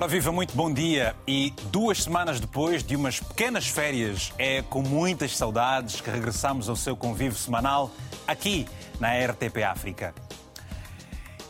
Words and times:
Ora, 0.00 0.08
viva, 0.08 0.32
muito 0.32 0.56
bom 0.56 0.72
dia. 0.72 1.14
E 1.26 1.52
duas 1.70 2.04
semanas 2.04 2.40
depois 2.40 2.82
de 2.82 2.96
umas 2.96 3.20
pequenas 3.20 3.68
férias, 3.68 4.32
é 4.38 4.62
com 4.62 4.80
muitas 4.80 5.36
saudades 5.36 6.00
que 6.00 6.08
regressamos 6.08 6.70
ao 6.70 6.74
seu 6.74 6.96
convívio 6.96 7.36
semanal 7.36 7.90
aqui 8.26 8.66
na 8.98 9.10
RTP 9.10 9.62
África. 9.62 10.14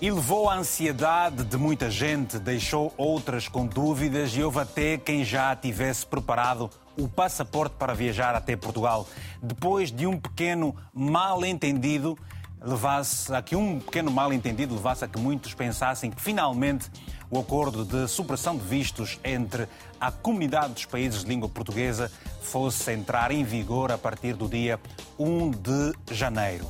E 0.01 0.11
levou 0.11 0.51
a 0.51 0.57
ansiedade 0.57 1.45
de 1.45 1.57
muita 1.57 1.89
gente, 1.89 2.41
deixou 2.41 2.93
outras 2.97 3.47
com 3.47 3.65
dúvidas 3.65 4.35
e 4.35 4.43
houve 4.43 4.59
até 4.59 4.99
quem 4.99 5.25
já 5.25 5.55
tivesse 5.55 6.05
preparado 6.05 6.69
o 6.99 7.07
passaporte 7.07 7.77
para 7.79 7.95
viajar 7.95 8.35
até 8.35 8.57
Portugal. 8.57 9.07
Depois 9.41 9.93
de 9.93 10.09
um 10.09 10.19
pequeno 10.19 10.75
mal-entendido, 10.93 12.19
levasse 12.63 13.35
a 13.35 13.41
que 13.41 13.57
um 13.57 13.81
pequeno 13.81 14.11
mal-entendido 14.11 14.75
levasse 14.75 15.05
a 15.05 15.09
que 15.09 15.19
muitos 15.19 15.55
pensassem 15.55 16.11
que 16.11 16.21
finalmente 16.21 16.91
o 17.31 17.39
acordo 17.39 17.85
de 17.85 18.09
supressão 18.09 18.57
de 18.57 18.65
vistos 18.65 19.19
entre 19.25 19.69
a 20.01 20.11
comunidade 20.11 20.75
dos 20.75 20.85
países 20.85 21.23
de 21.23 21.29
língua 21.29 21.49
portuguesa 21.49 22.11
fosse 22.43 22.93
entrar 22.93 23.31
em 23.31 23.45
vigor 23.45 23.93
a 23.93 23.99
partir 23.99 24.35
do 24.35 24.49
dia 24.49 24.81
1 25.19 25.51
de 25.51 25.95
janeiro. 26.15 26.67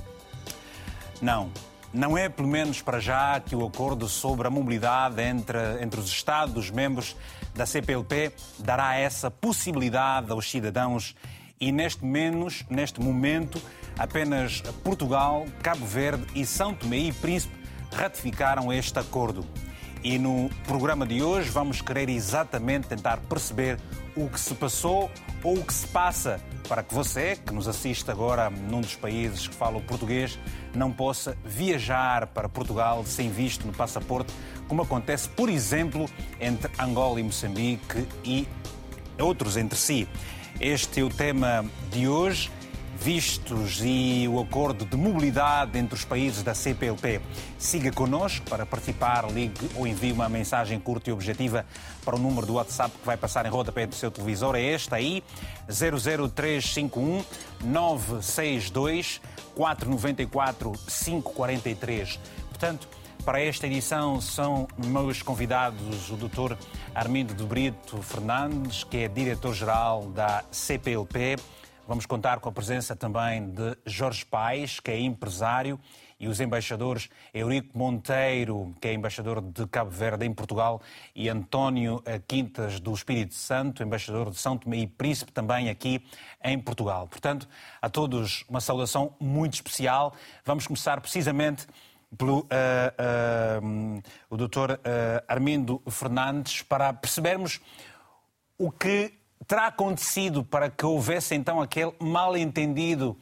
Não, 1.21 1.51
não 1.93 2.17
é 2.17 2.29
pelo 2.29 2.49
menos 2.49 2.81
para 2.81 3.01
já 3.01 3.41
que 3.41 3.57
o 3.57 3.67
acordo 3.67 4.09
sobre 4.09 4.47
a 4.47 4.51
mobilidade 4.51 5.21
entre, 5.23 5.59
entre 5.83 5.99
os 5.99 6.07
Estados-membros 6.07 7.17
da 7.55 7.67
CPLP 7.67 8.33
dará 8.59 8.97
essa 8.97 9.31
possibilidade 9.31 10.31
aos 10.31 10.49
cidadãos 10.49 11.17
e 11.61 11.73
neste 11.73 12.05
menos, 12.05 12.65
neste 12.71 13.01
momento, 13.01 13.61
apenas 13.99 14.61
Portugal, 14.83 15.47
Cabo 15.63 15.85
Verde 15.87 16.25
e 16.35 16.45
São 16.47 16.75
Tomé 16.75 16.99
e 16.99 17.13
Príncipe 17.13 17.55
ratificaram 17.93 18.73
este 18.73 18.99
acordo. 18.99 19.47
E 20.03 20.19
no 20.19 20.49
programa 20.67 21.07
de 21.07 21.23
hoje 21.23 21.51
vamos 21.51 21.83
querer 21.83 22.09
exatamente 22.09 22.89
tentar 22.89 23.19
perceber 23.19 23.79
o 24.17 24.29
que 24.29 24.41
se 24.41 24.55
passou 24.55 25.11
ou 25.43 25.59
o 25.59 25.65
que 25.65 25.75
se 25.75 25.87
passa 25.89 26.41
para 26.69 26.83
que 26.83 26.95
você, 26.95 27.37
que 27.37 27.53
nos 27.53 27.67
assiste 27.67 28.11
agora 28.11 28.49
num 28.49 28.81
dos 28.81 28.95
países 28.95 29.49
que 29.49 29.55
fala 29.55 29.77
o 29.77 29.83
português, 29.83 30.39
não 30.75 30.91
possa 30.93 31.37
viajar 31.45 32.29
para 32.29 32.49
Portugal 32.49 33.05
sem 33.05 33.29
visto 33.29 33.67
no 33.67 33.73
passaporte, 33.73 34.33
como 34.69 34.83
acontece, 34.83 35.29
por 35.29 35.49
exemplo, 35.49 36.09
entre 36.41 36.71
Angola 36.79 37.19
e 37.21 37.23
Moçambique 37.23 38.07
e 38.25 38.47
outros 39.19 39.57
entre 39.57 39.77
si. 39.77 40.09
Este 40.61 41.01
é 41.01 41.03
o 41.03 41.11
tema 41.11 41.65
de 41.91 42.07
hoje 42.07 42.51
vistos 43.01 43.81
e 43.83 44.29
o 44.29 44.39
acordo 44.39 44.85
de 44.85 44.95
mobilidade 44.95 45.79
entre 45.79 45.95
os 45.95 46.05
países 46.05 46.43
da 46.43 46.55
CPLP. 46.55 47.21
Siga 47.59 47.91
connosco 47.91 48.45
para 48.49 48.67
participar, 48.67 49.31
ligue 49.31 49.71
ou 49.75 49.87
envie 49.87 50.13
uma 50.13 50.29
mensagem 50.29 50.79
curta 50.79 51.09
e 51.09 51.13
objetiva 51.13 51.65
para 52.05 52.17
o 52.17 52.19
número 52.19 52.47
do 52.47 52.55
WhatsApp 52.55 52.97
que 52.99 53.07
vai 53.07 53.17
passar 53.17 53.47
em 53.47 53.49
rodapé 53.49 53.87
do 53.87 53.95
seu 53.95 54.11
televisor. 54.11 54.55
É 54.55 54.63
este 54.63 54.95
aí, 54.95 55.25
00351 55.67 57.25
962 57.65 59.21
494 59.55 60.73
543. 60.73 62.21
Portanto, 62.49 62.87
para 63.25 63.41
esta 63.41 63.67
edição 63.67 64.21
são 64.21 64.69
meus 64.77 65.23
convidados 65.23 66.11
o 66.11 66.17
Dr. 66.17 66.55
Armindo 66.95 67.35
de 67.35 67.45
Brito 67.45 68.01
Fernandes, 68.03 68.85
que 68.85 68.99
é 68.99 69.09
diretor-geral 69.09 70.07
da 70.07 70.45
CPLP, 70.51 71.37
Vamos 71.91 72.07
contar 72.07 72.39
com 72.39 72.49
a 72.49 72.53
presença 72.53 72.95
também 72.95 73.51
de 73.51 73.77
Jorge 73.85 74.25
Paes, 74.25 74.79
que 74.79 74.93
é 74.93 75.01
empresário, 75.01 75.77
e 76.21 76.29
os 76.29 76.39
embaixadores 76.39 77.11
Eurico 77.35 77.77
Monteiro, 77.77 78.73
que 78.81 78.87
é 78.87 78.95
embaixador 78.95 79.43
de 79.43 79.67
Cabo 79.67 79.91
Verde 79.91 80.25
em 80.25 80.33
Portugal, 80.33 80.81
e 81.17 81.29
António 81.29 82.01
Quintas 82.29 82.79
do 82.79 82.95
Espírito 82.95 83.35
Santo, 83.35 83.83
embaixador 83.83 84.31
de 84.31 84.39
São 84.39 84.57
Tomé 84.57 84.77
e 84.77 84.87
Príncipe 84.87 85.33
também 85.33 85.69
aqui 85.69 86.01
em 86.45 86.61
Portugal. 86.61 87.09
Portanto, 87.09 87.49
a 87.83 87.91
todos 87.91 88.45
uma 88.49 88.61
saudação 88.61 89.17
muito 89.19 89.55
especial. 89.55 90.15
Vamos 90.45 90.69
começar 90.69 91.01
precisamente 91.01 91.67
pelo 92.17 92.43
uh, 92.43 92.47
uh, 93.61 94.03
o 94.31 94.37
Dr. 94.37 94.79
Armindo 95.27 95.83
Fernandes 95.91 96.63
para 96.63 96.93
percebermos 96.93 97.61
o 98.57 98.71
que 98.71 99.19
terá 99.47 99.67
acontecido 99.67 100.45
para 100.45 100.71
que 100.71 100.85
houvesse 100.85 101.35
então 101.35 101.61
aquele 101.61 101.93
mal-entendido 101.99 103.17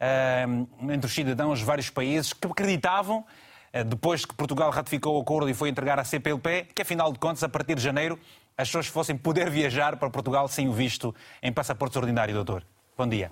uh, 0.00 0.90
entre 0.92 1.06
os 1.06 1.14
cidadãos 1.14 1.60
de 1.60 1.64
vários 1.64 1.90
países 1.90 2.32
que 2.32 2.46
acreditavam, 2.46 3.20
uh, 3.74 3.84
depois 3.84 4.24
que 4.24 4.34
Portugal 4.34 4.70
ratificou 4.70 5.18
o 5.18 5.22
acordo 5.22 5.48
e 5.48 5.54
foi 5.54 5.68
entregar 5.68 5.98
à 5.98 6.04
CPLP, 6.04 6.68
que 6.74 6.82
afinal 6.82 7.12
de 7.12 7.18
contas, 7.18 7.42
a 7.42 7.48
partir 7.48 7.74
de 7.74 7.82
janeiro, 7.82 8.18
as 8.56 8.68
pessoas 8.68 8.86
fossem 8.86 9.16
poder 9.16 9.48
viajar 9.48 9.96
para 9.96 10.10
Portugal 10.10 10.48
sem 10.48 10.68
o 10.68 10.72
visto 10.72 11.14
em 11.42 11.52
passaporte 11.52 11.96
ordinário, 11.98 12.34
doutor? 12.34 12.64
Bom 12.96 13.08
dia. 13.08 13.30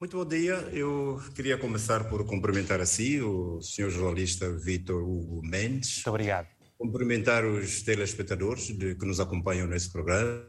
Muito 0.00 0.16
bom 0.16 0.24
dia. 0.24 0.54
Eu 0.72 1.20
queria 1.34 1.58
começar 1.58 2.04
por 2.04 2.24
cumprimentar 2.24 2.80
a 2.80 2.86
si, 2.86 3.20
o 3.20 3.60
senhor 3.60 3.90
jornalista 3.90 4.50
Vitor 4.50 5.02
Hugo 5.02 5.42
Mendes. 5.46 5.96
Muito 5.96 6.08
obrigado. 6.08 6.48
Cumprimentar 6.78 7.44
os 7.44 7.82
telespectadores 7.82 8.68
de, 8.68 8.94
que 8.94 9.04
nos 9.04 9.20
acompanham 9.20 9.66
nesse 9.66 9.92
programa 9.92 10.42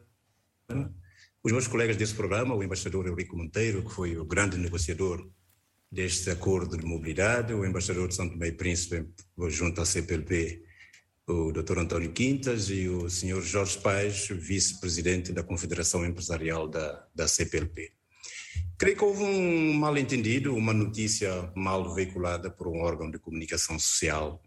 os 1.43 1.51
meus 1.51 1.67
colegas 1.67 1.95
desse 1.95 2.13
programa, 2.13 2.55
o 2.55 2.63
embaixador 2.63 3.07
Eurico 3.07 3.35
Monteiro, 3.35 3.83
que 3.83 3.93
foi 3.93 4.17
o 4.17 4.25
grande 4.25 4.57
negociador 4.57 5.29
deste 5.91 6.29
acordo 6.29 6.77
de 6.77 6.85
mobilidade, 6.85 7.53
o 7.53 7.65
embaixador 7.65 8.07
de 8.07 8.15
São 8.15 8.29
Tomé 8.29 8.47
e 8.47 8.51
Príncipe 8.51 9.05
junto 9.49 9.81
à 9.81 9.85
CPLP, 9.85 10.63
o 11.27 11.51
Dr. 11.51 11.79
António 11.79 12.11
Quintas 12.11 12.69
e 12.69 12.87
o 12.87 13.09
Sr. 13.09 13.41
Jorge 13.41 13.77
Paes, 13.79 14.27
vice-presidente 14.27 15.33
da 15.33 15.43
Confederação 15.43 16.05
Empresarial 16.05 16.67
da, 16.67 17.07
da 17.13 17.27
CPLP. 17.27 17.91
Creio 18.77 18.97
que 18.97 19.03
houve 19.03 19.23
um 19.23 19.73
mal-entendido, 19.73 20.55
uma 20.55 20.73
notícia 20.73 21.51
mal 21.55 21.93
veiculada 21.93 22.49
por 22.49 22.67
um 22.67 22.81
órgão 22.81 23.09
de 23.11 23.19
comunicação 23.19 23.77
social 23.77 24.41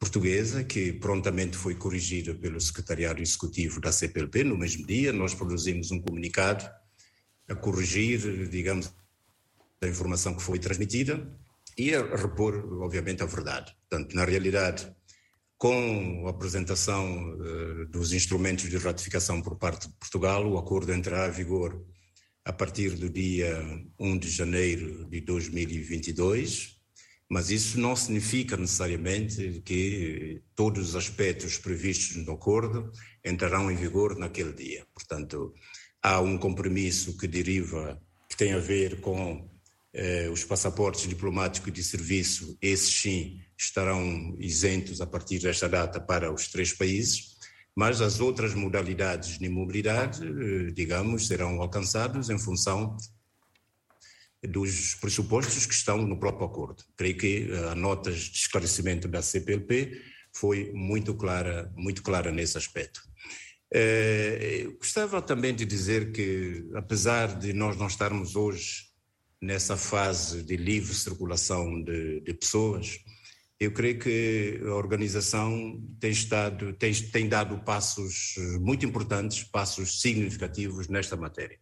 portuguesa, 0.00 0.64
que 0.64 0.94
prontamente 0.94 1.58
foi 1.58 1.74
corrigida 1.74 2.34
pelo 2.34 2.58
Secretariado 2.58 3.20
Executivo 3.20 3.80
da 3.82 3.92
CPLP. 3.92 4.42
No 4.42 4.56
mesmo 4.56 4.86
dia, 4.86 5.12
nós 5.12 5.34
produzimos 5.34 5.90
um 5.90 6.00
comunicado 6.00 6.64
a 7.46 7.54
corrigir, 7.54 8.48
digamos, 8.48 8.90
a 9.82 9.86
informação 9.86 10.34
que 10.34 10.42
foi 10.42 10.58
transmitida 10.58 11.30
e 11.76 11.94
a 11.94 12.16
repor, 12.16 12.54
obviamente, 12.82 13.22
a 13.22 13.26
verdade. 13.26 13.76
Portanto, 13.88 14.14
na 14.14 14.24
realidade, 14.24 14.90
com 15.58 16.24
a 16.26 16.30
apresentação 16.30 17.34
uh, 17.34 17.86
dos 17.86 18.14
instrumentos 18.14 18.70
de 18.70 18.78
ratificação 18.78 19.42
por 19.42 19.56
parte 19.56 19.86
de 19.86 19.94
Portugal, 19.94 20.50
o 20.50 20.56
acordo 20.56 20.94
entrará 20.94 21.28
em 21.28 21.32
vigor 21.36 21.84
a 22.42 22.52
partir 22.52 22.96
do 22.96 23.10
dia 23.10 23.62
1 23.98 24.18
de 24.18 24.30
janeiro 24.30 25.04
de 25.10 25.20
2022 25.20 26.79
mas 27.30 27.48
isso 27.48 27.78
não 27.78 27.94
significa 27.94 28.56
necessariamente 28.56 29.62
que 29.64 30.42
todos 30.56 30.88
os 30.88 30.96
aspectos 30.96 31.56
previstos 31.56 32.16
no 32.16 32.32
acordo 32.32 32.90
entrarão 33.24 33.70
em 33.70 33.76
vigor 33.76 34.18
naquele 34.18 34.52
dia. 34.52 34.84
Portanto, 34.92 35.54
há 36.02 36.20
um 36.20 36.36
compromisso 36.36 37.16
que 37.16 37.28
deriva, 37.28 38.02
que 38.28 38.36
tem 38.36 38.52
a 38.52 38.58
ver 38.58 39.00
com 39.00 39.48
eh, 39.94 40.28
os 40.28 40.42
passaportes 40.42 41.08
diplomáticos 41.08 41.72
de 41.72 41.84
serviço, 41.84 42.58
esses 42.60 42.92
sim 43.00 43.40
estarão 43.56 44.34
isentos 44.40 45.00
a 45.00 45.06
partir 45.06 45.38
desta 45.38 45.68
data 45.68 46.00
para 46.00 46.32
os 46.32 46.48
três 46.48 46.72
países, 46.72 47.36
mas 47.76 48.00
as 48.00 48.18
outras 48.18 48.54
modalidades 48.54 49.38
de 49.38 49.48
mobilidade, 49.48 50.20
eh, 50.26 50.72
digamos, 50.72 51.28
serão 51.28 51.62
alcançadas 51.62 52.28
em 52.28 52.38
função 52.40 52.96
dos 54.48 54.94
pressupostos 54.94 55.66
que 55.66 55.74
estão 55.74 55.98
no 55.98 56.18
próprio 56.18 56.46
acordo. 56.46 56.82
Creio 56.96 57.16
que 57.16 57.48
eh, 57.50 57.70
a 57.70 57.74
nota 57.74 58.10
de 58.10 58.18
esclarecimento 58.18 59.06
da 59.06 59.20
CPLP 59.20 60.00
foi 60.32 60.72
muito 60.72 61.14
clara, 61.14 61.70
muito 61.76 62.02
clara 62.02 62.32
nesse 62.32 62.56
aspecto. 62.56 63.02
Eh, 63.72 64.68
gostava 64.78 65.20
também 65.20 65.54
de 65.54 65.64
dizer 65.64 66.10
que, 66.12 66.68
apesar 66.74 67.38
de 67.38 67.52
nós 67.52 67.76
não 67.76 67.86
estarmos 67.86 68.34
hoje 68.34 68.88
nessa 69.40 69.76
fase 69.76 70.42
de 70.42 70.56
livre 70.56 70.94
circulação 70.94 71.82
de, 71.82 72.20
de 72.20 72.34
pessoas, 72.34 72.98
eu 73.58 73.72
creio 73.72 73.98
que 73.98 74.58
a 74.64 74.74
organização 74.74 75.86
tem, 76.00 76.10
estado, 76.10 76.72
tem, 76.72 76.94
tem 76.94 77.28
dado 77.28 77.58
passos 77.58 78.34
muito 78.58 78.86
importantes, 78.86 79.44
passos 79.44 80.00
significativos 80.00 80.88
nesta 80.88 81.14
matéria. 81.14 81.58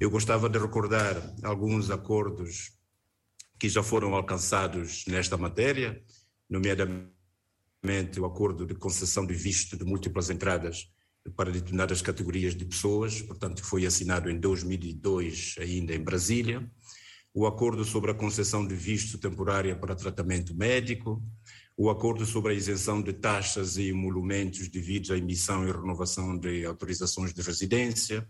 Eu 0.00 0.10
gostava 0.10 0.48
de 0.48 0.56
recordar 0.60 1.16
alguns 1.42 1.90
acordos 1.90 2.70
que 3.58 3.68
já 3.68 3.82
foram 3.82 4.14
alcançados 4.14 5.04
nesta 5.08 5.36
matéria, 5.36 6.00
nomeadamente 6.48 7.10
o 8.20 8.24
acordo 8.24 8.64
de 8.64 8.76
concessão 8.76 9.26
de 9.26 9.34
visto 9.34 9.76
de 9.76 9.84
múltiplas 9.84 10.30
entradas 10.30 10.88
para 11.34 11.50
determinadas 11.50 12.00
categorias 12.00 12.54
de 12.54 12.64
pessoas, 12.64 13.20
portanto, 13.20 13.64
foi 13.64 13.86
assinado 13.86 14.30
em 14.30 14.38
2002, 14.38 15.56
ainda 15.58 15.92
em 15.92 16.00
Brasília. 16.00 16.70
O 17.34 17.44
acordo 17.44 17.84
sobre 17.84 18.12
a 18.12 18.14
concessão 18.14 18.64
de 18.64 18.76
visto 18.76 19.18
temporária 19.18 19.74
para 19.74 19.96
tratamento 19.96 20.54
médico, 20.54 21.20
o 21.76 21.90
acordo 21.90 22.24
sobre 22.24 22.52
a 22.52 22.56
isenção 22.56 23.02
de 23.02 23.14
taxas 23.14 23.76
e 23.76 23.88
emolumentos 23.88 24.68
devidos 24.68 25.10
à 25.10 25.18
emissão 25.18 25.66
e 25.66 25.72
renovação 25.72 26.38
de 26.38 26.64
autorizações 26.64 27.34
de 27.34 27.42
residência, 27.42 28.24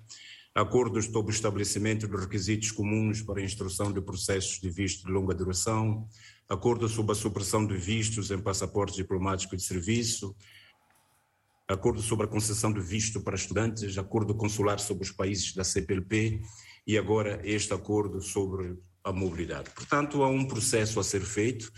acordos 0.54 1.06
sobre 1.06 1.32
o 1.32 1.34
estabelecimento 1.34 2.08
de 2.08 2.16
requisitos 2.16 2.72
comuns 2.72 3.22
para 3.22 3.40
a 3.40 3.44
instrução 3.44 3.92
de 3.92 4.00
processos 4.00 4.60
de 4.60 4.70
visto 4.70 5.06
de 5.06 5.12
longa 5.12 5.34
duração, 5.34 6.08
acordo 6.48 6.88
sobre 6.88 7.12
a 7.12 7.14
supressão 7.14 7.66
de 7.66 7.76
vistos 7.76 8.30
em 8.30 8.38
passaportes 8.38 8.96
diplomáticos 8.96 9.58
de 9.58 9.64
serviço, 9.64 10.34
acordo 11.68 12.00
sobre 12.00 12.26
a 12.26 12.28
concessão 12.28 12.72
de 12.72 12.80
visto 12.80 13.20
para 13.20 13.36
estudantes, 13.36 13.98
acordo 13.98 14.34
consular 14.34 14.80
sobre 14.80 15.04
os 15.04 15.12
países 15.12 15.54
da 15.54 15.62
CPLP 15.62 16.40
e 16.86 16.96
agora 16.96 17.40
este 17.44 17.74
acordo 17.74 18.20
sobre 18.20 18.76
a 19.04 19.12
mobilidade. 19.12 19.70
Portanto, 19.70 20.22
há 20.22 20.28
um 20.28 20.46
processo 20.46 20.98
a 20.98 21.04
ser 21.04 21.20
feito 21.20 21.70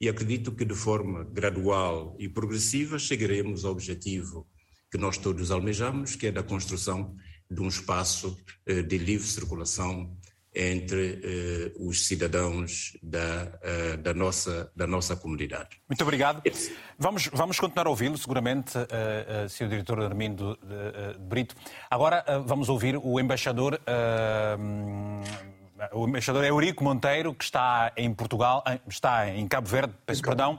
e 0.00 0.08
acredito 0.08 0.52
que 0.52 0.64
de 0.64 0.74
forma 0.74 1.24
gradual 1.24 2.16
e 2.18 2.28
progressiva 2.28 2.98
chegaremos 2.98 3.64
ao 3.64 3.72
objetivo 3.72 4.46
que 4.90 4.98
nós 4.98 5.16
todos 5.16 5.50
almejamos, 5.50 6.16
que 6.16 6.26
é 6.26 6.32
da 6.32 6.42
construção 6.42 7.16
de 7.50 7.60
um 7.60 7.68
espaço 7.68 8.36
eh, 8.66 8.82
de 8.82 8.98
livre 8.98 9.26
circulação 9.26 10.10
entre 10.54 11.20
eh, 11.22 11.72
os 11.78 12.06
cidadãos 12.06 12.96
da, 13.02 13.18
uh, 13.18 13.96
da, 13.98 14.14
nossa, 14.14 14.72
da 14.74 14.86
nossa 14.86 15.14
comunidade. 15.14 15.76
Muito 15.86 16.00
obrigado. 16.00 16.42
Vamos, 16.98 17.28
vamos 17.30 17.60
continuar 17.60 17.86
a 17.86 17.90
ouvi-lo, 17.90 18.16
seguramente, 18.16 18.72
uh, 18.78 19.48
Sr. 19.50 19.68
Diretor 19.68 20.00
Armindo 20.00 20.58
Brito. 21.20 21.54
Agora 21.90 22.24
vamos 22.46 22.70
ouvir 22.70 22.96
o 22.96 23.20
embaixador 23.20 23.78
o 25.92 26.08
embaixador 26.08 26.42
Eurico 26.42 26.82
Monteiro, 26.82 27.34
que 27.34 27.44
está 27.44 27.92
em 27.94 28.12
Portugal, 28.14 28.64
está 28.88 29.28
em 29.28 29.46
Cabo 29.46 29.68
Verde, 29.68 29.92
peço 30.06 30.22
perdão, 30.22 30.58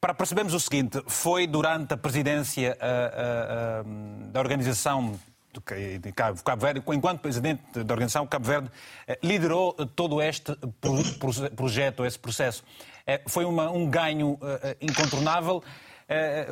para 0.00 0.14
percebermos 0.14 0.54
o 0.54 0.60
seguinte: 0.60 1.02
foi 1.08 1.48
durante 1.48 1.92
a 1.92 1.96
presidência 1.96 2.78
da 4.30 4.38
organização 4.38 5.18
de 5.60 6.12
Cabo 6.12 6.60
Verde, 6.60 6.82
enquanto 6.86 7.20
presidente 7.20 7.62
da 7.72 7.94
organização, 7.94 8.26
Cabo 8.26 8.46
Verde 8.46 8.70
eh, 9.06 9.18
liderou 9.22 9.72
todo 9.94 10.20
este 10.20 10.56
projeto, 11.56 12.04
esse 12.04 12.18
processo. 12.18 12.64
Eh, 13.06 13.22
foi 13.26 13.44
uma, 13.44 13.70
um 13.70 13.88
ganho 13.88 14.38
eh, 14.42 14.76
incontornável. 14.80 15.62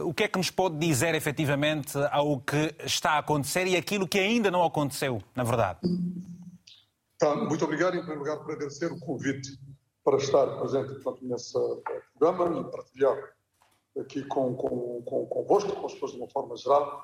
O 0.07 0.15
que 0.15 0.25
é 0.25 0.29
que 0.29 0.39
nos 0.39 0.51
pode 0.51 0.79
dizer 0.79 1.15
efetivamente 1.15 1.93
ao 2.11 2.41
que 2.41 2.75
está 2.85 3.13
a 3.13 3.19
acontecer 3.19 3.67
e 3.67 3.77
aquilo 3.77 4.09
que 4.09 4.19
ainda 4.19 4.51
não 4.51 4.65
aconteceu, 4.65 5.23
na 5.37 5.45
verdade? 5.45 5.79
Tá, 7.19 7.37
muito 7.37 7.63
obrigado, 7.63 7.95
em 7.95 7.99
primeiro 7.99 8.21
lugar, 8.21 8.39
por 8.39 8.53
agradecer 8.53 8.91
o 8.91 8.99
convite 8.99 9.51
para 10.03 10.17
estar 10.17 10.47
presente 10.59 10.95
portanto, 10.95 11.19
nesse 11.23 11.53
programa 12.19 12.61
e 12.61 12.65
partilhar 12.71 13.17
aqui 14.01 14.25
com, 14.25 14.55
com, 14.55 15.03
com, 15.03 15.27
convosco, 15.27 15.73
com 15.73 15.87
as 15.87 15.93
pessoas 15.93 16.13
de 16.13 16.19
uma 16.19 16.29
forma 16.29 16.57
geral, 16.57 17.03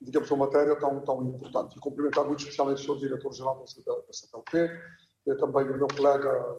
digamos, 0.00 0.30
uma 0.30 0.46
matéria 0.46 0.76
tão, 0.76 1.00
tão 1.00 1.24
importante. 1.24 1.76
E 1.76 1.80
cumprimentar 1.80 2.24
muito 2.24 2.40
especialmente 2.40 2.82
o 2.82 2.94
Sr. 2.94 3.00
Diretor-Geral 3.00 3.64
da 3.64 4.12
CPLP, 4.12 4.80
e 5.26 5.34
também 5.36 5.68
o 5.70 5.76
meu 5.76 5.88
colega 5.88 6.58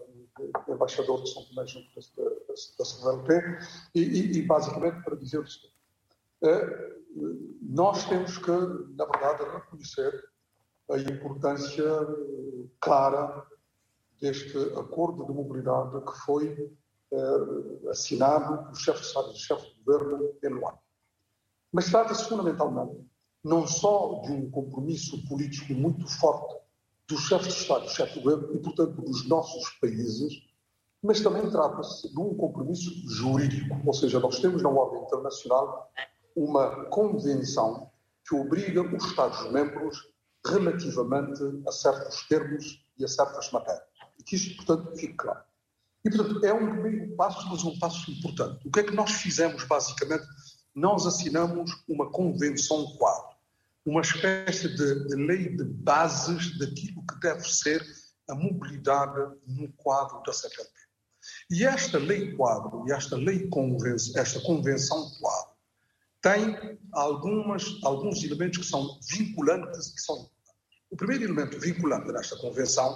embaixador 0.67 1.23
de 1.23 1.33
São 1.33 1.43
Tomé 1.45 1.65
junto 1.65 1.87
da, 1.95 2.85
CPLP, 2.85 3.57
e, 3.95 4.01
e, 4.01 4.37
e, 4.37 4.41
basicamente 4.43 5.03
para 5.03 5.15
dizer 5.15 5.39
o 5.39 5.47
seguinte, 5.47 5.75
é, 6.43 6.99
nós 7.61 8.05
temos 8.07 8.37
que, 8.37 8.51
na 8.51 9.05
verdade, 9.05 9.43
reconhecer 9.43 10.23
a 10.91 10.97
importância 10.97 11.85
clara 12.79 13.45
deste 14.21 14.57
acordo 14.77 15.25
de 15.25 15.33
mobilidade 15.33 16.01
que 16.01 16.17
foi 16.25 16.71
eh, 17.11 17.89
assinado 17.89 18.63
pelo 18.65 18.75
chefe 18.75 18.99
de 18.99 19.05
Estado 19.07 19.31
e 19.31 19.37
chefe 19.37 19.67
de 19.67 19.83
governo 19.83 20.35
em 20.43 20.49
Luanda. 20.49 20.79
Mas 21.71 21.89
trata-se 21.89 22.27
fundamentalmente 22.27 23.08
não 23.43 23.65
só 23.67 24.21
de 24.25 24.31
um 24.31 24.49
compromisso 24.49 25.23
político 25.27 25.73
muito 25.73 26.07
forte 26.07 26.59
dos 27.07 27.21
chefes 27.21 27.53
de 27.53 27.61
Estado 27.61 27.85
e 27.85 27.89
chefe 27.89 28.13
de 28.13 28.19
governo 28.19 28.55
e, 28.55 28.59
portanto, 28.59 29.01
dos 29.01 29.27
nossos 29.27 29.69
países, 29.81 30.43
mas 31.01 31.21
também 31.21 31.49
trata-se 31.49 32.09
de 32.09 32.19
um 32.19 32.35
compromisso 32.35 32.91
jurídico, 33.09 33.75
ou 33.85 33.93
seja, 33.93 34.19
nós 34.19 34.39
temos 34.39 34.61
na 34.61 34.69
ordem 34.69 35.01
internacional 35.01 35.91
uma 36.35 36.85
convenção 36.85 37.89
que 38.27 38.35
obriga 38.35 38.81
os 38.81 39.05
Estados-membros 39.05 40.09
relativamente 40.45 41.41
a 41.67 41.71
certos 41.71 42.27
termos 42.27 42.85
e 42.97 43.05
a 43.05 43.07
certas 43.07 43.51
matérias. 43.51 43.83
E 44.19 44.23
que 44.23 44.35
isto, 44.35 44.55
portanto, 44.57 44.95
fique 44.95 45.15
claro. 45.15 45.41
E, 46.05 46.09
portanto, 46.09 46.45
é 46.45 46.53
um 46.53 46.79
primeiro 46.79 47.15
passo, 47.15 47.47
mas 47.49 47.63
um 47.63 47.77
passo 47.77 48.11
importante. 48.11 48.67
O 48.67 48.71
que 48.71 48.79
é 48.81 48.83
que 48.83 48.93
nós 48.93 49.11
fizemos, 49.11 49.63
basicamente? 49.65 50.25
Nós 50.75 51.05
assinamos 51.05 51.71
uma 51.87 52.09
convenção 52.09 52.85
quadro, 52.97 53.28
uma 53.89 54.01
espécie 54.01 54.69
de, 54.69 55.07
de 55.07 55.15
lei 55.15 55.49
de 55.55 55.63
bases 55.63 56.57
daquilo 56.59 57.03
que 57.07 57.19
deve 57.21 57.41
ser 57.41 57.83
a 58.29 58.35
mobilidade 58.35 59.35
no 59.47 59.71
quadro 59.73 60.21
da 60.23 60.31
CPLP. 60.31 60.71
E 61.49 61.65
esta 61.65 61.97
lei 61.97 62.35
quadro, 62.35 62.85
e 62.87 62.91
esta 62.91 63.15
lei 63.15 63.49
convenção, 63.49 64.21
esta 64.21 64.39
convenção 64.41 65.09
quadro, 65.19 65.49
tem 66.21 66.79
algumas, 66.91 67.63
alguns 67.83 68.23
elementos 68.23 68.59
que 68.59 68.65
são 68.65 68.99
vinculantes 69.11 69.93
que 69.93 70.01
são. 70.01 70.29
O 70.91 70.95
primeiro 70.95 71.23
elemento 71.23 71.59
vinculante 71.59 72.11
nesta 72.11 72.37
convenção 72.37 72.95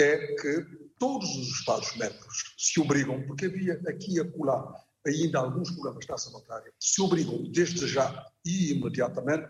é 0.00 0.34
que 0.34 0.66
todos 0.98 1.28
os 1.36 1.48
Estados-membros 1.60 2.54
se 2.58 2.80
obrigam, 2.80 3.24
porque 3.26 3.46
havia 3.46 3.74
aqui 3.86 4.16
e 4.16 4.20
acolá 4.20 4.74
ainda 5.06 5.38
alguns 5.38 5.70
problemas 5.70 6.04
nessa 6.08 6.30
matéria, 6.30 6.72
se 6.80 7.00
obrigam 7.00 7.44
desde 7.52 7.86
já 7.86 8.26
e 8.44 8.72
imediatamente 8.72 9.48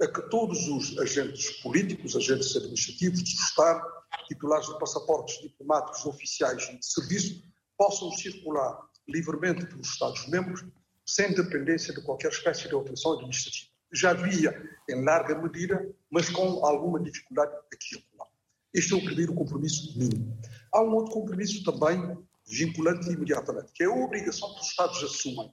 a 0.00 0.08
que 0.08 0.22
todos 0.28 0.68
os 0.68 0.98
agentes 0.98 1.50
políticos, 1.62 2.16
agentes 2.16 2.56
administrativos 2.56 3.22
do 3.22 3.28
Estado, 3.28 3.82
titulares 4.26 4.66
de 4.66 4.78
passaportes 4.78 5.40
diplomáticos 5.40 6.04
oficiais 6.04 6.68
e 6.70 6.78
de 6.78 6.86
serviço, 6.86 7.42
possam 7.76 8.10
circular 8.12 8.78
livremente 9.08 9.66
pelos 9.66 9.88
Estados-membros 9.88 10.64
sem 11.06 11.34
dependência 11.34 11.92
de 11.92 12.02
qualquer 12.02 12.32
espécie 12.32 12.68
de 12.68 12.74
operação 12.74 13.12
administrativa. 13.12 13.70
Já 13.92 14.10
havia, 14.10 14.70
em 14.88 15.04
larga 15.04 15.40
medida, 15.40 15.94
mas 16.10 16.28
com 16.30 16.64
alguma 16.64 17.00
dificuldade 17.00 17.52
aqui 17.72 17.96
e 17.96 18.16
lá. 18.18 18.26
Este 18.72 18.94
é 18.94 18.96
o 18.96 19.04
primeiro 19.04 19.34
compromisso 19.34 19.96
mínimo. 19.96 20.36
Há 20.72 20.82
um 20.82 20.94
outro 20.94 21.12
compromisso 21.12 21.62
também 21.62 22.18
vinculante 22.46 23.08
imediatamente, 23.10 23.72
que 23.72 23.84
é 23.84 23.86
a 23.86 23.90
obrigação 23.90 24.52
que 24.54 24.60
os 24.60 24.66
Estados 24.66 25.02
assumem 25.02 25.52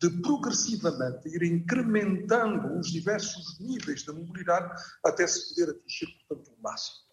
de 0.00 0.10
progressivamente 0.22 1.28
ir 1.28 1.42
incrementando 1.42 2.78
os 2.78 2.90
diversos 2.90 3.58
níveis 3.60 4.04
da 4.04 4.12
mobilidade 4.12 4.70
até 5.04 5.26
se 5.26 5.48
poder 5.50 5.70
atingir, 5.70 6.06
portanto, 6.26 6.54
o 6.56 6.62
máximo. 6.62 7.04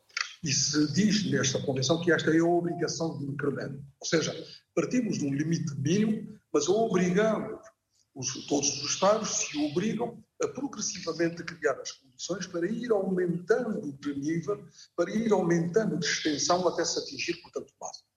E 0.44 0.52
se 0.52 0.92
diz 0.94 1.30
nesta 1.30 1.62
Convenção 1.62 2.02
que 2.02 2.12
esta 2.12 2.32
é 2.36 2.40
a 2.40 2.46
obrigação 2.46 3.18
de 3.20 3.26
incremento. 3.26 3.84
Ou 4.00 4.08
seja, 4.08 4.34
partimos 4.74 5.20
de 5.20 5.26
um 5.26 5.34
limite 5.34 5.74
mínimo, 5.76 6.40
mas 6.52 6.68
obrigamos 6.68 7.62
os, 8.14 8.46
todos 8.46 8.70
os 8.70 8.92
Estados 8.92 9.30
se 9.30 9.58
obrigam 9.58 10.22
a 10.42 10.48
progressivamente 10.48 11.44
criar 11.44 11.80
as 11.80 11.92
condições 11.92 12.48
para 12.48 12.70
ir 12.70 12.92
aumentando 12.92 13.92
de 13.94 14.16
nível, 14.16 14.66
para 14.96 15.12
ir 15.12 15.32
aumentando 15.32 15.98
de 15.98 16.06
extensão 16.06 16.68
até 16.68 16.84
se 16.84 17.00
atingir, 17.00 17.42
portanto, 17.42 17.72
o 17.72 17.86
máximo. 17.86 18.11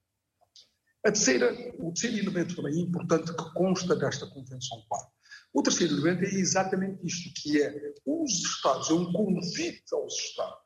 A 1.07 1.13
terceira, 1.13 1.53
o 1.79 1.93
terceiro 1.93 2.17
elemento 2.17 2.57
também 2.57 2.81
importante 2.81 3.31
que 3.37 3.53
consta 3.53 3.95
desta 3.95 4.27
Convenção 4.27 4.83
Quadro. 4.89 5.13
O 5.53 5.63
terceiro 5.63 5.95
elemento 5.95 6.25
é 6.25 6.35
exatamente 6.39 7.07
isto, 7.07 7.31
que 7.43 7.61
é 7.61 7.93
os 8.07 8.33
Estados, 8.33 8.89
é 8.89 8.95
um 8.95 9.13
convite 9.13 9.85
aos 9.93 10.15
Estados, 10.15 10.65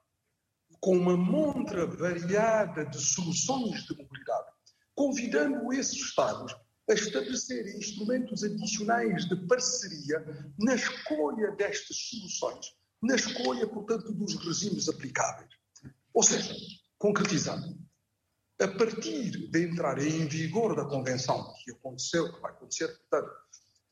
com 0.80 0.97
uma 0.97 1.16
montra 1.16 1.87
variada 1.88 2.87
de 2.87 3.00
soluções 3.00 3.83
de 3.83 3.97
mobilidade, 3.97 4.47
convidando 4.95 5.73
esses 5.73 5.97
Estados 5.97 6.54
a 6.88 6.95
estabelecer 6.95 7.76
instrumentos 7.76 8.45
adicionais 8.45 9.25
de 9.28 9.35
parceria 9.49 10.25
na 10.57 10.76
escolha 10.76 11.50
destas 11.57 11.97
soluções, 11.97 12.66
na 13.02 13.16
escolha, 13.16 13.66
portanto, 13.66 14.12
dos 14.12 14.37
regimes 14.37 14.88
aplicáveis. 14.88 15.50
Ou 16.14 16.23
seja, 16.23 16.54
concretizando, 16.97 17.88
a 18.61 18.69
partir 18.69 19.50
de 19.50 19.65
entrar 19.65 19.99
em 19.99 20.27
vigor 20.27 20.75
da 20.75 20.85
Convenção, 20.85 21.53
que 21.65 21.71
aconteceu, 21.71 22.33
que 22.33 22.41
vai 22.41 22.50
acontecer, 22.50 22.88
portanto, 22.88 23.31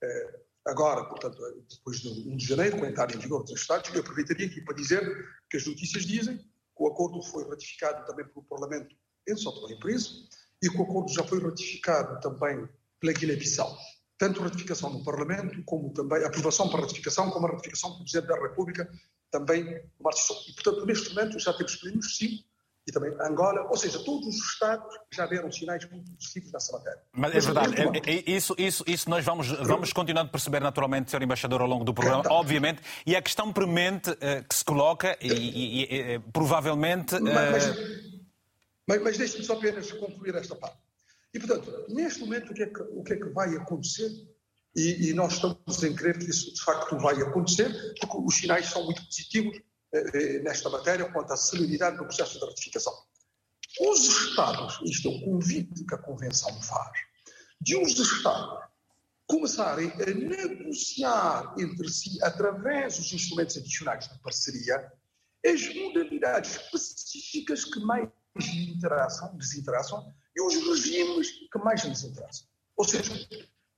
eh, 0.03 0.41
agora, 0.67 1.05
portanto, 1.05 1.39
depois 1.71 2.01
de 2.01 2.09
1 2.09 2.37
de 2.37 2.47
janeiro, 2.47 2.79
com 2.79 2.85
a 2.85 2.89
entrada 2.89 3.15
em 3.15 3.19
vigor 3.19 3.45
dos 3.45 3.53
Estados, 3.53 3.93
eu 3.95 4.01
aproveitaria 4.01 4.47
aqui 4.47 4.61
para 4.61 4.75
dizer 4.75 5.01
que 5.49 5.57
as 5.57 5.67
notícias 5.67 6.05
dizem 6.05 6.39
que 6.39 6.83
o 6.83 6.89
acordo 6.89 7.23
foi 7.23 7.49
ratificado 7.49 8.05
também 8.07 8.27
pelo 8.27 8.45
Parlamento 8.45 8.95
em 9.29 9.37
São 9.37 9.53
Tomé 9.53 9.75
e 9.75 9.79
Príncipe 9.79 10.29
e 10.63 10.69
que 10.69 10.77
o 10.77 10.83
acordo 10.83 11.13
já 11.13 11.23
foi 11.23 11.41
ratificado 11.41 12.21
também 12.21 12.69
pela 12.99 13.13
Guiné-Bissau. 13.13 13.77
Tanto 14.19 14.43
ratificação 14.43 14.91
no 14.91 15.05
Parlamento, 15.05 15.63
como 15.65 15.93
também 15.93 16.25
aprovação 16.25 16.69
para 16.69 16.81
ratificação, 16.81 17.31
como 17.31 17.47
a 17.47 17.51
ratificação 17.51 17.91
do 17.91 17.99
Presidente 17.99 18.29
da 18.29 18.41
República 18.41 18.91
também 19.31 19.83
Março 20.01 20.33
E, 20.49 20.55
portanto, 20.55 20.87
neste 20.87 21.15
momento 21.15 21.39
já 21.39 21.53
temos 21.53 21.79
cinco 22.17 22.45
e 22.87 22.93
também 22.93 23.13
Angola, 23.21 23.67
ou 23.69 23.77
seja, 23.77 23.99
todos 23.99 24.29
os 24.29 24.53
Estados 24.53 24.95
já 25.13 25.27
deram 25.27 25.51
sinais 25.51 25.89
muito 25.91 26.13
positivos 26.13 26.53
nessa 26.53 26.73
matéria. 26.73 27.01
Mas 27.13 27.35
é 27.35 27.41
verdade, 27.41 27.75
é, 27.81 28.11
é, 28.11 28.31
isso, 28.31 28.55
isso, 28.57 28.85
isso 28.87 29.11
nós 29.11 29.25
vamos, 29.25 29.49
vamos 29.49 29.93
continuando 29.93 30.29
a 30.29 30.31
perceber 30.31 30.61
naturalmente, 30.61 31.11
Sr. 31.11 31.23
Embaixador, 31.23 31.61
ao 31.61 31.67
longo 31.67 31.85
do 31.85 31.93
programa, 31.93 32.21
então, 32.21 32.33
obviamente, 32.33 32.81
e 33.05 33.17
a 33.17 33.23
questão 33.23 33.53
premente 33.53 34.11
uh, 34.11 34.17
que 34.49 34.55
se 34.55 34.65
coloca, 34.65 35.19
e, 35.21 35.33
e, 35.33 35.83
e 35.83 36.19
provavelmente. 36.33 37.17
Uh... 37.17 37.23
Mas, 37.25 37.77
mas, 38.87 39.03
mas 39.03 39.19
deixe-me 39.19 39.45
só 39.45 39.55
apenas 39.55 39.91
concluir 39.91 40.35
esta 40.37 40.55
parte. 40.55 40.79
E, 41.35 41.41
portanto, 41.41 41.87
neste 41.89 42.21
momento, 42.21 42.53
o 42.53 42.55
que 42.55 42.63
é 42.63 42.67
que, 42.67 42.81
o 42.83 43.03
que, 43.03 43.13
é 43.15 43.17
que 43.17 43.29
vai 43.31 43.55
acontecer? 43.57 44.11
E, 44.77 45.11
e, 45.11 45.13
nós 45.15 45.35
estamos 45.35 45.83
em 45.83 45.95
crer 45.95 46.19
que 46.19 46.31
isso 46.31 46.53
de 46.55 46.63
facto 46.63 46.97
vai 46.99 47.21
acontecer, 47.21 47.71
porque 48.01 48.17
os 48.19 48.35
sinais 48.35 48.67
são 48.67 48.85
muito 48.85 49.05
positivos 49.05 49.57
eh, 49.57 49.61
eh, 49.61 49.65
nesta 50.43 50.69
matéria 50.69 51.11
quanto 51.13 51.33
à 51.33 51.37
celeridade 51.37 51.97
do 51.97 52.05
processo 52.05 52.39
de 52.39 52.45
ratificação. 52.47 52.93
Os 53.81 54.07
Estados, 54.07 54.81
isto 54.85 55.09
é 55.09 55.11
o 55.11 55.21
convite 55.25 55.85
que 55.85 55.95
a 55.95 55.99
Convenção 55.99 56.51
faz, 56.63 56.93
de 57.61 57.77
os 57.77 57.99
Estados 57.99 58.67
começarem 59.27 59.91
a 59.91 60.07
negociar 60.07 61.55
entre 61.59 61.89
si, 61.89 62.23
através 62.23 62.97
dos 62.97 63.13
instrumentos 63.13 63.57
adicionais 63.57 64.09
de 64.09 64.19
parceria, 64.21 64.93
as 65.45 65.75
modalidades 65.75 66.57
específicas 66.73 67.65
que 67.65 67.81
mais 67.81 68.09
lhes 68.37 69.55
interessam, 69.57 70.15
e 70.35 70.43
os 70.43 70.55
regimes 70.55 71.31
que 71.51 71.59
mais 71.59 71.85
lhes 71.85 72.05
interessam. 72.05 72.47
Ou 72.77 72.85
seja, 72.85 73.13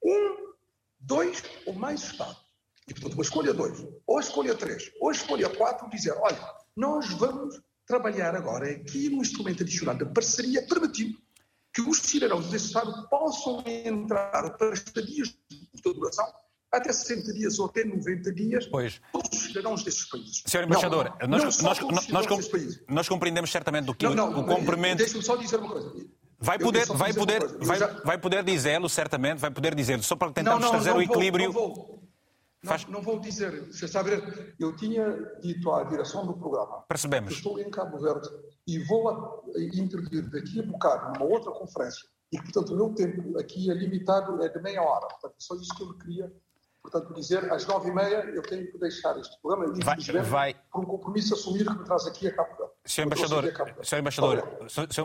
um, 0.05 0.55
dois 1.01 1.43
ou 1.67 1.73
mais 1.73 2.03
Estados 2.03 2.48
e, 2.89 2.95
portanto, 2.95 3.15
uma 3.15 3.23
escolha 3.23 3.53
2, 3.53 3.87
ou 4.07 4.21
escolha 4.21 4.55
3, 4.55 4.93
ou 5.01 5.11
escolha 5.11 5.49
4, 5.49 5.91
dizer: 5.91 6.13
olha, 6.19 6.41
nós 6.77 7.11
vamos 7.13 7.61
trabalhar 7.87 8.35
agora 8.35 8.71
aqui 8.71 9.09
num 9.09 9.23
instrumento 9.23 9.63
adicional 9.63 9.97
de 9.97 10.07
parceria, 10.07 10.67
permitindo 10.67 11.19
que 11.73 11.83
os 11.83 11.99
cidadãos 11.99 12.49
desse 12.51 12.67
Estado 12.67 13.09
possam 13.09 13.63
entrar 13.67 14.51
para 14.57 14.73
estadias 14.73 15.29
de 15.49 15.83
duração 15.83 16.27
até 16.71 16.93
60 16.93 17.33
dias 17.33 17.59
ou 17.59 17.67
até 17.67 17.85
90 17.85 18.33
dias, 18.33 18.67
pois. 18.67 19.01
todos 19.13 19.31
os 19.33 19.47
cidadãos 19.47 19.83
desses 19.83 20.05
países. 20.05 20.43
Senhor 20.45 20.65
Embaixador, 20.65 21.17
não, 21.23 21.29
nós, 21.29 21.59
não 21.59 21.69
nós, 21.69 22.09
nós, 22.09 22.27
nós, 22.89 23.09
compreendemos 23.09 23.51
certamente 23.51 23.87
do 23.87 23.95
que 23.95 24.05
não, 24.07 24.15
não, 24.15 24.41
o 24.41 24.45
comprimento. 24.45 24.99
Deixe-me 24.99 25.23
só 25.23 25.37
dizer 25.37 25.59
uma 25.61 25.71
coisa. 25.71 25.95
Vai 26.41 26.59
poder, 26.59 26.87
vai 26.87 27.13
poder, 27.13 27.47
vai, 27.59 27.79
já... 27.79 27.87
vai 28.05 28.19
poder 28.19 28.45
dizê-lo, 28.45 28.89
certamente, 28.89 29.39
vai 29.39 29.51
poder 29.51 29.75
dizê-lo, 29.75 30.03
só 30.03 30.15
para 30.15 30.31
tentarmos 30.31 30.71
trazer 30.71 30.93
o 30.93 31.03
equilíbrio. 31.03 31.51
Vou, 31.51 31.69
não 31.69 31.75
vou. 31.75 32.08
Faz... 32.65 32.85
Não, 32.87 32.95
não, 32.95 33.03
vou 33.03 33.21
dizer, 33.21 33.67
você 33.67 33.87
sabe, 33.87 34.11
eu 34.59 34.75
tinha 34.75 35.09
dito 35.41 35.71
à 35.71 35.85
direção 35.85 36.27
do 36.27 36.37
programa 36.37 36.83
Percebemos. 36.89 37.29
que 37.29 37.37
estou 37.37 37.61
em 37.61 37.71
Cabo 37.71 37.99
Verde 37.99 38.29
e 38.67 38.79
vou 38.81 39.09
a, 39.09 39.43
intervir 39.75 40.29
daqui 40.29 40.61
a 40.61 40.67
bocado 40.67 41.13
numa 41.13 41.33
outra 41.33 41.53
conferência 41.53 42.09
e, 42.33 42.39
portanto, 42.39 42.75
o 42.75 42.77
meu 42.77 42.95
tempo 42.95 43.39
aqui 43.39 43.71
é 43.71 43.75
limitado, 43.75 44.43
é 44.43 44.49
de 44.49 44.61
meia 44.61 44.83
hora. 44.83 45.07
Portanto, 45.09 45.35
só 45.39 45.55
isso 45.55 45.75
que 45.75 45.83
eu 45.83 45.97
queria 45.99 46.33
portanto, 46.91 47.15
dizer, 47.15 47.51
às 47.53 47.67
nove 47.67 47.91
e 47.91 47.93
meia 47.93 48.25
eu 48.35 48.43
tenho 48.43 48.71
que 48.71 48.79
deixar 48.79 49.17
este 49.19 49.41
programa, 49.41 49.73
vai, 49.85 50.23
vai. 50.23 50.57
por 50.73 50.83
um 50.83 50.87
compromisso 50.87 51.35
assumido 51.35 51.73
que 51.73 51.79
me 51.79 51.85
traz 51.85 52.07
aqui 52.07 52.27
a 52.29 52.35
Cabo 52.35 52.57
Verde. 52.57 52.73
Sr. 52.85 53.03
Embaixador, 53.03 53.45
Sr. 53.83 53.99
Embaixador 53.99 54.43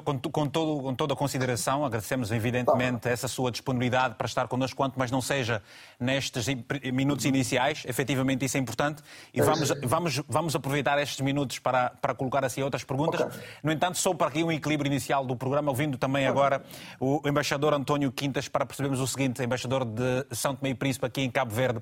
com, 0.05 0.19
com, 0.19 0.47
todo, 0.47 0.81
com 0.83 0.95
toda 0.95 1.13
a 1.13 1.17
consideração, 1.17 1.85
agradecemos 1.85 2.31
evidentemente 2.31 3.01
tá. 3.01 3.09
essa 3.09 3.27
sua 3.27 3.51
disponibilidade 3.51 4.15
para 4.15 4.25
estar 4.25 4.47
connosco, 4.47 4.77
quanto 4.77 4.97
mais 4.97 5.11
não 5.11 5.21
seja 5.21 5.61
nestes 5.99 6.45
minutos 6.93 7.25
iniciais, 7.25 7.83
efetivamente 7.85 8.45
isso 8.45 8.55
é 8.55 8.59
importante, 8.59 9.03
e 9.33 9.41
é 9.41 9.43
vamos, 9.43 9.69
vamos, 9.83 10.21
vamos 10.29 10.55
aproveitar 10.55 10.97
estes 11.01 11.19
minutos 11.19 11.59
para, 11.59 11.89
para 11.89 12.15
colocar 12.15 12.45
assim 12.45 12.61
outras 12.63 12.83
perguntas. 12.83 13.19
Okay. 13.19 13.41
No 13.61 13.71
entanto, 13.71 13.97
só 13.97 14.13
para 14.13 14.27
aqui 14.27 14.43
um 14.43 14.51
equilíbrio 14.51 14.89
inicial 14.89 15.25
do 15.25 15.35
programa, 15.35 15.69
ouvindo 15.69 15.97
também 15.97 16.25
agora 16.25 16.63
o 16.99 17.21
embaixador 17.25 17.73
António 17.73 18.11
Quintas, 18.11 18.47
para 18.47 18.65
percebermos 18.65 19.01
o 19.01 19.07
seguinte, 19.07 19.43
embaixador 19.43 19.83
de 19.83 20.25
São 20.31 20.55
Tomé 20.55 20.69
e 20.69 20.75
Príncipe 20.75 21.05
aqui 21.05 21.21
em 21.21 21.29
Cabo 21.29 21.53
Verde. 21.53 21.72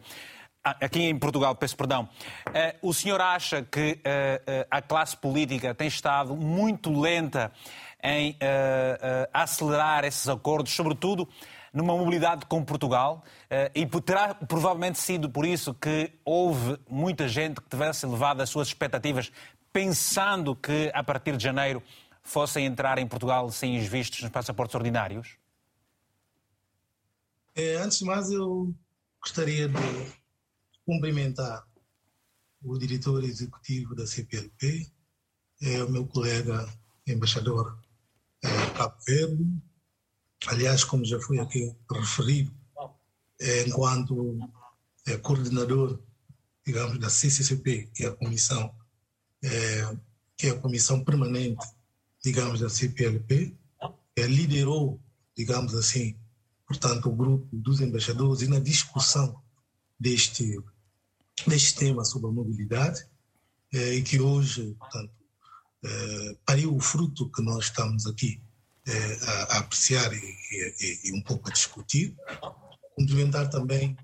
Ah, 0.64 0.78
aqui 0.82 1.02
em 1.02 1.18
Portugal, 1.18 1.56
peço 1.56 1.76
perdão. 1.76 2.08
Eh, 2.54 2.76
o 2.84 2.94
senhor 2.94 3.20
acha 3.20 3.64
que 3.64 4.00
eh, 4.04 4.42
eh, 4.46 4.68
a 4.70 4.80
classe 4.80 5.18
política 5.18 5.74
tem 5.74 5.88
estado 5.88 6.36
muito 6.36 6.94
lenta 7.00 7.52
em 8.04 8.36
acelerar 9.32 10.04
esses 10.04 10.28
acordos, 10.28 10.74
sobretudo 10.74 11.30
numa 11.72 11.96
mobilidade 11.96 12.48
com 12.48 12.66
Portugal, 12.66 13.24
e 13.76 13.86
terá 14.02 14.34
provavelmente 14.34 14.98
sido 14.98 15.30
por 15.30 15.46
isso 15.46 15.72
que 15.76 16.12
houve 16.26 16.80
muita 16.90 17.28
gente 17.28 17.62
que 17.62 17.70
tivesse 17.70 18.08
elevado 18.08 18.42
as 18.42 18.50
suas 18.50 18.70
expectativas, 18.70 19.32
pensando 19.72 20.56
que 20.56 20.90
a 20.96 21.04
partir 21.04 21.38
de 21.38 21.44
janeiro 21.44 21.84
fossem 22.24 22.66
entrar 22.66 22.98
em 22.98 23.06
Portugal 23.06 23.52
sem 23.52 23.78
os 23.78 23.86
vistos 23.86 24.20
nos 24.24 24.32
passaportes 24.32 24.74
ordinários? 24.74 25.38
É, 27.54 27.76
antes 27.76 28.00
de 28.00 28.06
mais, 28.06 28.32
eu 28.32 28.74
gostaria 29.22 29.70
de 29.70 30.14
cumprimentar 30.86 31.66
o 32.64 32.78
diretor 32.78 33.24
executivo 33.24 33.96
da 33.96 34.06
CPLP, 34.06 34.92
é 35.62 35.84
o 35.84 35.90
meu 35.90 36.06
colega 36.08 36.68
embaixador 37.08 37.78
é, 38.44 38.48
Cabo 38.78 38.98
Verde. 39.06 39.46
Aliás, 40.48 40.84
como 40.84 41.06
já 41.06 41.20
foi 41.20 41.40
aqui 41.40 41.74
referido, 41.92 42.52
é, 43.40 43.68
enquanto 43.68 44.40
é, 45.08 45.18
coordenador, 45.18 46.00
digamos, 46.66 46.98
da 47.00 47.10
CCCP, 47.10 47.90
que 47.94 48.06
é 48.06 48.08
a 48.08 48.16
comissão, 48.16 48.74
é, 49.44 49.98
que 50.36 50.48
é 50.48 50.50
a 50.52 50.60
comissão 50.60 51.04
permanente, 51.04 51.66
digamos, 52.24 52.60
da 52.60 52.70
CPLP, 52.70 53.56
é, 54.16 54.26
liderou, 54.26 55.00
digamos 55.36 55.76
assim, 55.76 56.16
portanto, 56.72 57.10
o 57.10 57.16
grupo 57.16 57.48
dos 57.52 57.82
embaixadores 57.82 58.42
e 58.42 58.48
na 58.48 58.60
discussão 58.60 59.42
deste 60.00 60.58
neste 61.46 61.76
tema 61.76 62.06
sobre 62.06 62.30
a 62.30 62.32
mobilidade 62.32 63.06
eh, 63.74 63.96
e 63.96 64.02
que 64.02 64.22
hoje, 64.22 64.74
portanto, 64.80 65.12
eh, 65.84 66.38
pariu 66.46 66.74
o 66.74 66.80
fruto 66.80 67.30
que 67.30 67.42
nós 67.42 67.66
estamos 67.66 68.06
aqui 68.08 68.42
eh, 68.88 69.20
a, 69.22 69.32
a, 69.32 69.58
apreciar 69.60 70.14
e, 70.14 70.18
e, 70.20 71.10
e, 71.10 71.14
um 71.14 71.22
pouco 71.22 71.50
a 71.50 71.52
discutir. 71.52 72.16
Cumprimentar 72.96 73.50
também, 73.50 73.98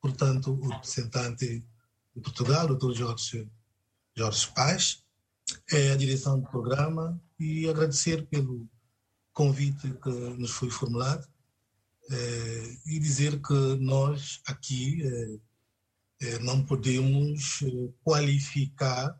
portanto, 0.00 0.52
o 0.52 0.68
representante 0.68 1.64
de 2.14 2.20
Portugal, 2.20 2.66
o 2.66 2.74
Dr. 2.74 2.92
Jorge, 2.92 3.48
Jorge 4.14 4.46
Paz, 4.54 5.02
a 5.92 5.96
direção 5.96 6.40
do 6.40 6.48
programa 6.48 7.18
e 7.38 7.68
agradecer 7.68 8.26
pelo 8.26 8.68
convite 9.32 9.92
que 10.02 10.10
nos 10.10 10.50
foi 10.50 10.70
formulado 10.70 11.26
e 12.86 12.98
dizer 12.98 13.40
que 13.40 13.54
nós 13.80 14.40
aqui 14.46 15.02
é, 16.20 16.38
não 16.40 16.64
podemos 16.64 17.60
qualificar, 18.02 19.18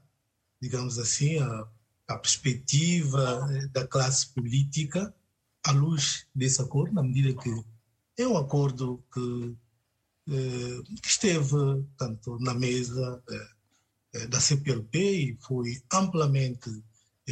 digamos 0.61 0.99
assim, 0.99 1.39
a, 1.39 1.69
a 2.09 2.19
perspectiva 2.19 3.49
da 3.73 3.87
classe 3.87 4.27
política 4.35 5.15
à 5.65 5.73
luz 5.73 6.27
desse 6.35 6.61
acordo, 6.61 6.95
na 6.95 7.03
medida 7.03 7.41
que 7.41 7.65
é 8.19 8.27
um 8.27 8.37
acordo 8.37 9.03
que, 9.15 9.57
que 11.01 11.09
esteve 11.09 11.57
tanto 11.97 12.39
na 12.41 12.55
mesa 12.55 13.23
da 14.29 14.41
CPLP 14.41 14.99
e 14.99 15.39
foi 15.41 15.81
amplamente 15.93 16.71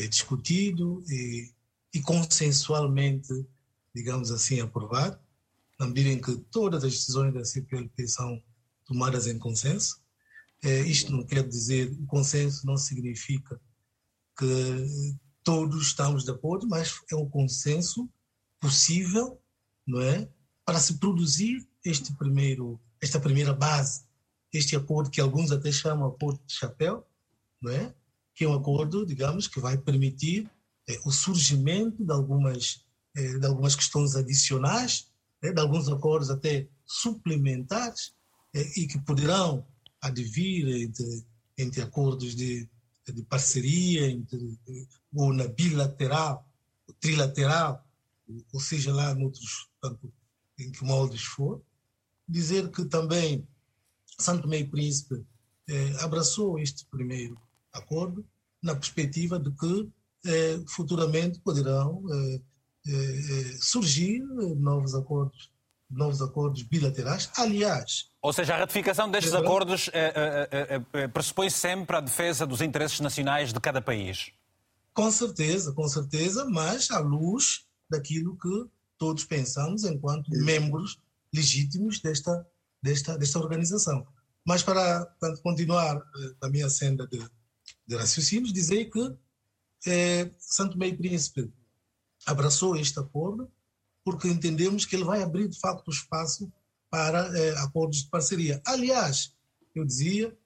discutido 0.06 1.02
e, 1.08 1.50
e 1.92 2.00
consensualmente, 2.00 3.44
digamos 3.94 4.30
assim, 4.30 4.60
aprovado, 4.60 5.18
na 5.78 5.86
medida 5.86 6.10
em 6.10 6.20
que 6.20 6.36
todas 6.50 6.84
as 6.84 6.92
decisões 6.92 7.32
da 7.32 7.44
CPLP 7.44 8.06
são 8.08 8.42
tomadas 8.84 9.26
em 9.26 9.38
consenso. 9.38 10.02
É, 10.62 10.80
isto 10.80 11.12
não 11.12 11.24
quer 11.24 11.46
dizer, 11.46 11.92
o 11.92 12.06
consenso 12.06 12.66
não 12.66 12.76
significa 12.76 13.60
que 14.36 14.46
todos 15.44 15.86
estamos 15.86 16.24
de 16.24 16.30
acordo, 16.30 16.66
mas 16.66 17.00
é 17.10 17.16
um 17.16 17.28
consenso 17.28 18.08
possível, 18.60 19.40
não 19.86 20.00
é, 20.00 20.28
para 20.64 20.80
se 20.80 20.98
produzir 20.98 21.66
este 21.84 22.12
primeiro, 22.14 22.80
esta 23.00 23.20
primeira 23.20 23.52
base, 23.52 24.02
este 24.52 24.74
acordo 24.74 25.10
que 25.10 25.20
alguns 25.20 25.52
até 25.52 25.70
chamam 25.70 26.08
acordo 26.08 26.40
de 26.44 26.54
chapéu, 26.54 27.06
não 27.62 27.70
é, 27.70 27.94
que 28.34 28.44
é 28.44 28.48
um 28.48 28.54
acordo, 28.54 29.06
digamos, 29.06 29.46
que 29.46 29.60
vai 29.60 29.78
permitir 29.78 30.50
é, 30.88 30.98
o 31.04 31.10
surgimento 31.10 32.04
de 32.04 32.12
algumas 32.12 32.84
é, 33.16 33.38
de 33.38 33.46
algumas 33.46 33.74
questões 33.74 34.14
adicionais, 34.14 35.07
é, 35.42 35.52
de 35.52 35.60
alguns 35.60 35.88
acordos 35.88 36.30
até 36.30 36.68
suplementares 36.84 38.12
e 38.54 38.86
que 38.86 38.98
poderão 39.00 39.66
advir 40.00 40.68
entre, 40.68 41.24
entre 41.56 41.82
acordos 41.82 42.34
de, 42.34 42.68
de 43.06 43.22
parceria, 43.24 44.10
entre, 44.10 44.58
ou 45.14 45.32
na 45.32 45.46
bilateral, 45.46 46.46
trilateral, 47.00 47.86
ou 48.52 48.60
seja 48.60 48.92
lá 48.92 49.14
tanto 49.80 50.12
em 50.58 50.70
que 50.70 50.84
moldes 50.84 51.22
for. 51.22 51.62
Dizer 52.26 52.70
que 52.70 52.84
também 52.84 53.46
Santo 54.18 54.52
e 54.52 54.64
Príncipe 54.64 55.24
eh, 55.68 55.92
abraçou 56.00 56.58
este 56.58 56.84
primeiro 56.86 57.40
acordo 57.72 58.26
na 58.62 58.74
perspectiva 58.74 59.38
de 59.38 59.50
que 59.52 59.88
futuramente 60.66 61.38
poderão 61.40 62.02
surgir 63.60 64.20
novos 64.56 64.94
acordos, 64.94 65.50
novos 65.90 66.20
acordos 66.22 66.62
bilaterais. 66.62 67.30
Aliás, 67.36 68.08
ou 68.20 68.32
seja, 68.32 68.54
a 68.54 68.58
ratificação 68.58 69.10
destes 69.10 69.32
é 69.32 69.38
acordos 69.38 69.90
pressupõe 71.12 71.50
sempre 71.50 71.96
a 71.96 72.00
defesa 72.00 72.46
dos 72.46 72.60
interesses 72.60 73.00
nacionais 73.00 73.52
de 73.52 73.60
cada 73.60 73.80
país. 73.80 74.32
Com 74.92 75.10
certeza, 75.10 75.72
com 75.72 75.88
certeza, 75.88 76.44
mas 76.44 76.90
à 76.90 76.98
luz 76.98 77.66
daquilo 77.88 78.36
que 78.36 78.68
todos 78.98 79.24
pensamos 79.24 79.84
enquanto 79.84 80.28
membros 80.30 80.98
legítimos 81.32 82.00
desta, 82.00 82.44
desta, 82.82 83.16
desta 83.16 83.38
organização. 83.38 84.06
Mas 84.44 84.62
para, 84.62 85.06
para 85.20 85.36
continuar 85.38 85.96
eh, 85.96 86.34
a 86.40 86.48
minha 86.48 86.68
senda 86.68 87.06
de, 87.06 87.18
de 87.86 87.96
raciocínios, 87.96 88.52
dizer 88.52 88.86
que 88.86 89.16
eh, 89.86 90.32
Santo 90.38 90.76
Meio 90.76 90.96
Príncipe 90.96 91.52
abraçou 92.28 92.76
este 92.76 92.98
acordo 93.00 93.50
porque 94.04 94.28
entendemos 94.28 94.84
que 94.84 94.96
ele 94.96 95.04
vai 95.04 95.22
abrir, 95.22 95.48
de 95.48 95.58
facto, 95.58 95.90
espaço 95.90 96.50
para 96.90 97.26
eh, 97.36 97.54
acordos 97.58 98.02
de 98.02 98.10
parceria. 98.10 98.60
Aliás, 98.66 99.34
eu 99.74 99.84
dizia, 99.84 100.36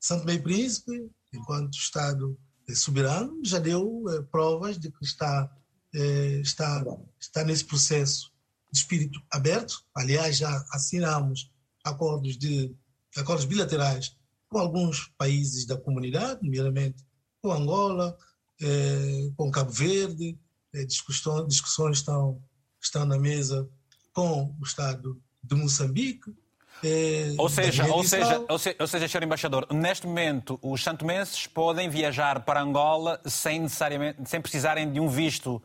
Santo 0.00 0.24
Meio 0.24 0.42
Príncipe, 0.42 1.10
enquanto 1.32 1.74
Estado 1.74 2.36
soberano 2.74 3.40
já 3.44 3.58
deu 3.58 4.04
eh, 4.08 4.22
provas 4.30 4.78
de 4.78 4.90
que 4.90 5.04
está, 5.04 5.50
está, 6.42 6.84
está 7.20 7.44
nesse 7.44 7.64
processo 7.64 8.32
de 8.72 8.78
espírito 8.78 9.20
aberto. 9.30 9.84
Aliás, 9.94 10.36
já 10.36 10.64
assinamos 10.72 11.52
acordos, 11.84 12.36
de, 12.36 12.74
acordos 13.16 13.44
bilaterais 13.44 14.16
com 14.48 14.58
alguns 14.58 15.12
países 15.16 15.66
da 15.66 15.76
comunidade, 15.76 16.42
nomeadamente 16.42 17.04
com 17.40 17.52
Angola, 17.52 18.16
com 19.36 19.50
Cabo 19.50 19.70
Verde, 19.70 20.36
discussões, 20.84 21.46
discussões 21.48 21.98
estão, 21.98 22.40
estão 22.82 23.04
na 23.04 23.18
mesa 23.18 23.68
com 24.12 24.54
o 24.58 24.64
Estado 24.64 25.20
de 25.42 25.54
Moçambique, 25.54 26.34
é, 26.82 27.34
ou 27.38 27.48
seja, 27.48 27.86
ou 27.86 28.04
seja, 28.04 28.44
ou 28.48 28.58
seja, 28.58 28.76
ou 28.78 28.86
seja, 28.86 29.08
Sr. 29.08 29.22
Embaixador, 29.22 29.66
neste 29.72 30.06
momento 30.06 30.58
os 30.60 30.82
santomenses 30.82 31.46
podem 31.46 31.88
viajar 31.88 32.44
para 32.44 32.60
Angola 32.60 33.20
sem, 33.24 33.60
necessariamente, 33.60 34.28
sem 34.28 34.40
precisarem 34.40 34.92
de 34.92 35.00
um 35.00 35.08
visto 35.08 35.56
uh, 35.56 35.62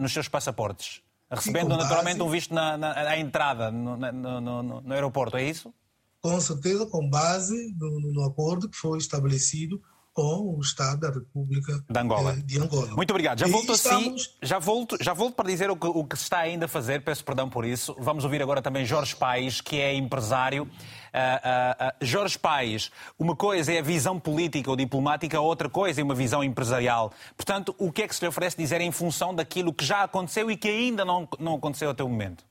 nos 0.00 0.12
seus 0.12 0.28
passaportes, 0.28 1.02
recebendo 1.30 1.68
base, 1.68 1.82
naturalmente 1.82 2.22
um 2.22 2.28
visto 2.28 2.54
na, 2.54 2.76
na 2.76 2.92
à 2.92 3.18
entrada 3.18 3.70
no, 3.70 3.96
no, 3.96 4.40
no, 4.40 4.80
no, 4.80 4.92
aeroporto, 4.92 5.36
é 5.36 5.44
isso? 5.44 5.72
Com 6.20 6.40
certeza, 6.40 6.86
com 6.86 7.08
base 7.08 7.72
no, 7.78 8.12
no 8.12 8.24
acordo 8.24 8.68
que 8.68 8.76
foi 8.76 8.98
estabelecido 8.98 9.80
com 10.16 10.56
o 10.56 10.60
Estado 10.62 11.00
da 11.00 11.10
República 11.10 11.84
de 11.90 12.00
Angola. 12.00 12.32
Eh, 12.32 12.36
de 12.36 12.58
Angola. 12.58 12.86
Muito 12.96 13.10
obrigado. 13.10 13.38
Já 13.38 13.46
volto 13.46 13.74
estamos... 13.74 14.22
assim, 14.22 14.38
já 14.40 14.58
volto, 14.58 14.96
já 14.98 15.12
volto 15.12 15.34
para 15.34 15.46
dizer 15.46 15.70
o 15.70 15.76
que, 15.76 15.86
o 15.86 16.04
que 16.06 16.16
se 16.16 16.22
está 16.22 16.38
ainda 16.38 16.64
a 16.64 16.68
fazer, 16.68 17.04
peço 17.04 17.22
perdão 17.22 17.50
por 17.50 17.66
isso. 17.66 17.94
Vamos 17.98 18.24
ouvir 18.24 18.40
agora 18.40 18.62
também 18.62 18.82
Jorge 18.86 19.14
Paes, 19.14 19.60
que 19.60 19.78
é 19.78 19.94
empresário. 19.94 20.62
Uh, 20.62 20.66
uh, 20.66 21.88
uh, 21.88 21.92
Jorge 22.00 22.38
Paes, 22.38 22.90
uma 23.18 23.36
coisa 23.36 23.70
é 23.74 23.78
a 23.78 23.82
visão 23.82 24.18
política 24.18 24.70
ou 24.70 24.76
diplomática, 24.76 25.38
outra 25.38 25.68
coisa 25.68 26.00
é 26.00 26.04
uma 26.04 26.14
visão 26.14 26.42
empresarial. 26.42 27.12
Portanto, 27.36 27.74
o 27.78 27.92
que 27.92 28.00
é 28.00 28.08
que 28.08 28.16
se 28.16 28.22
lhe 28.22 28.28
oferece 28.28 28.56
dizer 28.56 28.80
em 28.80 28.90
função 28.90 29.34
daquilo 29.34 29.70
que 29.70 29.84
já 29.84 30.02
aconteceu 30.02 30.50
e 30.50 30.56
que 30.56 30.68
ainda 30.68 31.04
não, 31.04 31.28
não 31.38 31.56
aconteceu 31.56 31.90
até 31.90 32.02
o 32.02 32.08
momento? 32.08 32.42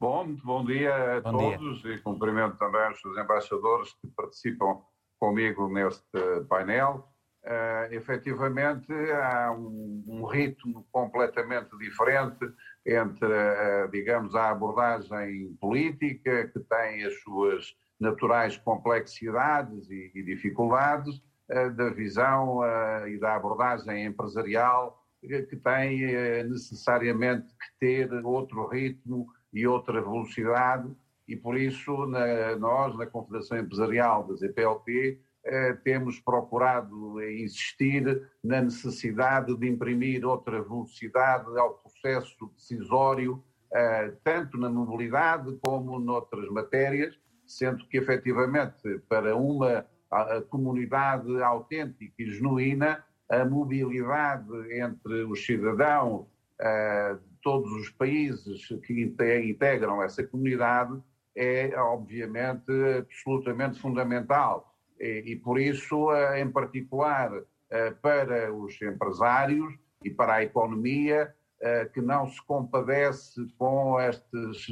Bom, 0.00 0.24
muito 0.24 0.44
bom 0.44 0.64
dia 0.64 1.18
a 1.18 1.20
bom 1.20 1.52
todos 1.56 1.82
dia. 1.82 1.94
e 1.94 1.98
cumprimento 2.00 2.56
também 2.56 2.90
os 2.90 3.16
embaixadores 3.16 3.92
que 4.02 4.08
participam 4.08 4.80
comigo 5.18 5.68
neste 5.68 6.18
painel. 6.48 7.08
Uh, 7.44 7.92
efetivamente, 7.92 8.90
há 9.12 9.52
um, 9.52 10.02
um, 10.08 10.24
ritmo 10.24 10.86
completamente 10.90 11.76
diferente 11.76 12.38
entre, 12.86 13.26
uh, 13.26 13.90
digamos, 13.90 14.34
a 14.34 14.48
abordagem 14.48 15.54
política, 15.60 16.48
que 16.48 16.60
tem 16.60 17.04
as 17.04 17.20
suas 17.20 17.76
naturais 18.00 18.56
complexidades 18.56 19.90
e, 19.90 20.10
e 20.14 20.22
dificuldades, 20.22 21.16
uh, 21.50 21.70
da 21.76 21.90
visão 21.90 22.60
e 23.06 23.18
da 23.18 23.34
abordagem 23.34 24.06
empresarial, 24.06 25.04
que 25.20 25.56
tem 25.56 26.44
necessariamente 26.44 27.46
que 27.48 27.78
ter 27.78 28.12
outro 28.24 28.66
ritmo 28.68 29.26
e 29.52 29.66
outra 29.66 30.00
velocidade 30.00 30.90
e 31.26 31.36
por 31.36 31.56
isso 31.56 32.06
na, 32.06 32.56
nós, 32.56 32.96
na 32.96 33.06
Confederação 33.06 33.58
Empresarial 33.58 34.26
da 34.26 34.34
ZPLP, 34.34 35.20
eh, 35.46 35.74
temos 35.84 36.18
procurado 36.20 37.22
insistir 37.22 38.30
na 38.42 38.62
necessidade 38.62 39.54
de 39.56 39.68
imprimir 39.68 40.24
outra 40.24 40.62
velocidade 40.62 41.46
ao 41.58 41.74
processo 41.74 42.50
decisório, 42.56 43.44
eh, 43.72 44.12
tanto 44.22 44.56
na 44.56 44.70
mobilidade 44.70 45.58
como 45.62 45.98
noutras 45.98 46.48
matérias, 46.48 47.18
sendo 47.46 47.86
que 47.88 47.98
efetivamente 47.98 48.98
para 49.08 49.36
uma 49.36 49.86
a, 50.10 50.36
a 50.36 50.42
comunidade 50.42 51.42
autêntica 51.42 52.14
e 52.18 52.30
genuína, 52.30 53.04
a 53.28 53.44
mobilidade 53.44 54.50
entre 54.80 55.24
os 55.24 55.44
cidadãos 55.44 56.26
eh, 56.60 57.14
de 57.14 57.36
todos 57.42 57.70
os 57.72 57.90
países 57.90 58.68
que 58.86 59.02
integram 59.02 60.02
essa 60.02 60.24
comunidade 60.24 60.98
é, 61.36 61.72
obviamente, 61.76 62.70
absolutamente 62.98 63.78
fundamental. 63.80 64.74
E, 65.00 65.22
e 65.26 65.36
por 65.36 65.58
isso, 65.58 66.12
eh, 66.12 66.40
em 66.40 66.50
particular, 66.50 67.30
eh, 67.70 67.90
para 67.90 68.52
os 68.52 68.80
empresários 68.80 69.74
e 70.02 70.10
para 70.10 70.34
a 70.34 70.42
economia, 70.42 71.34
eh, 71.60 71.86
que 71.86 72.00
não 72.00 72.28
se 72.28 72.40
compadece 72.46 73.46
com 73.58 73.98
estas 73.98 74.66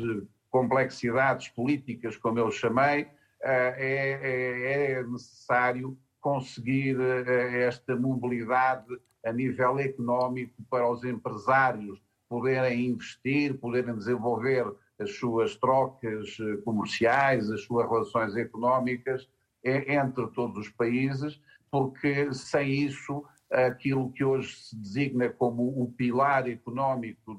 complexidades 0.50 1.48
políticas, 1.48 2.16
como 2.16 2.38
eu 2.38 2.50
chamei, 2.50 3.08
é, 3.42 3.74
é, 3.78 4.92
é 4.92 5.02
necessário 5.02 5.98
conseguir 6.20 6.96
esta 7.00 7.96
mobilidade 7.96 8.86
a 9.24 9.32
nível 9.32 9.80
económico 9.80 10.62
para 10.70 10.88
os 10.88 11.02
empresários 11.02 12.00
poderem 12.28 12.86
investir, 12.86 13.58
poderem 13.58 13.96
desenvolver 13.96 14.64
as 15.02 15.16
suas 15.16 15.56
trocas 15.56 16.36
eh, 16.40 16.56
comerciais, 16.64 17.50
as 17.50 17.62
suas 17.62 17.88
relações 17.88 18.36
económicas 18.36 19.28
entre 19.64 20.26
todos 20.28 20.66
os 20.66 20.68
países, 20.70 21.40
porque 21.70 22.32
sem 22.32 22.72
isso 22.72 23.24
aquilo 23.50 24.10
que 24.12 24.24
hoje 24.24 24.56
se 24.56 24.76
designa 24.76 25.28
como 25.28 25.62
o 25.80 25.92
pilar 25.92 26.48
económico 26.48 27.38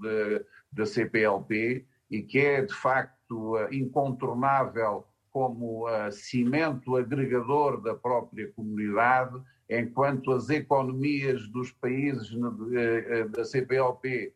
da 0.72 0.86
CPLP 0.86 1.86
e 2.10 2.22
que 2.22 2.40
é 2.40 2.62
de 2.62 2.74
facto 2.74 3.58
eh, 3.58 3.70
incontornável 3.76 5.06
como 5.32 5.90
uh, 5.90 6.12
cimento 6.12 6.96
agregador 6.96 7.82
da 7.82 7.96
própria 7.96 8.52
comunidade, 8.52 9.42
enquanto 9.68 10.32
as 10.32 10.48
economias 10.52 11.48
dos 11.50 11.72
países 11.72 12.30
da 13.32 13.44
CPLP 13.44 14.32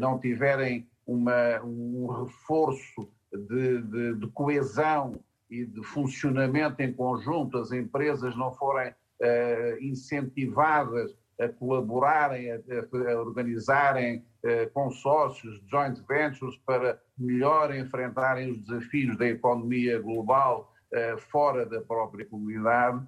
não 0.00 0.18
tiverem 0.18 0.88
uma, 1.06 1.60
um 1.62 2.06
reforço 2.24 3.08
de, 3.32 3.82
de, 3.82 4.14
de, 4.16 4.26
coesão 4.28 5.20
e 5.50 5.64
de 5.64 5.82
funcionamento 5.82 6.82
em 6.82 6.92
conjunto, 6.92 7.58
as 7.58 7.72
empresas 7.72 8.36
não 8.36 8.52
forem 8.52 8.90
uh, 8.90 9.82
incentivadas 9.82 11.14
a 11.40 11.48
colaborarem, 11.48 12.52
a, 12.52 12.56
a 12.56 13.20
organizarem 13.20 14.24
uh, 14.44 14.70
consórcios, 14.72 15.60
joint 15.70 15.98
ventures 16.06 16.56
para 16.66 17.00
melhor 17.18 17.74
enfrentarem 17.74 18.52
os 18.52 18.62
desafios 18.66 19.16
da 19.16 19.26
economia 19.26 19.98
global 20.00 20.72
uh, 20.92 21.18
fora 21.18 21.66
da 21.66 21.80
própria 21.80 22.26
comunidade, 22.26 23.06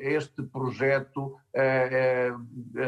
este 0.00 0.42
projeto, 0.42 1.36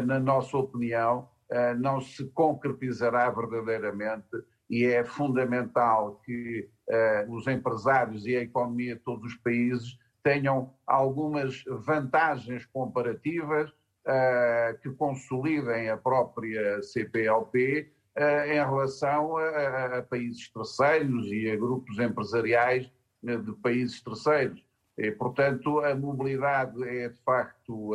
na 0.04 0.18
nossa 0.18 0.56
opinião, 0.56 1.28
eh, 1.28 1.33
não 1.78 2.00
se 2.00 2.24
concretizará 2.30 3.30
verdadeiramente 3.30 4.36
e 4.68 4.84
é 4.86 5.04
fundamental 5.04 6.20
que 6.24 6.68
uh, 6.88 7.32
os 7.32 7.46
empresários 7.46 8.26
e 8.26 8.36
a 8.36 8.42
economia 8.42 8.94
de 8.94 9.02
todos 9.02 9.32
os 9.32 9.38
países 9.38 9.98
tenham 10.22 10.72
algumas 10.86 11.62
vantagens 11.66 12.64
comparativas 12.66 13.70
uh, 13.70 14.78
que 14.82 14.90
consolidem 14.90 15.90
a 15.90 15.96
própria 15.96 16.82
CPLP 16.82 17.92
uh, 18.16 18.46
em 18.46 18.54
relação 18.54 19.36
a, 19.36 20.02
países 20.02 20.48
terceiros 20.48 21.26
e 21.30 21.50
a 21.50 21.56
grupos 21.56 21.98
empresariais 21.98 22.90
de 23.22 23.52
países 23.62 24.02
terceiros. 24.02 24.62
E, 24.96 25.10
portanto, 25.10 25.80
a 25.80 25.94
mobilidade 25.94 26.82
é 26.84 27.08
de 27.08 27.18
facto 27.22 27.92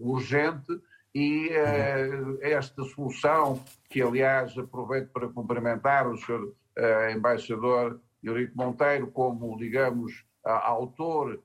urgente 0.00 0.72
e 1.14 1.48
uh, 1.48 2.38
esta 2.42 2.82
solução, 2.84 3.62
que 3.88 4.02
aliás 4.02 4.56
aproveito 4.58 5.10
para 5.10 5.28
cumprimentar 5.28 6.06
o 6.06 6.16
Sr. 6.16 6.42
Uh, 6.42 6.54
eh, 6.76 7.12
embaixador 7.12 8.00
Eurico 8.22 8.56
Monteiro 8.56 9.08
como, 9.08 9.56
digamos, 9.56 10.24
autor 10.44 11.42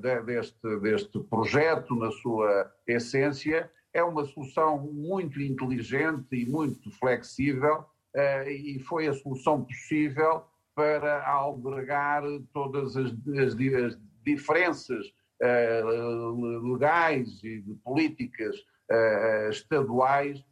de, 0.00 0.20
deste, 0.22 0.78
deste 0.80 1.18
projeto 1.18 1.94
na 1.94 2.10
sua 2.10 2.70
essência, 2.86 3.70
é 3.92 4.04
uma 4.04 4.24
solução 4.26 4.78
muito 4.78 5.40
inteligente 5.40 6.36
e 6.36 6.44
muito 6.44 6.90
flexível 6.98 7.86
e 8.46 8.78
foi 8.80 9.08
a 9.08 9.14
solução 9.14 9.64
possível 9.64 10.44
para 10.74 11.26
albergar 11.26 12.22
todas 12.52 12.96
as, 12.96 13.10
as, 13.10 13.54
as 13.54 13.98
diferenças 14.24 15.12
legais 16.62 17.42
e 17.42 17.62
de 17.62 17.74
políticas 17.82 18.56
estaduais 19.50 20.44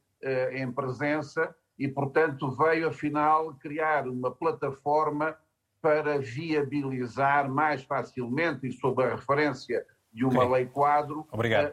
em 0.53 0.71
presença 0.71 1.55
e, 1.79 1.89
portanto, 1.89 2.51
veio 2.51 2.89
afinal 2.89 3.55
criar 3.55 4.07
uma 4.09 4.31
plataforma 4.31 5.37
para 5.81 6.19
viabilizar 6.19 7.49
mais 7.51 7.83
facilmente 7.83 8.67
e 8.67 8.73
sob 8.73 9.03
a 9.03 9.11
referência 9.15 9.85
de 10.13 10.25
uma 10.25 10.45
okay. 10.45 10.53
lei 10.53 10.67
quadro 10.67 11.27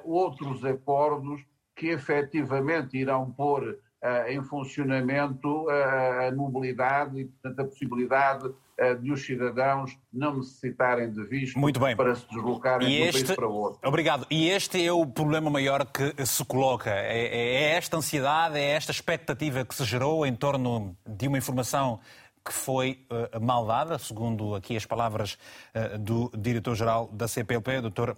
outros 0.03 0.63
acordos 0.63 1.43
que 1.75 1.87
efetivamente 1.87 2.97
irão 2.97 3.31
pôr 3.31 3.79
em 4.27 4.43
funcionamento 4.43 5.67
a 5.69 6.31
mobilidade 6.31 7.19
e, 7.19 7.25
portanto, 7.25 7.59
a 7.59 7.65
possibilidade 7.65 8.53
de 9.01 9.11
os 9.11 9.25
cidadãos 9.25 9.97
não 10.11 10.37
necessitarem 10.37 11.11
de 11.11 11.23
visto 11.25 11.59
para 11.95 12.15
se 12.15 12.27
deslocarem 12.29 12.87
de 12.87 13.01
um 13.01 13.05
este... 13.05 13.23
país 13.23 13.35
para 13.35 13.47
outro. 13.47 13.79
Obrigado. 13.85 14.27
E 14.29 14.49
este 14.49 14.85
é 14.85 14.91
o 14.91 15.05
problema 15.05 15.49
maior 15.49 15.85
que 15.85 16.25
se 16.25 16.43
coloca. 16.43 16.89
É, 16.89 17.25
é, 17.25 17.63
é 17.63 17.77
esta 17.77 17.97
ansiedade, 17.97 18.57
é 18.57 18.71
esta 18.71 18.91
expectativa 18.91 19.63
que 19.63 19.73
se 19.73 19.85
gerou 19.85 20.25
em 20.25 20.35
torno 20.35 20.95
de 21.07 21.27
uma 21.27 21.37
informação 21.37 21.99
que 22.45 22.53
foi 22.53 23.03
uh, 23.09 23.43
mal 23.43 23.65
dada, 23.65 23.97
segundo 23.97 24.53
aqui 24.53 24.77
as 24.77 24.85
palavras 24.85 25.35
uh, 25.73 25.97
do 25.97 26.31
diretor-geral 26.37 27.09
da 27.11 27.27
CPLP, 27.27 27.81
Dr. 27.81 28.11
Uh, 28.11 28.15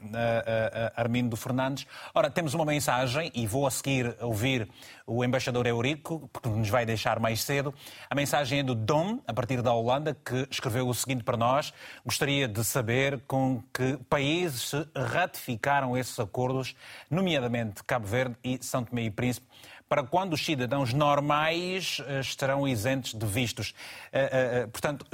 Armindo 0.98 1.38
Fernandes. 1.38 1.88
Ora, 2.14 2.30
temos 2.30 2.54
uma 2.54 2.66
mensagem 2.66 3.32
e 3.34 3.48
vou 3.48 3.66
a 3.66 3.72
seguir 3.72 4.18
ouvir 4.20 4.68
o 5.06 5.24
embaixador 5.24 5.66
Eurico, 5.66 6.30
porque 6.34 6.50
nos 6.50 6.68
vai 6.68 6.86
deixar 6.86 7.22
mais 7.22 7.42
cedo. 7.42 7.74
A 8.10 8.16
mensagem 8.16 8.60
é 8.60 8.64
do 8.64 8.76
Dom, 8.76 9.20
a 9.26 9.34
partir 9.34 9.62
da 9.62 9.72
Holanda, 9.72 10.14
que 10.14 10.46
escreveu 10.52 10.90
o 10.90 10.94
seguinte 10.94 11.24
para 11.24 11.38
nós: 11.38 11.74
Gostaria 12.06 12.50
de 12.50 12.64
saber 12.66 13.22
com 13.26 13.64
que 13.74 13.98
países 14.10 14.70
se 14.70 14.88
ratificaram 14.94 15.98
esses 15.98 16.20
acordos, 16.20 16.76
nomeadamente 17.10 17.82
Cabo 17.86 18.06
Verde 18.06 18.36
e 18.44 18.60
São 18.62 18.84
Tomé 18.84 19.04
e 19.04 19.12
Príncipe 19.12 19.48
para 19.88 20.04
quando 20.04 20.34
os 20.34 20.44
cidadãos 20.44 20.94
normais 20.94 22.02
eh, 22.08 22.20
estarão 22.20 22.68
isentos 22.68 23.14
de 23.14 23.26
vistos. 23.26 23.74
Eh, 24.12 24.30
eh, 24.32 24.68
portanto, 24.68 25.06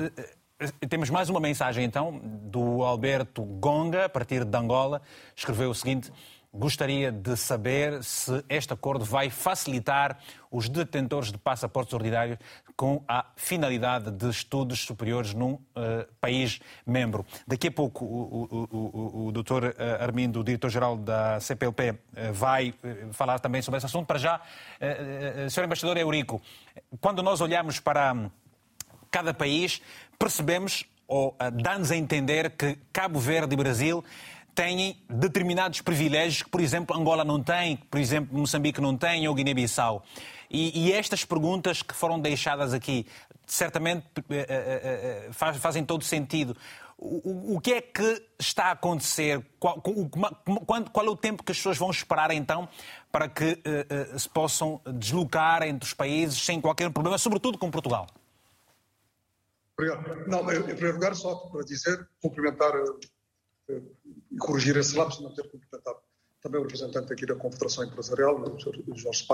temos 0.90 1.10
mais 1.10 1.30
uma 1.30 1.40
mensagem 1.40 1.84
então 1.84 2.20
do 2.24 2.84
Alberto 2.84 3.44
Gonga, 3.44 4.06
a 4.06 4.10
partir 4.10 4.46
de 4.46 4.58
Angola, 4.58 5.02
escreveu 5.36 5.70
o 5.70 5.76
seguinte: 5.76 6.12
gostaria 6.54 7.12
de 7.12 7.36
saber 7.36 8.04
se 8.04 8.44
este 8.48 8.72
acordo 8.72 9.04
vai 9.04 9.32
facilitar 9.32 10.20
os 10.52 10.70
detentores 10.70 11.32
de 11.32 11.38
passaportes 11.39 11.94
ordinários 11.96 12.38
com 12.76 13.04
a 13.08 13.26
finalidade 13.36 14.12
de 14.12 14.30
estudos 14.30 14.86
superiores 14.86 15.34
num 15.34 15.54
uh, 15.54 15.62
país 16.22 16.60
membro. 16.86 17.26
Daqui 17.48 17.70
a 17.70 17.72
pouco 17.72 18.06
o, 18.06 18.44
o, 18.44 18.78
o, 18.78 19.28
o 19.28 19.32
Dr. 19.32 19.74
Eh, 19.78 19.98
Armindo, 20.00 20.42
o 20.42 20.44
diretor-geral 20.44 20.96
da 20.96 21.39
CPLP, 21.39 21.92
uh, 21.92 21.98
eh, 22.16 22.32
vai 22.32 22.70
uh, 22.70 23.13
falar 23.13 23.39
também 23.39 23.62
sobre 23.63 23.78
esse 23.78 23.88
assunto. 23.88 24.06
Para 24.06 24.20
já, 24.20 24.38
uh, 24.38 25.50
Sr. 25.50 25.63
Embaixador 25.63 25.98
Eurico, 25.98 26.39
quando 27.02 27.24
nós 27.24 27.42
olhamos 27.42 27.80
para 27.80 28.13
hum, 28.13 28.30
cada 29.10 29.34
país, 29.34 29.82
percebemos 30.20 30.86
ou 31.08 31.36
dá-nos 31.62 31.92
a 31.92 31.96
entender 31.96 32.52
que 32.52 32.78
Cabo 32.92 33.20
Verde 33.20 33.54
e 33.54 33.58
Brasil 33.58 34.04
têm 34.54 34.98
determinados 35.10 35.82
privilégios 35.82 36.44
que, 36.44 36.50
por 36.50 36.62
exemplo, 36.62 36.96
Angola 36.96 37.24
não 37.24 37.42
tem, 37.42 37.78
que, 37.78 37.86
por 37.86 38.00
exemplo, 38.00 38.38
Moçambique 38.38 38.80
não 38.80 38.96
tem 38.96 39.28
ou 39.28 39.34
Guiné-Bissau. 39.34 40.04
E, 40.50 40.88
e, 40.88 40.94
estas 40.94 41.26
perguntas 41.26 41.82
que 41.82 41.96
foram 41.96 42.20
deixadas 42.20 42.74
aqui, 42.74 43.08
certamente 43.48 44.06
eh, 44.30 44.46
eh, 44.48 45.28
eh, 45.28 45.34
fazem 45.34 45.84
todo 45.84 46.04
sentido. 46.04 46.56
O, 46.96 47.60
que 47.60 47.74
é 47.74 47.82
que 47.82 48.24
está 48.39 48.66
a 48.66 48.72
acontecer? 48.72 49.44
Qual, 49.60 49.82
é 51.06 51.10
o 51.10 51.18
tempo 51.18 51.44
que 51.44 51.52
as 51.52 51.58
pessoas 51.58 51.78
vão 51.78 51.89
esperar 51.89 52.32
então 52.32 52.70
para 53.12 53.28
que 53.28 53.62
se 54.18 54.30
possam 54.30 54.80
deslocar 54.86 55.63
entre 55.63 55.86
os 55.86 55.94
países 55.94 56.42
sem 56.42 56.62
qualquer 56.62 56.89
problema, 56.92 57.18
sobretudo 57.18 57.58
com 57.58 57.70
Portugal? 57.70 58.08
Obrigado. 59.78 60.28
Não, 60.28 60.50
em 60.50 60.63
primeiro 60.63 60.94
lugar, 60.94 61.13
só 61.13 61.36
para 61.36 61.66
dizer, 61.66 62.08
cumprimentar 62.22 62.72
e 64.34 64.38
corrigir 64.38 64.76
esse 64.78 64.96
lapso, 64.96 65.22
não 65.22 65.34
ter 65.34 65.43
cumprimentado 65.50 66.00
também 66.41 66.60
o 66.60 66.63
representante 66.63 67.13
aqui 67.13 67.26
da 67.26 67.36
Confederação 67.36 67.86
Empresarial, 67.86 68.36
o 68.36 68.60
Sr. 68.60 68.84
Jorge 68.96 69.26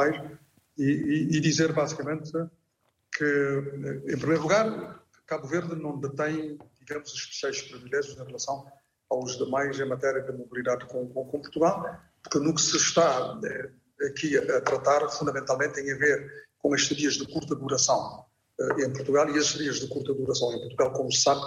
e, 0.77 0.83
e, 0.83 1.37
e, 1.37 1.39
dizer 1.41 1.73
basicamente 1.73 2.31
que, 3.11 4.05
em 4.07 4.17
primeiro 4.17 4.43
lugar, 4.43 5.03
Cabo 5.25 5.47
Verde 5.47 5.75
não 5.75 5.99
detém, 5.99 6.57
digamos, 6.79 7.13
especiais 7.13 7.61
privilégios 7.63 8.17
em 8.17 8.23
relação 8.23 8.65
aos 9.09 9.37
demais 9.37 9.79
em 9.79 9.85
matéria 9.85 10.21
de 10.21 10.31
mobilidade 10.31 10.85
com, 10.85 11.07
com, 11.09 11.25
com 11.25 11.41
Portugal, 11.41 11.99
porque 12.21 12.39
no 12.39 12.53
que 12.53 12.61
se 12.61 12.77
está 12.77 13.39
eh, 13.43 14.07
aqui 14.07 14.37
a, 14.37 14.61
tratar, 14.61 15.09
fundamentalmente, 15.09 15.75
tem 15.75 15.91
a 15.91 15.97
ver 15.97 16.47
com 16.59 16.73
as 16.73 16.81
estadias 16.81 17.15
de 17.15 17.25
curta 17.25 17.55
duração 17.55 18.25
eh, 18.59 18.83
em 18.85 18.93
Portugal 18.93 19.27
e 19.29 19.37
as 19.37 19.45
estadias 19.45 19.79
de 19.79 19.87
curta 19.87 20.13
duração 20.13 20.53
em 20.53 20.59
Portugal, 20.59 20.91
como 20.93 21.11
se 21.11 21.21
sabe, 21.21 21.41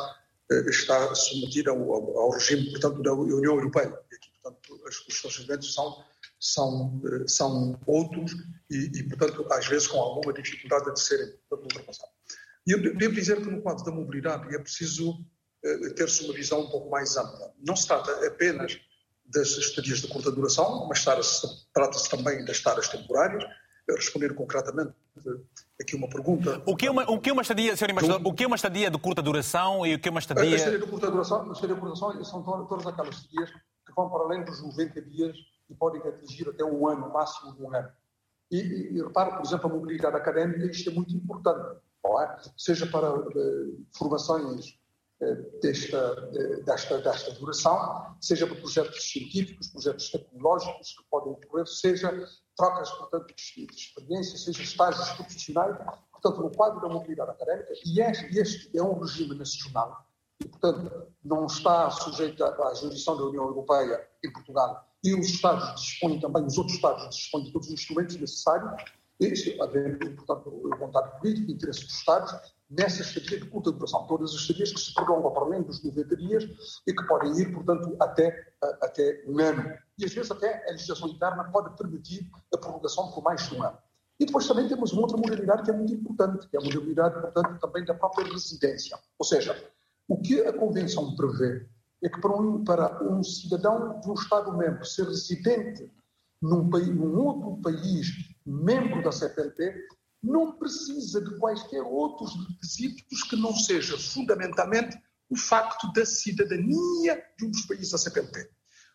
está 0.69 1.15
submetida 1.15 1.71
ao, 1.71 2.19
ao, 2.19 2.31
regime, 2.31 2.71
portanto, 2.71 3.03
da 3.03 3.13
União 3.13 3.55
Europeia. 3.55 3.99
E 4.11 4.15
aqui, 4.15 4.31
portanto, 4.43 4.83
os 4.87 5.21
procedimentos 5.21 5.75
são, 5.75 6.05
são, 6.39 7.03
eh, 7.07 7.29
são 7.29 7.81
outros 7.87 8.33
e, 8.71 8.91
e, 8.99 9.09
portanto, 9.09 9.47
às 9.53 9.67
vezes 9.67 9.87
com 9.87 9.99
alguma 9.99 10.33
dificuldade 10.33 10.93
de 10.93 11.01
serem 11.01 11.33
ultrapassados. 11.51 12.15
E 12.67 12.73
eu 12.73 12.97
devo 12.97 13.15
dizer 13.15 13.37
que 13.37 13.51
no 13.51 13.61
quadro 13.63 13.85
da 13.85 13.91
mobilidade 13.91 14.55
é 14.55 14.59
preciso 14.59 15.25
eh, 15.65 15.91
ter-se 15.91 16.25
uma 16.25 16.35
visão 16.35 16.61
um 16.61 16.71
pouco 16.71 16.91
mais 16.91 17.17
ampla. 17.17 17.53
Não 17.67 17.77
se 17.77 17.87
trata 17.87 18.27
apenas 18.27 18.79
das 19.27 19.49
estadias 19.57 20.01
de 20.01 20.09
curta 20.09 20.31
duração, 20.31 20.87
mas 20.89 21.05
trata-se 21.05 22.11
também 22.11 22.45
das 22.45 22.61
taras 22.61 22.89
temporárias, 22.89 23.45
responder 23.89 24.35
concretamente 24.35 24.93
aqui 25.83 25.95
uma 25.97 26.09
pergunta. 26.09 26.63
O 26.67 26.77
que 26.77 26.87
é 26.87 26.91
uma, 26.91 27.11
o 27.11 27.21
que 27.21 27.31
é 27.31 27.33
uma 27.33 27.43
estadia, 27.43 27.77
Sr. 27.77 27.91
Embaixador, 27.91 28.21
o 28.25 28.33
que 28.33 28.45
é 28.45 28.47
uma 28.47 28.57
estadia 28.57 28.91
de 28.91 28.99
curta 28.99 29.23
duração 29.23 29.87
e 29.87 29.95
o 29.95 29.99
que 29.99 30.09
é 30.09 30.11
uma 30.11 30.21
estadia... 30.21 30.45
A 30.45 30.57
estadia 30.57 30.79
de 30.79 30.87
curta 30.87 31.11
duração, 31.11 31.49
a 31.49 31.53
estadia 31.53 31.75
de 31.75 31.81
curta 31.81 32.01
duração 32.01 32.25
são 32.25 32.67
todas 32.67 32.87
aquelas 32.87 33.17
estadias 33.17 33.51
que 33.51 33.93
vão 33.95 34.09
para 34.09 34.25
além 34.25 34.45
dos 34.45 34.63
90 34.63 35.03
dias 35.03 35.37
e 35.69 35.75
podem 35.75 36.01
atingir 36.03 36.49
até 36.49 36.65
um 36.65 36.87
ano, 36.87 37.13
máximo 37.13 37.55
de 37.55 37.63
um 37.63 37.75
ano. 37.75 37.89
E, 38.51 38.59
e, 38.59 38.97
e 38.97 39.03
repara, 39.03 39.37
por 39.37 39.47
exemplo, 39.47 39.71
a 39.71 39.75
mobilidade 39.75 40.17
académica, 40.17 40.67
isto 40.67 40.91
é 40.91 40.93
muito 40.93 41.15
importante, 41.15 41.81
é? 42.05 42.37
seja 42.57 42.87
para 42.87 43.15
uh, 43.15 43.87
formações 43.97 44.79
uh, 45.23 45.61
desta, 45.61 46.29
uh, 46.29 46.65
desta, 46.65 47.01
desta 47.01 47.33
duração, 47.33 48.17
seja 48.21 48.47
para 48.47 48.57
projetos 48.57 49.11
científicos, 49.11 49.69
projetos 49.69 50.11
tecnológicos 50.11 50.97
que 50.97 51.05
podem 51.11 51.33
ocorrer, 51.33 51.67
seja 51.67 52.13
trocas, 52.57 52.91
portanto, 52.91 53.27
de 53.27 53.75
experiência, 53.75 54.39
seja 54.39 54.63
estágios 54.63 55.09
profissionais, 55.11 55.77
portanto, 56.11 56.43
no 56.43 56.51
quadro 56.51 56.81
da 56.81 56.89
mobilidade 56.89 57.31
académica, 57.31 57.73
e 57.85 58.01
este, 58.01 58.39
este 58.39 58.79
é 58.79 58.83
um 58.83 58.99
regime 58.99 59.35
nacional, 59.35 60.07
e, 60.41 60.49
portanto, 60.49 61.13
não 61.25 61.47
está 61.47 61.91
sujeito 61.91 62.45
à 62.45 62.75
jurisdição 62.75 63.17
da 63.17 63.25
União 63.25 63.45
Europeia 63.45 64.09
em 64.25 64.33
Portugal, 64.33 64.87
e 65.05 65.15
os 65.15 65.27
Estados 65.27 65.81
dispõem 65.81 66.21
também, 66.21 66.45
os 66.45 66.59
outros 66.59 66.77
Estados 66.77 67.17
dispõem 67.17 67.45
de 67.45 67.53
todos 67.53 67.69
os 67.69 67.75
instrumentos 67.75 68.17
necessários, 68.17 68.83
e, 69.21 69.61
havendo, 69.61 70.17
portanto, 70.17 70.51
política 71.21 71.51
e 71.51 71.55
interesse 71.55 71.85
dos 71.85 71.95
Estados, 71.95 72.33
nessa 72.73 73.03
estadia 73.03 73.39
de 73.39 73.47
curta 73.47 73.71
duração. 73.71 74.07
Todas 74.07 74.31
as 74.31 74.41
estadias 74.41 74.73
que 74.73 74.81
se 74.81 74.95
prolongam 74.95 75.31
para 75.31 75.45
além 75.45 75.63
dos 75.63 75.85
90 75.85 76.17
dias 76.17 76.45
e 76.87 76.93
que 76.93 77.07
podem 77.07 77.39
ir, 77.39 77.53
portanto, 77.53 77.95
até, 78.01 78.35
até 78.81 79.23
um 79.27 79.39
ano. 79.39 79.77
E 79.99 80.05
às 80.05 80.13
vezes 80.13 80.31
até 80.31 80.67
a 80.69 80.73
legislação 80.73 81.09
interna 81.09 81.45
pode 81.45 81.77
permitir 81.77 82.31
a 82.53 82.57
prorrogação 82.57 83.11
por 83.13 83.23
mais 83.23 83.47
de 83.49 83.55
um 83.55 83.63
ano. 83.63 83.77
E 84.19 84.25
depois 84.25 84.47
também 84.47 84.69
temos 84.69 84.93
uma 84.93 85.03
outra 85.03 85.17
modalidade 85.17 85.63
que 85.63 85.71
é 85.71 85.75
muito 85.75 85.93
importante, 85.93 86.49
que 86.49 86.57
é 86.57 86.61
a 86.61 86.65
modalidade, 86.65 87.21
portanto, 87.21 87.61
também 87.61 87.85
da 87.85 87.95
própria 87.95 88.27
residência. 88.27 88.99
Ou 89.19 89.27
seja, 89.27 89.57
o 90.09 90.21
que 90.21 90.41
a 90.41 90.53
Convenção 90.53 91.15
prevê 91.15 91.67
é 92.03 92.09
que 92.09 92.21
para 92.21 92.33
um, 92.33 92.65
para 92.65 93.03
um 93.05 93.23
cidadão 93.23 94.01
de 94.01 94.11
um 94.11 94.15
Estado-membro 94.15 94.85
ser 94.85 95.07
residente 95.07 95.91
num, 96.41 96.69
país, 96.69 96.89
num 96.89 97.19
outro 97.19 97.61
país 97.63 98.09
membro 98.45 99.03
da 99.03 99.13
CPLP, 99.13 99.87
não 100.23 100.53
precisa 100.53 101.21
de 101.21 101.37
quaisquer 101.39 101.83
outros 101.83 102.33
requisitos 102.49 103.23
que 103.25 103.37
não 103.37 103.55
seja 103.55 103.99
fundamentalmente 103.99 104.97
o 105.29 105.37
facto 105.37 105.91
da 105.93 106.07
cidadania 106.07 107.23
de 107.39 107.47
um 107.47 107.51
dos 107.51 107.63
países 107.63 107.91
da 107.91 107.99
CPLP. 107.99 108.49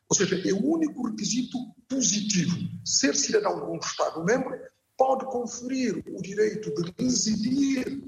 Ou 0.09 0.15
seja, 0.15 0.41
é 0.47 0.53
o 0.53 0.65
único 0.65 1.07
requisito 1.07 1.57
positivo. 1.89 2.55
Ser 2.85 3.15
cidadão 3.15 3.59
de 3.59 3.71
um 3.71 3.77
Estado-membro 3.77 4.57
pode 4.95 5.25
conferir 5.25 6.01
o 6.07 6.21
direito 6.21 6.73
de 6.73 6.93
residir, 6.97 8.03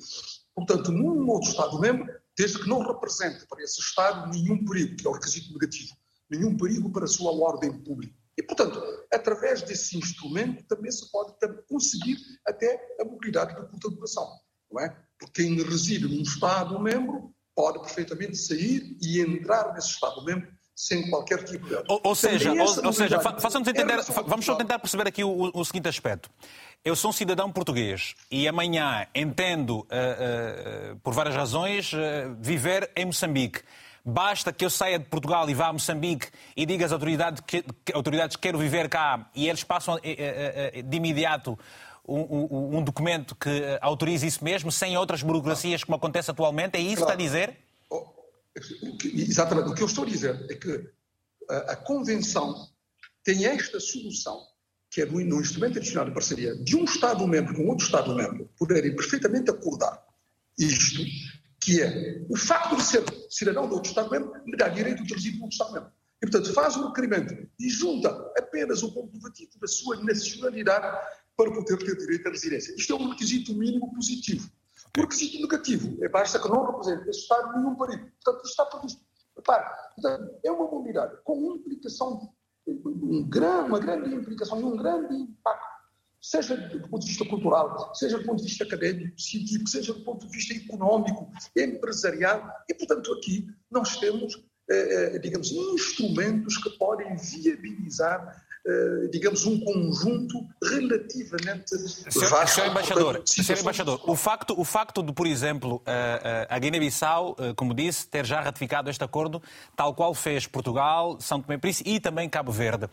portanto, 0.55 0.91
num 0.91 1.27
outro 1.29 1.49
Estado-membro, 1.49 2.08
desde 2.38 2.60
que 2.60 2.69
não 2.69 2.79
represente 2.79 3.45
para 3.47 3.62
esse 3.62 3.82
Estado 3.82 4.29
nenhum 4.32 4.63
perigo, 4.63 4.95
que 4.95 5.05
é 5.05 5.10
o 5.10 5.13
requisito 5.13 5.51
negativo, 5.53 5.93
nenhum 6.29 6.55
perigo 6.55 6.89
para 6.89 7.03
a 7.03 7.08
sua 7.08 7.32
ordem 7.32 7.71
pública. 7.82 8.15
E, 8.39 8.43
portanto, 8.43 8.82
através 9.12 9.62
desse 9.62 9.97
instrumento 9.97 10.63
também 10.63 10.89
se 10.89 11.12
pode 11.12 11.34
conseguir 11.67 12.15
até 12.47 12.80
a 13.02 13.04
mobilidade 13.04 13.54
da 13.54 13.63
curta 13.63 13.89
duração, 13.89 14.32
não 14.71 14.82
é? 14.82 14.95
Porque 15.19 15.43
quem 15.43 15.62
reside 15.62 16.08
num 16.08 16.21
Estado-membro 16.21 17.34
pode 17.54 17.80
perfeitamente 17.80 18.38
sair 18.38 18.95
e 19.02 19.19
entrar 19.19 19.73
nesse 19.73 19.89
Estado-membro 19.89 20.47
sem 20.73 21.10
qualquer 21.10 21.43
tipo 21.43 21.67
de. 21.67 21.75
Ou, 21.89 21.99
ou 22.02 22.15
seja, 22.15 22.54
ou, 22.54 22.86
ou, 22.86 22.93
seja 22.93 23.19
façamos 23.19 23.67
entender, 23.67 24.02
vamos 24.25 24.45
só 24.45 24.56
tentar 24.56 24.80
perceber 24.80 25.10
aqui 25.10 25.21
o, 25.21 25.52
o, 25.54 25.65
seguinte 25.65 25.89
aspecto. 25.89 26.30
Eu 26.86 26.95
sou 26.95 27.10
um 27.10 27.13
cidadão 27.13 27.52
português 27.52 28.15
e 28.32 28.47
amanhã 28.47 29.06
entendo, 29.13 29.80
uh, 29.80 29.84
uh, 29.84 30.99
por 31.04 31.13
várias 31.13 31.36
razões, 31.36 31.91
uh, 31.91 31.97
viver 32.39 32.89
em 32.95 33.04
Moçambique. 33.04 33.62
Basta 34.03 34.51
que 34.51 34.65
eu 34.65 34.69
saia 34.69 34.97
de 34.97 35.05
Portugal 35.05 35.49
e 35.49 35.53
vá 35.53 35.67
a 35.67 35.73
Moçambique 35.73 36.27
e 36.55 36.65
diga 36.65 36.85
às 36.85 36.91
autoridades 36.91 37.41
que, 37.45 37.63
que 37.85 37.93
autoridades 37.93 38.35
quero 38.35 38.57
viver 38.57 38.89
cá 38.89 39.29
e 39.35 39.47
eles 39.47 39.63
passam 39.63 39.99
de 39.99 40.97
imediato 40.97 41.57
um, 42.07 42.21
um, 42.21 42.77
um, 42.77 42.83
documento 42.83 43.35
que 43.35 43.77
autorize 43.81 44.25
isso 44.25 44.43
mesmo, 44.43 44.71
sem 44.71 44.97
outras 44.97 45.21
burocracias 45.21 45.83
como 45.83 45.95
acontece 45.95 46.31
atualmente? 46.31 46.75
É 46.75 46.81
isso 46.81 47.03
claro. 47.03 47.17
que 47.17 47.23
está 47.23 47.39
a 47.39 47.43
dizer? 47.43 47.57
Exatamente. 49.13 49.69
O 49.69 49.75
que 49.75 49.83
eu 49.83 49.88
estou 49.88 50.03
a 50.03 50.07
dizer 50.07 50.45
é 50.49 50.55
que 50.55 50.89
a, 51.49 51.73
a 51.73 51.75
Convenção 51.75 52.67
tem 53.23 53.45
esta 53.45 53.79
solução, 53.79 54.41
que 54.89 55.01
é 55.01 55.05
no, 55.05 55.19
no 55.19 55.39
instrumento 55.39 55.77
adicional 55.77 56.05
de 56.05 56.13
parceria, 56.13 56.55
de 56.55 56.75
um 56.75 56.83
Estado-membro 56.83 57.53
com 57.53 57.67
outro 57.67 57.85
Estado-membro 57.85 58.49
poderem 58.57 58.95
perfeitamente 58.95 59.51
acordar 59.51 60.03
isto, 60.57 61.03
que 61.62 61.81
é 61.81 62.25
o 62.29 62.35
facto 62.35 62.75
de 62.75 62.83
ser 62.83 63.03
cidadão 63.29 63.67
de 63.67 63.73
outro 63.73 63.89
Estado-membro 63.89 64.33
lhe 64.45 64.57
dá 64.57 64.67
direito 64.67 65.03
de 65.03 65.13
residir 65.13 65.37
no 65.37 65.45
outro 65.45 65.55
Estado-membro. 65.55 65.91
E, 66.21 66.27
portanto, 66.29 66.53
faz 66.53 66.75
um 66.75 66.87
requerimento 66.87 67.33
e 67.59 67.69
junta 67.69 68.09
apenas 68.37 68.83
o 68.83 68.93
comprovativo 68.93 69.51
da 69.59 69.67
sua 69.67 69.95
nacionalidade 70.03 70.97
para 71.37 71.51
poder 71.53 71.77
ter 71.77 71.97
direito 71.97 72.27
à 72.27 72.31
residência. 72.31 72.75
Isto 72.75 72.93
é 72.93 72.95
um 72.97 73.09
requisito 73.09 73.53
mínimo 73.53 73.93
positivo. 73.93 74.49
O 74.97 75.01
requisito 75.01 75.41
negativo 75.41 76.03
é 76.03 76.09
basta 76.09 76.39
que 76.39 76.49
não 76.49 76.65
represente 76.65 77.09
esse 77.09 77.21
Estado 77.21 77.57
nenhum 77.57 77.75
perigo. 77.75 78.11
Portanto, 78.23 78.45
isto 78.45 78.49
está 78.49 78.65
previsto. 78.65 79.01
Repare, 79.35 79.65
portanto, 79.95 80.39
é 80.43 80.51
uma 80.51 80.69
mobilidade 80.69 81.17
com 81.23 81.33
uma 81.33 81.55
implicação, 81.55 82.33
um 82.67 83.29
gran, 83.29 83.63
uma 83.65 83.79
grande 83.79 84.13
implicação 84.13 84.59
e 84.59 84.63
um 84.63 84.75
grande 84.75 85.15
impacto, 85.15 85.78
seja 86.21 86.55
do 86.55 86.88
ponto 86.89 87.01
de 87.01 87.08
vista 87.08 87.25
cultural, 87.25 87.93
seja 87.95 88.17
do 88.17 88.25
ponto 88.25 88.38
de 88.38 88.49
vista 88.49 88.63
académico, 88.63 89.19
científico, 89.19 89.69
seja 89.69 89.93
do 89.93 90.01
ponto 90.01 90.27
de 90.27 90.36
vista 90.36 90.53
económico, 90.53 91.32
empresarial. 91.55 92.51
E, 92.69 92.73
portanto, 92.73 93.13
aqui 93.13 93.47
nós 93.71 93.97
temos, 93.97 94.36
eh, 94.69 95.15
eh 95.15 95.19
digamos, 95.19 95.51
instrumentos 95.51 96.58
que 96.58 96.69
podem 96.71 97.15
viabilizar 97.15 98.45
digamos, 99.12 99.45
um 99.45 99.60
conjunto 99.60 100.45
relativamente 100.63 101.77
senhor, 101.77 102.29
vasto. 102.29 102.55
Senhor 102.55 102.69
embaixador, 102.69 103.21
senhor 103.25 103.60
embaixador 103.60 104.01
o, 104.03 104.15
facto, 104.15 104.60
o 104.60 104.63
facto 104.63 105.03
de, 105.03 105.13
por 105.13 105.27
exemplo, 105.27 105.82
a 106.49 106.58
Guiné-Bissau, 106.60 107.36
eh, 107.39 107.53
como 107.55 107.73
disse, 107.73 108.08
ter 108.08 108.25
já 108.25 108.41
ratificado 108.41 108.89
este 108.89 109.03
acordo, 109.03 109.41
tal 109.75 109.93
qual 109.93 110.13
fez 110.13 110.47
Portugal, 110.47 111.17
São 111.19 111.41
Tomé 111.41 111.55
e 111.55 111.58
Príncipe 111.58 111.89
e 111.89 111.99
também 111.99 112.29
Cabo 112.29 112.51
Verde. 112.51 112.89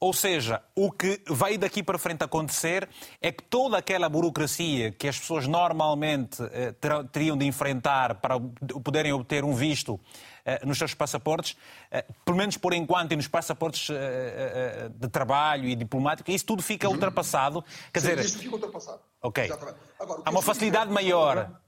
Ou 0.00 0.12
seja, 0.12 0.62
o 0.76 0.92
que 0.92 1.20
vai 1.26 1.58
daqui 1.58 1.82
para 1.82 1.98
frente 1.98 2.22
acontecer 2.22 2.88
é 3.20 3.32
que 3.32 3.42
toda 3.42 3.78
aquela 3.78 4.08
burocracia 4.08 4.92
que 4.92 5.08
as 5.08 5.18
pessoas 5.18 5.48
normalmente 5.48 6.40
eh, 6.52 6.72
teriam 7.10 7.36
de 7.36 7.44
enfrentar 7.44 8.14
para 8.16 8.38
poderem 8.84 9.12
obter 9.12 9.42
um 9.42 9.54
visto 9.54 9.98
eh, 10.37 10.37
nos 10.64 10.78
seus 10.78 10.94
passaportes, 10.94 11.56
eh, 11.90 12.04
pelo 12.24 12.36
menos 12.36 12.56
por 12.56 12.72
enquanto, 12.72 13.12
e 13.12 13.16
nos 13.16 13.28
passaportes 13.28 13.88
eh, 13.90 14.90
de 14.94 15.08
trabalho 15.08 15.68
e 15.68 15.76
diplomático, 15.76 16.30
isso 16.30 16.46
tudo 16.46 16.62
fica 16.62 16.88
ultrapassado. 16.88 17.62
Quer 17.92 18.00
Sim, 18.00 18.08
dizer, 18.08 18.24
isto 18.24 18.38
fica 18.38 18.54
ultrapassado. 18.54 19.00
Ok. 19.22 19.44
Exatamente. 19.44 19.78
Agora, 19.98 20.22
Há 20.24 20.30
uma 20.30 20.42
facilidade 20.42 20.90
maior. 20.90 21.60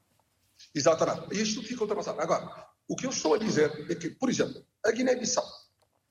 Exatamente. 0.74 1.40
Isto 1.40 1.62
fica 1.62 1.82
ultrapassado. 1.82 2.20
Agora, 2.20 2.68
o 2.88 2.96
que 2.96 3.06
eu 3.06 3.10
estou 3.10 3.34
a 3.34 3.38
dizer 3.38 3.86
é 3.90 3.94
que, 3.94 4.10
por 4.10 4.28
exemplo, 4.28 4.64
a 4.84 4.90
Guiné-Bissau, 4.90 5.44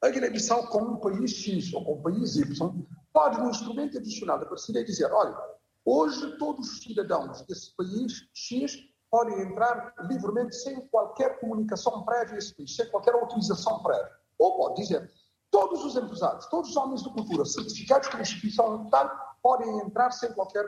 a 0.01 0.09
Guiné-Bissau, 0.09 0.67
como 0.67 0.93
um 0.93 0.97
país 0.97 1.31
X 1.31 1.73
ou 1.73 1.83
como 1.83 1.99
um 1.99 2.03
país 2.03 2.35
Y, 2.35 2.87
pode, 3.11 3.37
num 3.37 3.49
instrumento 3.49 3.97
adicional 3.97 4.39
da 4.39 4.45
parceria, 4.45 4.83
dizer: 4.83 5.11
olha, 5.11 5.35
hoje 5.83 6.37
todos 6.37 6.71
os 6.71 6.83
cidadãos 6.83 7.41
desse 7.47 7.75
país 7.75 8.29
X 8.33 8.77
podem 9.09 9.41
entrar 9.41 9.93
livremente 10.01 10.55
sem 10.55 10.79
qualquer 10.87 11.39
comunicação 11.39 12.03
prévia 12.03 12.39
sem 12.41 12.89
qualquer 12.89 13.13
autorização 13.13 13.81
prévia. 13.81 14.11
Ou 14.37 14.57
pode 14.57 14.81
dizer, 14.81 15.11
todos 15.51 15.83
os 15.83 15.95
empresários, 15.95 16.45
todos 16.47 16.69
os 16.69 16.77
homens 16.77 17.03
de 17.03 17.11
cultura 17.11 17.45
certificados 17.45 18.07
pela 18.09 18.21
instituição 18.21 18.89
tal 18.89 19.09
podem 19.41 19.79
entrar 19.79 20.11
sem 20.11 20.31
qualquer... 20.33 20.65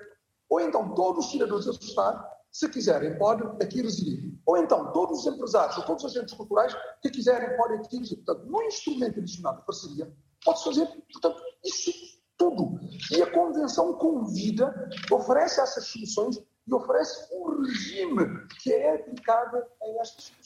Ou 0.49 0.59
então 0.59 0.93
todos 0.95 1.25
os 1.25 1.31
cidadãos 1.31 1.65
desse 1.65 1.83
Estado, 1.83 2.25
se 2.51 2.67
quiserem, 2.67 3.17
podem 3.17 3.47
aqui 3.61 3.81
residir. 3.81 4.37
Ou 4.45 4.57
então 4.57 4.91
todos 4.91 5.19
os 5.19 5.33
empresários 5.33 5.77
ou 5.77 5.85
todos 5.85 6.03
os 6.03 6.11
agentes 6.11 6.33
culturais 6.33 6.75
que 7.01 7.09
quiserem 7.09 7.55
podem 7.55 7.77
aqui 7.77 7.97
residir. 7.97 8.23
Portanto, 8.25 8.49
no 8.49 8.61
instrumento 8.63 9.19
adicional 9.19 9.57
de 9.57 9.65
parceria, 9.65 10.13
pode-se 10.43 10.65
fazer, 10.65 10.87
portanto, 11.13 11.41
isso 11.63 11.91
tudo. 12.37 12.79
E 13.11 13.21
a 13.21 13.31
Convenção 13.31 13.93
convida, 13.93 14.89
oferece 15.11 15.61
essas 15.61 15.85
soluções 15.85 16.41
e 16.71 16.75
oferece 16.75 17.27
um 17.35 17.61
regime 17.61 18.47
que 18.61 18.71
é 18.71 18.95
aplicável 18.95 19.63
a 19.80 19.80
estas 19.80 19.80
soluções. 19.80 19.80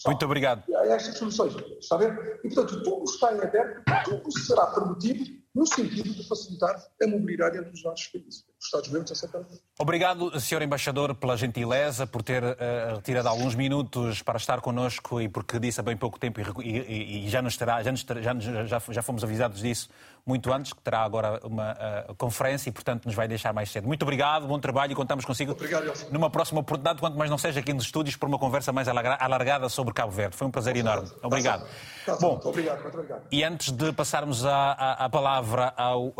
Muito 0.06 0.26
obrigado. 0.26 0.64
A 0.76 0.86
estas 0.88 1.18
soluções. 1.18 1.56
Está 1.80 1.96
a 1.96 2.00
ver? 2.00 2.40
E, 2.44 2.50
portanto, 2.50 2.84
tudo 2.84 3.04
está 3.04 3.34
em 3.34 3.42
aberto, 3.42 3.84
tudo 4.06 4.40
será 4.40 4.68
permitido 4.68 5.46
no 5.56 5.66
sentido 5.66 6.14
de 6.14 6.28
facilitar 6.28 6.76
a 7.02 7.08
mobilidade 7.08 7.58
entre 7.58 7.72
os 7.72 7.82
vários 7.82 8.06
países, 8.08 8.44
os 8.60 8.66
Estados-membros, 8.66 9.24
etc. 9.24 9.42
Obrigado, 9.80 10.38
Sr. 10.38 10.64
Embaixador, 10.64 11.16
pela 11.16 11.38
gentileza, 11.38 12.06
por 12.06 12.22
ter 12.22 12.44
uh, 12.44 12.96
retirado 12.96 13.30
alguns 13.30 13.56
minutos 13.56 14.22
para 14.22 14.36
estar 14.36 14.60
connosco 14.60 15.22
e 15.22 15.30
porque 15.30 15.58
disse 15.58 15.80
há 15.80 15.84
bem 15.84 15.96
pouco 15.96 16.20
tempo 16.20 16.42
e, 16.62 16.68
e, 16.68 17.26
e 17.26 17.30
já, 17.30 17.42
nos 17.42 17.56
terá, 17.56 17.82
já, 17.82 17.90
nos 17.90 18.04
terá, 18.04 18.22
já, 18.22 18.34
já, 18.66 18.82
já 18.90 19.02
fomos 19.02 19.24
avisados 19.24 19.62
disso 19.62 19.90
muito 20.26 20.52
antes, 20.52 20.74
que 20.74 20.82
terá 20.82 21.04
agora 21.04 21.40
uma 21.44 21.74
uh, 21.74 22.16
conferência 22.16 22.70
e, 22.70 22.72
portanto, 22.72 23.06
nos 23.06 23.14
vai 23.14 23.28
deixar 23.28 23.54
mais 23.54 23.70
cedo. 23.70 23.88
Muito 23.88 24.02
obrigado, 24.02 24.48
bom 24.48 24.60
trabalho 24.60 24.92
e 24.92 24.96
contamos 24.96 25.24
consigo 25.24 25.52
obrigado, 25.52 26.12
numa 26.12 26.30
próxima 26.30 26.60
oportunidade, 26.62 27.00
quanto 27.00 27.16
mais 27.16 27.30
não 27.30 27.38
seja 27.38 27.60
aqui 27.60 27.72
nos 27.72 27.86
estúdios, 27.86 28.16
por 28.16 28.28
uma 28.28 28.40
conversa 28.40 28.74
mais 28.74 28.88
alargada 28.88 29.16
sobre 29.70 29.94
Cabo 29.94 30.12
Verde. 30.12 30.36
Foi 30.36 30.48
um 30.48 30.52
prazer 30.52 30.76
enorme. 30.76 31.10
Obrigado. 31.22 31.68
Tá 32.06 32.16
bom, 32.18 32.40
obrigado, 32.44 32.84
muito 32.84 32.98
obrigado. 32.98 33.24
E 33.32 33.44
antes 33.44 33.72
de 33.72 33.92
passarmos 33.92 34.46
a, 34.46 34.72
a, 34.74 35.06
a 35.06 35.10
palavra 35.10 35.74
ao 35.76 36.10
uh, 36.10 36.14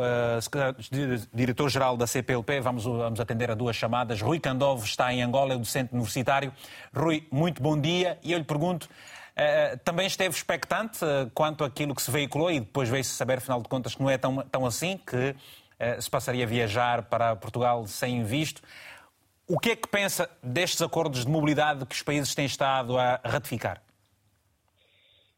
diretor-geral 1.32 1.96
da 1.96 2.08
CPLP, 2.08 2.60
vamos, 2.60 2.86
vamos 2.86 3.20
atender 3.20 3.52
a 3.52 3.54
duas 3.54 3.76
chamadas. 3.76 4.20
Rui 4.22 4.40
Candov 4.40 4.84
está 4.84 5.14
em 5.14 5.22
Angola, 5.22 5.54
é 5.54 5.56
o 5.56 5.60
docente 5.60 5.94
universitário. 5.94 6.52
Rui, 6.96 7.28
muito 7.32 7.62
bom 7.62 7.80
dia 7.80 8.18
e 8.24 8.32
eu 8.32 8.38
lhe 8.40 8.44
pergunto. 8.44 8.90
Uh, 9.36 9.78
também 9.84 10.08
esteve 10.08 10.34
expectante 10.34 11.04
uh, 11.04 11.30
quanto 11.34 11.64
àquilo 11.64 11.94
que 11.94 12.02
se 12.02 12.10
veiculou 12.10 12.50
e 12.50 12.62
depois 12.62 12.88
veio-se 12.88 13.12
saber, 13.12 13.40
afinal 13.40 13.62
de 13.62 13.68
contas, 13.68 13.94
que 13.94 14.02
não 14.02 14.10
é 14.10 14.18
tão, 14.18 14.38
tão 14.50 14.66
assim, 14.66 14.98
que 15.06 15.36
uh, 15.36 16.02
se 16.02 16.10
passaria 16.10 16.46
a 16.46 16.48
viajar 16.48 17.04
para 17.04 17.36
Portugal 17.36 17.86
sem 17.86 18.24
visto. 18.24 18.62
O 19.48 19.60
que 19.60 19.72
é 19.72 19.76
que 19.76 19.88
pensa 19.88 20.28
destes 20.42 20.82
acordos 20.82 21.24
de 21.24 21.32
mobilidade 21.32 21.86
que 21.86 21.94
os 21.94 22.02
países 22.02 22.34
têm 22.34 22.46
estado 22.46 22.98
a 22.98 23.22
ratificar? 23.24 23.80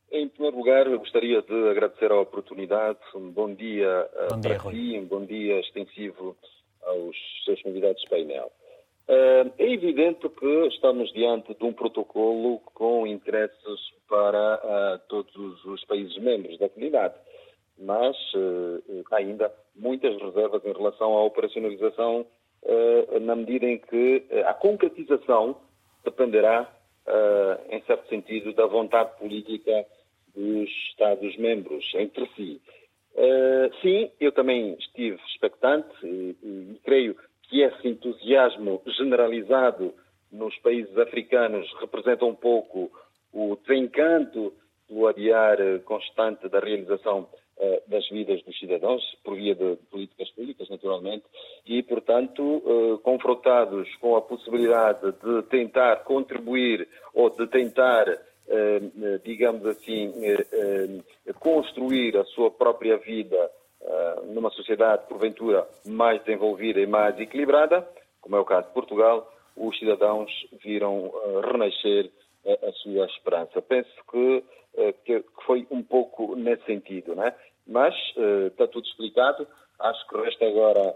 Em 0.10 0.30
primeiro 0.30 0.58
lugar, 0.58 0.88
eu 0.88 0.98
gostaria 0.98 1.42
de 1.42 1.70
agradecer 1.70 2.10
a 2.10 2.22
oportunidade. 2.22 3.00
Um 3.14 3.30
bom 3.30 3.54
dia, 3.54 4.10
bom 4.30 4.40
dia 4.40 4.58
para 4.58 4.72
ti, 4.72 4.98
um 4.98 5.06
bom 5.06 5.26
dia 5.26 5.60
extensivo 5.60 6.38
aos 6.84 7.18
seus 7.44 7.62
convidados 7.62 8.02
de 8.02 8.10
painel. 8.10 8.50
É 9.10 9.44
evidente 9.60 10.30
que 10.30 10.68
estamos 10.68 11.12
diante 11.12 11.54
de 11.54 11.64
um 11.66 11.74
protocolo 11.74 12.60
com 12.74 13.06
interesses 13.06 13.80
para 14.08 14.56
uh, 14.64 15.00
todos 15.10 15.66
os 15.66 15.84
países 15.84 16.18
membros 16.18 16.58
da 16.60 16.70
comunidade, 16.70 17.16
mas 17.78 18.16
ainda 19.12 19.54
muitas 19.76 20.18
reservas 20.22 20.64
em 20.66 20.72
relação 20.72 21.14
à 21.14 21.24
operacionalização, 21.26 22.26
na 23.22 23.36
medida 23.36 23.66
em 23.66 23.78
que 23.78 24.26
a 24.46 24.54
concretização 24.54 25.58
dependerá, 26.04 26.70
em 27.70 27.82
certo 27.84 28.08
sentido, 28.10 28.54
da 28.54 28.66
vontade 28.66 29.18
política 29.18 29.86
dos 30.36 30.70
Estados-membros 30.90 31.86
entre 31.96 32.28
si. 32.36 32.62
sim, 33.82 34.12
eu 34.20 34.32
também 34.32 34.74
estive 34.74 35.18
expectante 35.32 35.90
e, 36.04 36.80
creio 36.84 37.16
que 37.44 37.62
esse 37.62 37.88
entusiasmo 37.88 38.82
generalizado 38.86 39.94
nos 40.32 40.56
países 40.58 40.98
africanos 40.98 41.72
representa 41.80 42.26
um 42.26 42.36
pouco 42.36 42.92
o 43.34 43.56
desencanto 43.66 44.54
do 44.90 45.08
adiar 45.08 45.58
constante 45.86 46.48
da 46.50 46.60
realização 46.60 47.28
das 47.88 48.08
vidas 48.10 48.42
dos 48.44 48.58
cidadãos, 48.60 49.02
por 49.24 49.36
via 49.36 49.56
de 49.56 49.78
políticas 49.90 50.30
públicas, 50.32 50.70
naturalmente, 50.70 51.24
e, 51.66 51.82
portanto, 51.82 52.44
uh, 52.44 52.98
confrontados 53.00 53.94
com 53.96 54.16
a 54.16 54.22
possibilidade 54.22 55.12
de 55.12 55.44
tentar 55.50 56.04
contribuir 56.04 56.88
ou 57.14 57.30
de 57.30 57.48
tentar, 57.48 58.08
uh, 58.10 59.20
digamos 59.24 59.66
assim, 59.66 60.14
construir 61.40 62.18
a 62.18 62.26
sua 62.26 62.52
própria 62.52 62.98
vida 62.98 63.52
numa 64.26 64.50
sociedade, 64.50 65.08
porventura, 65.08 65.66
mais 65.86 66.22
desenvolvida 66.24 66.80
e 66.80 66.86
mais 66.86 67.18
equilibrada, 67.20 67.88
como 68.20 68.36
é 68.36 68.40
o 68.40 68.46
caso 68.46 68.68
de 68.68 68.74
Portugal, 68.74 69.32
os 69.56 69.78
cidadãos 69.80 70.30
viram 70.64 71.12
renascer 71.50 72.12
a 72.46 72.72
sua 72.74 73.06
esperança. 73.06 73.62
Penso 73.62 73.90
que, 74.12 74.44
que 75.06 75.26
foi 75.46 75.68
um 75.72 75.84
pouco 75.84 76.36
nesse 76.36 76.66
sentido, 76.66 77.16
né? 77.16 77.34
mas 77.66 77.94
está 78.48 78.68
tudo 78.68 78.88
explicado. 78.88 79.48
Acho 79.80 80.08
que 80.08 80.18
resta 80.18 80.46
agora 80.46 80.96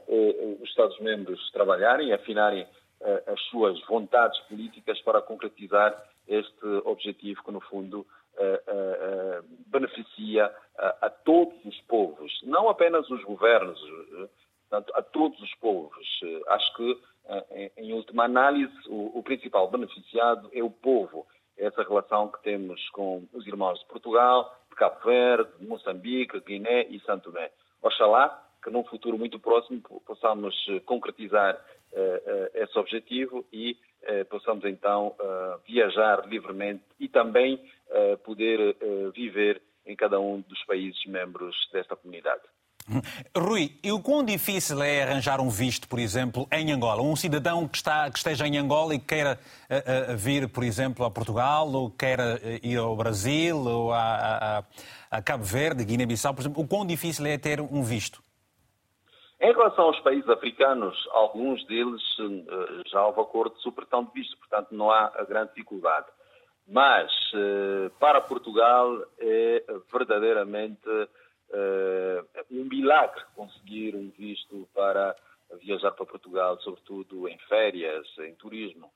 os 0.61 0.69
Estados-membros 0.69 1.51
trabalharem 1.51 2.09
e 2.09 2.13
afinarem 2.13 2.65
as 3.27 3.41
suas 3.49 3.79
vontades 3.87 4.39
políticas 4.41 4.99
para 5.01 5.21
concretizar 5.21 5.95
este 6.27 6.65
objetivo 6.85 7.43
que, 7.43 7.51
no 7.51 7.61
fundo, 7.61 8.05
beneficia 9.67 10.51
a, 10.77 11.09
todos 11.09 11.63
os 11.65 11.79
povos, 11.81 12.31
não 12.43 12.69
apenas 12.69 13.09
os 13.09 13.23
governos, 13.23 13.79
a 14.71 15.01
todos 15.01 15.39
os 15.41 15.53
povos. 15.55 16.07
Acho 16.47 16.75
que, 16.75 17.01
em, 17.77 17.93
última 17.93 18.25
análise, 18.25 18.73
o, 18.87 19.21
principal 19.23 19.69
beneficiado 19.69 20.49
é 20.53 20.63
o 20.63 20.69
povo. 20.69 21.25
Essa 21.57 21.83
relação 21.83 22.29
que 22.29 22.41
temos 22.43 22.89
com 22.89 23.27
os 23.33 23.45
irmãos 23.45 23.79
de 23.79 23.85
Portugal, 23.85 24.55
de 24.69 24.75
Cabo 24.75 24.99
Verde, 25.03 25.49
de 25.59 25.65
Moçambique, 25.65 26.39
Guiné 26.41 26.87
e 26.89 26.99
Santo 27.01 27.31
Tomé. 27.31 27.51
Oxalá 27.81 28.47
que 28.63 28.69
num 28.69 28.83
futuro 28.83 29.17
muito 29.17 29.39
próximo 29.39 29.81
possamos 30.05 30.55
concretizar 30.85 31.59
esse 32.53 32.77
objetivo 32.77 33.45
e 33.51 33.75
possamos 34.29 34.63
então 34.65 35.15
viajar 35.67 36.27
livremente 36.27 36.83
e 36.99 37.07
também 37.07 37.59
poder 38.23 38.77
viver 39.13 39.61
em 39.85 39.95
cada 39.95 40.19
um 40.19 40.41
dos 40.41 40.63
países 40.65 41.03
membros 41.05 41.55
desta 41.73 41.95
comunidade. 41.95 42.41
Rui, 43.35 43.71
e 43.83 43.91
o 43.91 44.01
quão 44.01 44.23
difícil 44.23 44.81
é 44.81 45.03
arranjar 45.03 45.39
um 45.39 45.49
visto, 45.49 45.87
por 45.87 45.99
exemplo, 45.99 46.47
em 46.51 46.71
Angola? 46.71 47.01
Um 47.01 47.15
cidadão 47.15 47.67
que, 47.67 47.77
está, 47.77 48.09
que 48.09 48.17
esteja 48.17 48.47
em 48.47 48.57
Angola 48.57 48.95
e 48.95 48.99
queira 48.99 49.39
uh, 49.69 50.13
uh, 50.13 50.17
vir, 50.17 50.49
por 50.49 50.63
exemplo, 50.63 51.05
a 51.05 51.11
Portugal, 51.11 51.67
ou 51.71 51.89
queira 51.89 52.39
uh, 52.41 52.67
ir 52.67 52.77
ao 52.77 52.95
Brasil, 52.95 53.57
ou 53.57 53.93
a, 53.93 54.63
a, 55.09 55.17
a 55.17 55.21
Cabo 55.21 55.43
Verde, 55.43 55.85
Guiné-Bissau, 55.85 56.33
por 56.33 56.41
exemplo, 56.41 56.63
o 56.63 56.67
quão 56.67 56.85
difícil 56.85 57.25
é 57.25 57.37
ter 57.37 57.61
um 57.61 57.83
visto? 57.83 58.21
Em 59.39 59.51
relação 59.51 59.85
aos 59.85 59.99
países 60.01 60.29
africanos, 60.29 60.95
alguns 61.11 61.65
deles 61.65 62.01
já 62.91 63.03
houve 63.07 63.21
acordo 63.21 63.55
de 63.55 63.61
supressão 63.63 64.03
de 64.05 64.11
visto, 64.13 64.37
portanto 64.37 64.67
não 64.71 64.91
há 64.91 65.09
grande 65.27 65.49
dificuldade. 65.55 66.05
Mas 66.67 67.11
para 67.99 68.21
Portugal 68.21 69.03
é 69.17 69.63
verdadeiramente 69.91 70.87
um 72.51 72.65
milagre 72.65 73.23
conseguir 73.35 73.95
um 73.95 74.09
visto 74.09 74.67
para 74.73 75.15
viajar 75.59 75.91
para 75.91 76.05
Portugal, 76.05 76.59
sobretudo 76.61 77.27
em 77.27 77.37
férias, 77.39 78.07
em 78.19 78.33
turismo, 78.35 78.91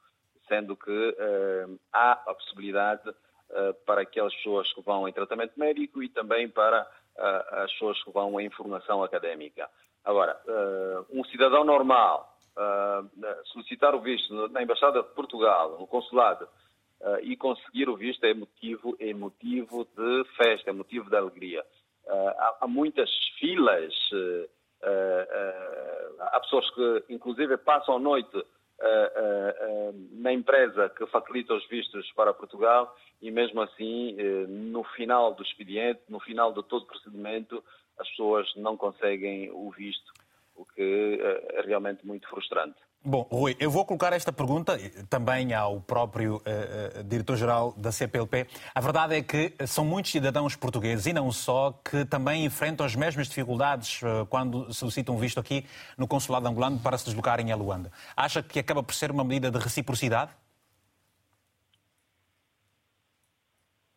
sendo 0.48 0.76
que 0.76 0.92
uh, 0.92 1.80
há 1.92 2.12
a 2.12 2.34
possibilidade 2.34 3.10
uh, 3.10 3.74
para 3.86 4.02
aquelas 4.02 4.34
pessoas 4.36 4.72
que 4.74 4.82
vão 4.82 5.08
em 5.08 5.14
tratamento 5.14 5.54
médico 5.58 6.02
e 6.02 6.10
também 6.10 6.48
para 6.50 6.88
as 7.18 7.72
pessoas 7.72 8.04
que 8.04 8.12
vão 8.12 8.38
em 8.42 8.50
formação 8.50 9.02
académica. 9.02 9.70
Agora, 10.04 10.38
um 11.10 11.24
cidadão 11.24 11.64
normal 11.64 12.38
solicitar 13.46 13.96
o 13.96 14.02
visto 14.02 14.50
na 14.50 14.62
Embaixada 14.62 15.02
de 15.02 15.08
Portugal, 15.14 15.78
no 15.80 15.88
consulado, 15.88 16.46
e 17.22 17.38
conseguir 17.38 17.88
o 17.88 17.96
visto 17.96 18.22
é 18.26 18.34
motivo, 18.34 18.98
é 19.00 19.14
motivo 19.14 19.88
de 19.96 20.26
festa, 20.36 20.72
é 20.72 20.74
motivo 20.74 21.10
de 21.10 21.16
alegria. 21.16 21.66
Há, 22.08 22.58
há, 22.62 22.68
muitas 22.68 23.10
filas, 23.40 23.94
eh, 24.14 24.50
eh, 24.84 25.28
eh, 25.30 26.10
há 26.20 26.40
pessoas 26.40 26.70
que, 26.72 27.04
inclusive, 27.10 27.58
passam 27.58 27.96
a 27.96 28.00
noite 28.00 28.46
na 30.12 30.34
empresa 30.34 30.90
que 30.90 31.06
facilita 31.08 31.54
os 31.54 31.66
vistos 31.70 32.12
para 32.12 32.34
Portugal 32.34 32.94
e, 33.22 33.32
mesmo 33.32 33.62
assim, 33.62 34.18
no 34.48 34.84
final 34.84 35.34
do 35.34 35.42
expediente, 35.44 36.02
no 36.10 36.20
final 36.20 36.52
de 36.52 36.62
todo 36.64 36.84
o 36.84 36.88
procedimento, 36.88 37.64
as 37.98 38.08
pessoas 38.10 38.54
não 38.58 38.76
conseguem 38.76 39.50
o 39.50 39.72
visto, 39.72 40.12
o 40.56 40.66
que 40.66 41.18
é 41.54 41.62
realmente 41.62 42.06
muito 42.06 42.28
frustrante. 42.28 42.76
Bom, 43.08 43.28
Rui, 43.32 43.56
eu 43.60 43.70
vou 43.70 43.86
colocar 43.86 44.14
esta 44.14 44.34
pergunta 44.34 44.80
também 45.08 45.54
ao 45.54 45.80
próprio 45.80 46.38
uh, 46.38 47.04
diretor-geral 47.04 47.72
da 47.78 47.92
CPLP. 47.92 48.48
A 48.74 48.82
verdade 48.82 49.16
é 49.16 49.22
que 49.22 49.54
são 49.68 49.86
muitos 49.86 50.12
cidadãos 50.12 50.56
portugueses, 50.56 51.06
e 51.06 51.14
não 51.14 51.32
só, 51.32 51.72
que 51.72 52.04
também 52.04 52.46
enfrentam 52.46 52.84
as 52.84 52.96
mesmas 52.96 53.28
dificuldades 53.28 54.02
uh, 54.02 54.26
quando 54.26 54.74
solicitam 54.74 55.20
visto 55.20 55.40
aqui 55.40 55.68
no 55.96 56.08
consulado 56.08 56.48
angolano 56.48 56.80
para 56.80 56.98
se 56.98 57.06
deslocarem 57.06 57.52
a 57.52 57.56
Luanda. 57.56 57.92
Acha 58.18 58.42
que 58.42 58.58
acaba 58.58 58.82
por 58.82 58.96
ser 58.96 59.12
uma 59.12 59.24
medida 59.24 59.52
de 59.52 59.60
reciprocidade? 59.60 60.32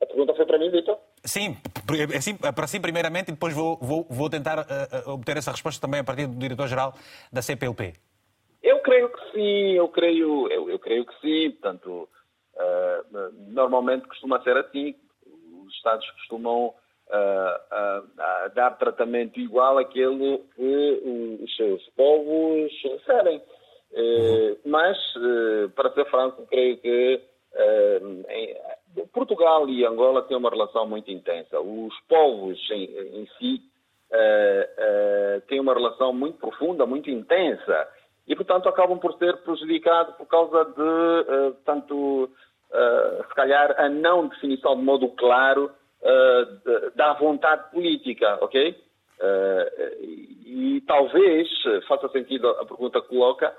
A 0.03 0.07
pergunta 0.07 0.35
foi 0.35 0.44
para 0.44 0.59
mim, 0.59 0.71
Vitor? 0.71 0.99
Sim, 1.25 1.57
assim, 2.14 2.37
para 2.37 2.66
si 2.66 2.79
primeiramente 2.79 3.29
e 3.29 3.33
depois 3.33 3.55
vou, 3.55 3.79
vou, 3.81 4.07
vou 4.11 4.29
tentar 4.29 4.59
uh, 4.59 5.11
obter 5.12 5.38
essa 5.38 5.51
resposta 5.51 5.81
também 5.81 6.01
a 6.01 6.05
partir 6.05 6.27
do 6.27 6.37
diretor-geral 6.37 6.94
da 7.33 7.40
CPLP. 7.40 7.94
Eu 8.62 8.81
creio 8.81 9.09
que 9.11 9.33
sim, 9.33 9.73
eu 9.73 9.88
creio, 9.88 10.51
eu, 10.51 10.68
eu 10.68 10.79
creio 10.79 11.05
que 11.05 11.14
sim. 11.21 11.51
Portanto, 11.53 12.09
uh, 12.55 13.53
normalmente 13.53 14.09
costuma 14.09 14.42
ser 14.42 14.57
assim. 14.57 14.94
Os 15.64 15.73
Estados 15.75 16.09
costumam 16.12 16.66
uh, 16.66 16.73
uh, 16.73 18.55
dar 18.55 18.77
tratamento 18.79 19.38
igual 19.38 19.79
àquele 19.79 20.38
que 20.57 21.38
os 21.42 21.57
seus 21.57 21.83
povos 21.90 22.73
recebem. 22.83 23.42
Uhum. 23.90 24.57
Mas, 24.66 24.99
para 25.75 25.92
ser 25.94 26.05
franco, 26.11 26.47
creio 26.47 26.77
que 26.79 27.23
em, 28.29 28.57
Portugal 29.12 29.68
e 29.68 29.85
Angola 29.85 30.23
têm 30.23 30.37
uma 30.37 30.51
relação 30.51 30.87
muito 30.87 31.11
intensa. 31.11 31.59
Os 31.61 31.94
povos 32.07 32.59
em, 32.71 32.85
em 33.21 33.27
si 33.38 33.62
têm 35.47 35.61
uma 35.61 35.73
relação 35.73 36.12
muito 36.12 36.38
profunda, 36.38 36.85
muito 36.85 37.09
intensa 37.09 37.88
e, 38.28 38.36
portanto, 38.36 38.68
acabam 38.68 38.98
por 38.98 39.16
ser 39.16 39.38
prejudicados 39.38 40.14
por 40.16 40.26
causa 40.26 40.64
de, 40.66 40.82
uh, 40.82 41.52
tanto, 41.64 42.24
uh, 42.24 43.24
se 43.26 43.34
calhar, 43.34 43.74
a 43.80 43.88
não 43.88 44.28
definição 44.28 44.76
de 44.76 44.82
modo 44.82 45.08
claro 45.08 45.70
uh, 46.02 46.44
de, 46.64 46.90
da 46.94 47.14
vontade 47.14 47.70
política, 47.70 48.38
ok? 48.42 48.86
e 50.46 50.80
talvez 50.86 51.48
faça 51.88 52.08
sentido 52.10 52.50
a 52.50 52.64
pergunta 52.64 53.00
que 53.00 53.08
coloca, 53.08 53.52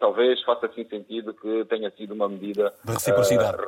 talvez 0.00 0.42
faça 0.44 0.64
assim 0.64 0.82
sentido 0.86 1.34
que 1.34 1.66
tenha 1.66 1.90
sido 1.90 2.14
uma 2.14 2.26
medida 2.26 2.72
de 2.82 2.90
reciprocidade 2.90 3.58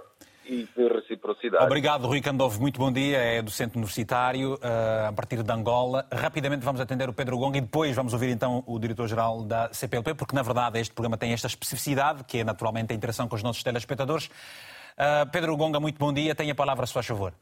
e 0.45 0.69
de 0.77 0.89
reciprocidade. 0.89 1.65
Obrigado, 1.65 2.07
Rui 2.07 2.21
Candove. 2.21 2.61
Muito 2.61 2.79
bom 2.79 2.93
dia. 2.93 3.19
É 3.19 3.43
docente 3.43 3.77
universitário 3.77 4.55
uh, 4.55 5.09
a 5.09 5.13
partir 5.13 5.43
de 5.43 5.53
Angola. 5.53 6.07
Rapidamente 6.13 6.65
vamos 6.65 6.81
atender 6.81 7.09
o 7.09 7.13
Pedro 7.13 7.39
Gonga 7.39 7.59
e 7.59 7.61
depois 7.61 7.95
vamos 7.95 8.13
ouvir 8.13 8.31
então 8.31 8.63
o 8.67 8.79
diretor-geral 8.79 9.43
da 9.43 9.73
CPLP, 9.73 10.15
porque 10.15 10.35
na 10.35 10.43
verdade 10.43 10.79
este 10.79 10.95
programa 10.95 11.17
tem 11.17 11.33
esta 11.33 11.47
especificidade, 11.47 12.25
que 12.25 12.39
é 12.39 12.45
naturalmente 12.45 12.93
a 12.93 12.97
interação 12.97 13.29
com 13.29 13.37
os 13.37 13.43
nossos 13.43 13.63
telespectadores. 13.63 14.27
Uh, 14.27 15.31
Pedro 15.31 15.57
Gonga, 15.57 15.81
muito 15.81 15.99
bom 15.99 16.13
dia. 16.13 16.35
Tenha 16.35 16.53
a 16.53 16.57
palavra, 16.57 16.87
se 16.87 16.93
faz 16.93 17.07
favor. 17.07 17.33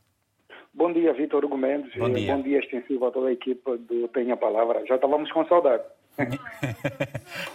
Bom 0.73 0.93
dia, 0.93 1.13
Vitor 1.13 1.47
Gomes. 1.49 1.93
Bom 1.97 2.11
dia. 2.13 2.35
Bom 2.35 2.43
dia 2.43 2.59
extensivo 2.59 3.07
a 3.07 3.11
toda 3.11 3.29
a 3.29 3.33
equipa 3.33 3.77
do 3.77 4.07
Tenha 4.09 4.35
a 4.35 4.37
Palavra. 4.37 4.85
Já 4.87 4.95
estávamos 4.95 5.31
com 5.33 5.45
saudade. 5.47 5.83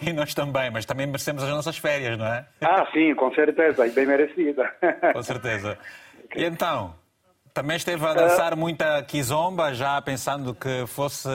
E 0.02 0.12
nós 0.12 0.34
também, 0.34 0.70
mas 0.70 0.84
também 0.84 1.06
merecemos 1.06 1.42
as 1.42 1.50
nossas 1.50 1.78
férias, 1.78 2.18
não 2.18 2.26
é? 2.26 2.44
Ah, 2.60 2.86
sim, 2.92 3.14
com 3.14 3.32
certeza, 3.34 3.86
e 3.86 3.90
bem 3.90 4.06
merecida. 4.06 4.70
com 5.12 5.22
certeza. 5.22 5.78
E 6.34 6.44
então, 6.44 6.94
também 7.54 7.76
esteve 7.76 8.04
a 8.04 8.12
dançar 8.12 8.54
muita 8.56 9.02
kizomba, 9.02 9.72
já 9.72 10.00
pensando 10.02 10.54
que 10.54 10.86
fosse 10.86 11.28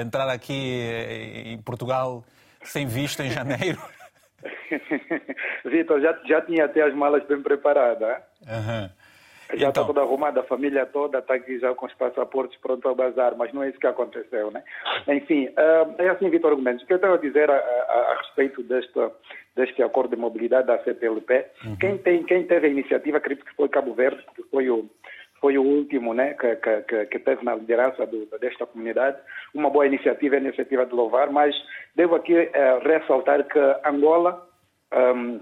entrar 0.00 0.28
aqui 0.28 0.88
em 1.44 1.58
Portugal 1.58 2.24
sem 2.62 2.86
visto 2.86 3.20
em 3.20 3.30
janeiro? 3.30 3.78
Vitor, 5.64 6.00
já, 6.00 6.18
já 6.26 6.40
tinha 6.40 6.64
até 6.64 6.82
as 6.82 6.94
malas 6.94 7.24
bem 7.26 7.42
preparadas. 7.42 8.22
Uhum. 8.46 8.90
Já 9.52 9.68
está 9.68 9.82
então... 9.82 9.86
toda 9.86 10.00
arrumada, 10.00 10.40
a 10.40 10.44
família 10.44 10.86
toda 10.86 11.18
está 11.18 11.34
aqui 11.34 11.58
já 11.58 11.74
com 11.74 11.86
os 11.86 11.94
passaportes 11.94 12.58
prontos 12.58 12.90
a 12.90 12.94
bazar, 12.94 13.36
mas 13.36 13.52
não 13.52 13.62
é 13.62 13.68
isso 13.68 13.78
que 13.78 13.86
aconteceu, 13.86 14.50
né? 14.50 14.62
Enfim, 15.08 15.48
uh, 15.48 15.94
é 15.98 16.08
assim, 16.08 16.30
Vitor 16.30 16.54
Gomes, 16.54 16.82
o 16.82 16.86
que 16.86 16.94
eu 16.94 16.98
tenho 16.98 17.14
a 17.14 17.18
dizer 17.18 17.50
a, 17.50 17.54
a, 17.54 18.12
a 18.12 18.18
respeito 18.18 18.62
deste, 18.62 18.98
deste 19.54 19.82
acordo 19.82 20.14
de 20.14 20.20
mobilidade 20.20 20.66
da 20.66 20.82
CPLP, 20.82 21.46
uhum. 21.64 21.76
quem, 21.76 21.98
tem, 21.98 22.22
quem 22.24 22.46
teve 22.46 22.66
a 22.66 22.70
iniciativa, 22.70 23.18
acredito 23.18 23.44
que 23.44 23.54
foi 23.54 23.68
Cabo 23.68 23.92
Verde, 23.94 24.24
que 24.34 24.42
foi 24.44 24.70
o, 24.70 24.88
foi 25.40 25.58
o 25.58 25.62
último 25.62 26.14
né, 26.14 26.34
que, 26.34 26.56
que, 26.56 27.06
que 27.06 27.18
teve 27.18 27.44
na 27.44 27.54
liderança 27.54 28.06
do, 28.06 28.26
desta 28.38 28.64
comunidade. 28.64 29.18
Uma 29.52 29.68
boa 29.68 29.86
iniciativa, 29.86 30.36
a 30.36 30.40
iniciativa 30.40 30.86
de 30.86 30.94
louvar, 30.94 31.30
mas 31.30 31.54
devo 31.94 32.14
aqui 32.14 32.34
uh, 32.34 32.88
ressaltar 32.88 33.44
que 33.44 33.58
Angola 33.84 34.48
um, 34.92 35.40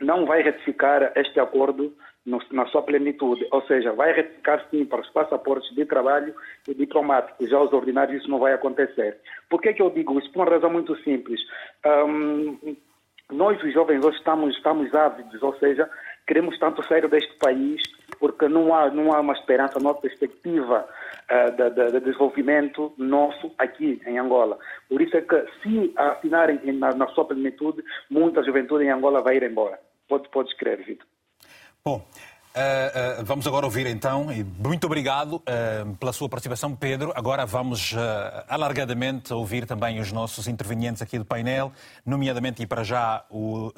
não 0.00 0.26
vai 0.26 0.42
ratificar 0.42 1.12
este 1.16 1.40
acordo 1.40 1.92
na 2.52 2.66
sua 2.66 2.82
plenitude, 2.82 3.46
ou 3.50 3.62
seja, 3.62 3.92
vai 3.92 4.12
retificar 4.12 4.64
sim 4.70 4.84
para 4.84 5.00
os 5.00 5.10
passaportes 5.10 5.74
de 5.74 5.84
trabalho 5.84 6.34
e 6.66 6.74
diplomáticos, 6.74 7.48
já 7.48 7.58
os 7.60 7.72
ordinários 7.72 8.20
isso 8.20 8.30
não 8.30 8.38
vai 8.38 8.52
acontecer. 8.52 9.18
Por 9.48 9.60
que, 9.60 9.72
que 9.72 9.82
eu 9.82 9.90
digo 9.90 10.18
isso? 10.18 10.30
Por 10.32 10.42
uma 10.42 10.50
razão 10.50 10.70
muito 10.70 10.96
simples. 11.02 11.40
Um, 11.86 12.76
nós, 13.30 13.62
os 13.62 13.72
jovens, 13.72 14.04
hoje 14.04 14.18
estamos, 14.18 14.56
estamos 14.56 14.94
ávidos, 14.94 15.42
ou 15.42 15.54
seja, 15.58 15.88
queremos 16.26 16.58
tanto 16.58 16.86
sair 16.86 17.08
deste 17.08 17.34
país 17.38 17.82
porque 18.18 18.48
não 18.48 18.74
há, 18.74 18.90
não 18.90 19.12
há 19.12 19.20
uma 19.20 19.34
esperança, 19.34 19.78
uma 19.78 19.94
perspectiva 19.94 20.86
uh, 21.30 21.50
de, 21.56 21.70
de, 21.70 21.92
de, 21.92 22.00
desenvolvimento 22.00 22.92
nosso 22.96 23.52
aqui 23.58 24.00
em 24.06 24.18
Angola. 24.18 24.58
Por 24.88 25.00
isso 25.00 25.16
é 25.16 25.20
que, 25.20 25.44
se 25.62 25.92
assinarem 25.96 26.60
na, 26.72 26.94
na 26.94 27.06
sua 27.08 27.24
plenitude, 27.26 27.82
muita 28.10 28.42
juventude 28.42 28.84
em 28.84 28.90
Angola 28.90 29.22
vai 29.22 29.36
ir 29.36 29.42
embora. 29.42 29.78
Pode, 30.08 30.28
pode 30.30 30.48
escrever, 30.48 30.84
Vitor. 30.84 31.06
Bom, 31.84 32.06
Uh, 32.58 33.20
uh, 33.20 33.24
vamos 33.24 33.46
agora 33.46 33.66
ouvir 33.66 33.86
então, 33.86 34.32
e 34.32 34.42
muito 34.42 34.84
obrigado 34.84 35.34
uh, 35.36 35.94
pela 35.96 36.12
sua 36.12 36.28
participação, 36.28 36.74
Pedro. 36.74 37.12
Agora 37.14 37.46
vamos 37.46 37.94
alargadamente 38.48 39.32
ouvir 39.32 39.64
também 39.64 40.00
os 40.00 40.10
nossos 40.10 40.48
intervenientes 40.48 41.00
aqui 41.00 41.18
do 41.18 41.24
painel, 41.24 41.70
nomeadamente 42.04 42.60
e 42.60 42.66
para 42.66 42.82
já 42.82 43.24
o 43.30 43.72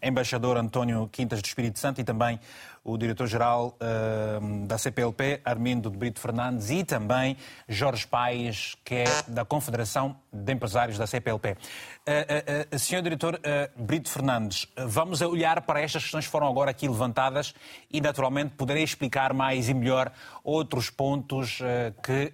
embaixador 0.00 0.58
António 0.58 1.08
Quintas 1.10 1.42
do 1.42 1.46
Espírito 1.46 1.78
Santo 1.80 2.00
e 2.00 2.04
também 2.04 2.38
o 2.84 2.98
diretor-geral 2.98 3.76
uh, 3.78 4.66
da 4.66 4.76
CPLP, 4.76 5.40
Armindo 5.44 5.88
de 5.88 5.96
Brito 5.96 6.18
Fernandes, 6.18 6.70
e 6.70 6.82
também 6.82 7.36
Jorge 7.68 8.06
Paes, 8.06 8.76
que 8.84 8.96
é 8.96 9.04
da 9.28 9.44
Confederação 9.44 10.16
de 10.32 10.52
Empresários 10.52 10.98
da 10.98 11.06
CPLP. 11.06 11.52
Uh, 11.52 12.74
uh, 12.74 12.78
senhor 12.78 13.02
diretor 13.02 13.40
Brito 13.76 14.08
Fernandes, 14.10 14.66
vamos 14.76 15.20
olhar 15.20 15.60
para 15.62 15.80
estas 15.80 16.02
questões 16.02 16.24
que 16.24 16.30
foram 16.32 16.48
agora 16.48 16.72
aqui 16.72 16.88
levantadas 16.88 17.54
e, 17.90 18.00
naturalmente, 18.00 18.54
poderei 18.56 18.82
explicar 18.82 19.32
mais 19.32 19.68
e 19.68 19.74
melhor 19.74 20.10
outros 20.42 20.90
pontos 20.90 21.60
que 22.02 22.32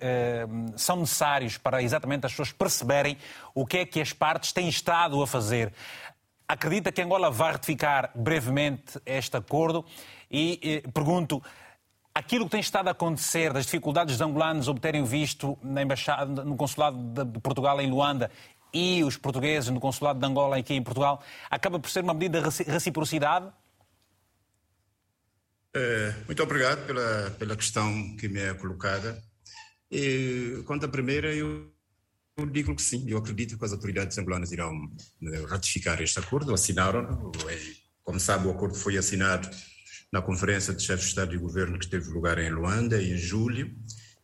são 0.76 0.96
necessários 0.96 1.58
para 1.58 1.82
exatamente 1.82 2.24
as 2.24 2.32
pessoas 2.32 2.52
perceberem 2.52 3.18
o 3.54 3.66
que 3.66 3.78
é 3.78 3.84
que 3.84 4.00
as 4.00 4.12
partes 4.12 4.52
têm 4.52 4.68
estado 4.68 5.22
a 5.22 5.26
fazer. 5.26 5.72
Acredita 6.50 6.90
que 6.90 7.02
Angola 7.02 7.30
vai 7.30 7.52
ratificar 7.52 8.10
brevemente 8.14 8.98
este 9.04 9.36
acordo? 9.36 9.84
E 10.30 10.60
eh, 10.62 10.90
pergunto, 10.90 11.42
aquilo 12.14 12.44
que 12.44 12.50
tem 12.50 12.60
estado 12.60 12.88
a 12.88 12.90
acontecer, 12.90 13.52
das 13.52 13.64
dificuldades 13.64 14.16
dos 14.16 14.26
angolanos 14.26 14.68
obterem 14.68 15.04
visto 15.04 15.58
na 15.62 15.82
embaixada, 15.82 16.44
no 16.44 16.56
consulado 16.56 17.24
de 17.24 17.40
Portugal 17.40 17.80
em 17.80 17.88
Luanda 17.88 18.30
e 18.72 19.02
os 19.04 19.16
portugueses 19.16 19.70
no 19.70 19.80
consulado 19.80 20.18
de 20.18 20.26
Angola 20.26 20.58
aqui 20.58 20.74
em 20.74 20.82
Portugal, 20.82 21.22
acaba 21.50 21.78
por 21.78 21.88
ser 21.88 22.04
uma 22.04 22.12
medida 22.12 22.42
de 22.42 22.62
reciprocidade? 22.64 23.50
É, 25.74 26.14
muito 26.26 26.42
obrigado 26.42 26.86
pela, 26.86 27.30
pela 27.38 27.56
questão 27.56 28.16
que 28.16 28.28
me 28.28 28.40
é 28.40 28.52
colocada. 28.54 29.22
E, 29.90 30.62
quanto 30.66 30.84
à 30.84 30.88
primeira, 30.88 31.32
eu, 31.34 31.72
eu 32.36 32.46
digo 32.46 32.74
que 32.74 32.82
sim, 32.82 33.08
eu 33.08 33.18
acredito 33.18 33.56
que 33.56 33.64
as 33.64 33.72
autoridades 33.72 34.18
angolanas 34.18 34.52
irão 34.52 34.72
eh, 35.22 35.46
ratificar 35.46 36.02
este 36.02 36.18
acordo, 36.18 36.52
assinaram. 36.52 37.32
Como 38.02 38.20
sabe, 38.20 38.48
o 38.48 38.50
acordo 38.50 38.74
foi 38.74 38.98
assinado 38.98 39.48
na 40.12 40.22
Conferência 40.22 40.74
de 40.74 40.82
Chefes 40.82 41.04
de 41.04 41.08
Estado 41.10 41.34
e 41.34 41.38
Governo 41.38 41.78
que 41.78 41.88
teve 41.88 42.10
lugar 42.10 42.38
em 42.38 42.50
Luanda 42.50 43.00
em 43.00 43.16
julho, 43.16 43.74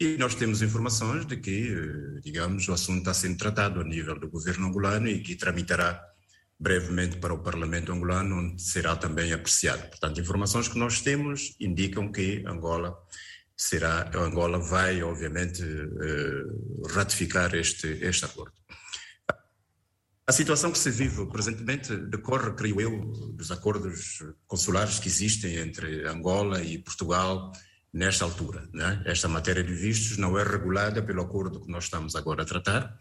e 0.00 0.16
nós 0.16 0.34
temos 0.34 0.60
informações 0.60 1.24
de 1.24 1.36
que, 1.36 1.72
eh, 1.72 2.20
digamos, 2.20 2.68
o 2.68 2.72
assunto 2.72 2.98
está 2.98 3.14
sendo 3.14 3.38
tratado 3.38 3.80
a 3.80 3.84
nível 3.84 4.18
do 4.18 4.28
governo 4.28 4.66
angolano 4.66 5.08
e 5.08 5.20
que 5.20 5.36
tramitará 5.36 6.02
brevemente 6.58 7.18
para 7.18 7.34
o 7.34 7.42
Parlamento 7.42 7.92
angolano, 7.92 8.36
onde 8.36 8.62
será 8.62 8.96
também 8.96 9.32
apreciado. 9.32 9.88
Portanto, 9.88 10.20
informações 10.20 10.68
que 10.68 10.78
nós 10.78 11.00
temos 11.00 11.54
indicam 11.60 12.10
que 12.10 12.42
Angola 12.46 12.96
será, 13.56 14.10
Angola 14.16 14.58
vai, 14.58 15.02
obviamente, 15.02 15.62
eh, 15.62 16.44
ratificar 16.90 17.54
este, 17.54 17.86
este 18.02 18.24
acordo. 18.24 18.52
A 20.26 20.32
situação 20.32 20.72
que 20.72 20.78
se 20.78 20.90
vive 20.90 21.26
presentemente 21.26 21.94
decorre, 21.94 22.54
creio 22.54 22.80
eu, 22.80 23.12
dos 23.34 23.50
acordos 23.50 24.24
consulares 24.46 24.98
que 24.98 25.06
existem 25.06 25.56
entre 25.56 26.08
Angola 26.08 26.62
e 26.62 26.78
Portugal 26.78 27.52
nesta 27.92 28.24
altura. 28.24 28.66
Né? 28.72 29.02
Esta 29.04 29.28
matéria 29.28 29.62
de 29.62 29.74
vistos 29.74 30.16
não 30.16 30.38
é 30.38 30.42
regulada 30.42 31.02
pelo 31.02 31.20
acordo 31.20 31.60
que 31.60 31.70
nós 31.70 31.84
estamos 31.84 32.16
agora 32.16 32.42
a 32.42 32.46
tratar. 32.46 32.98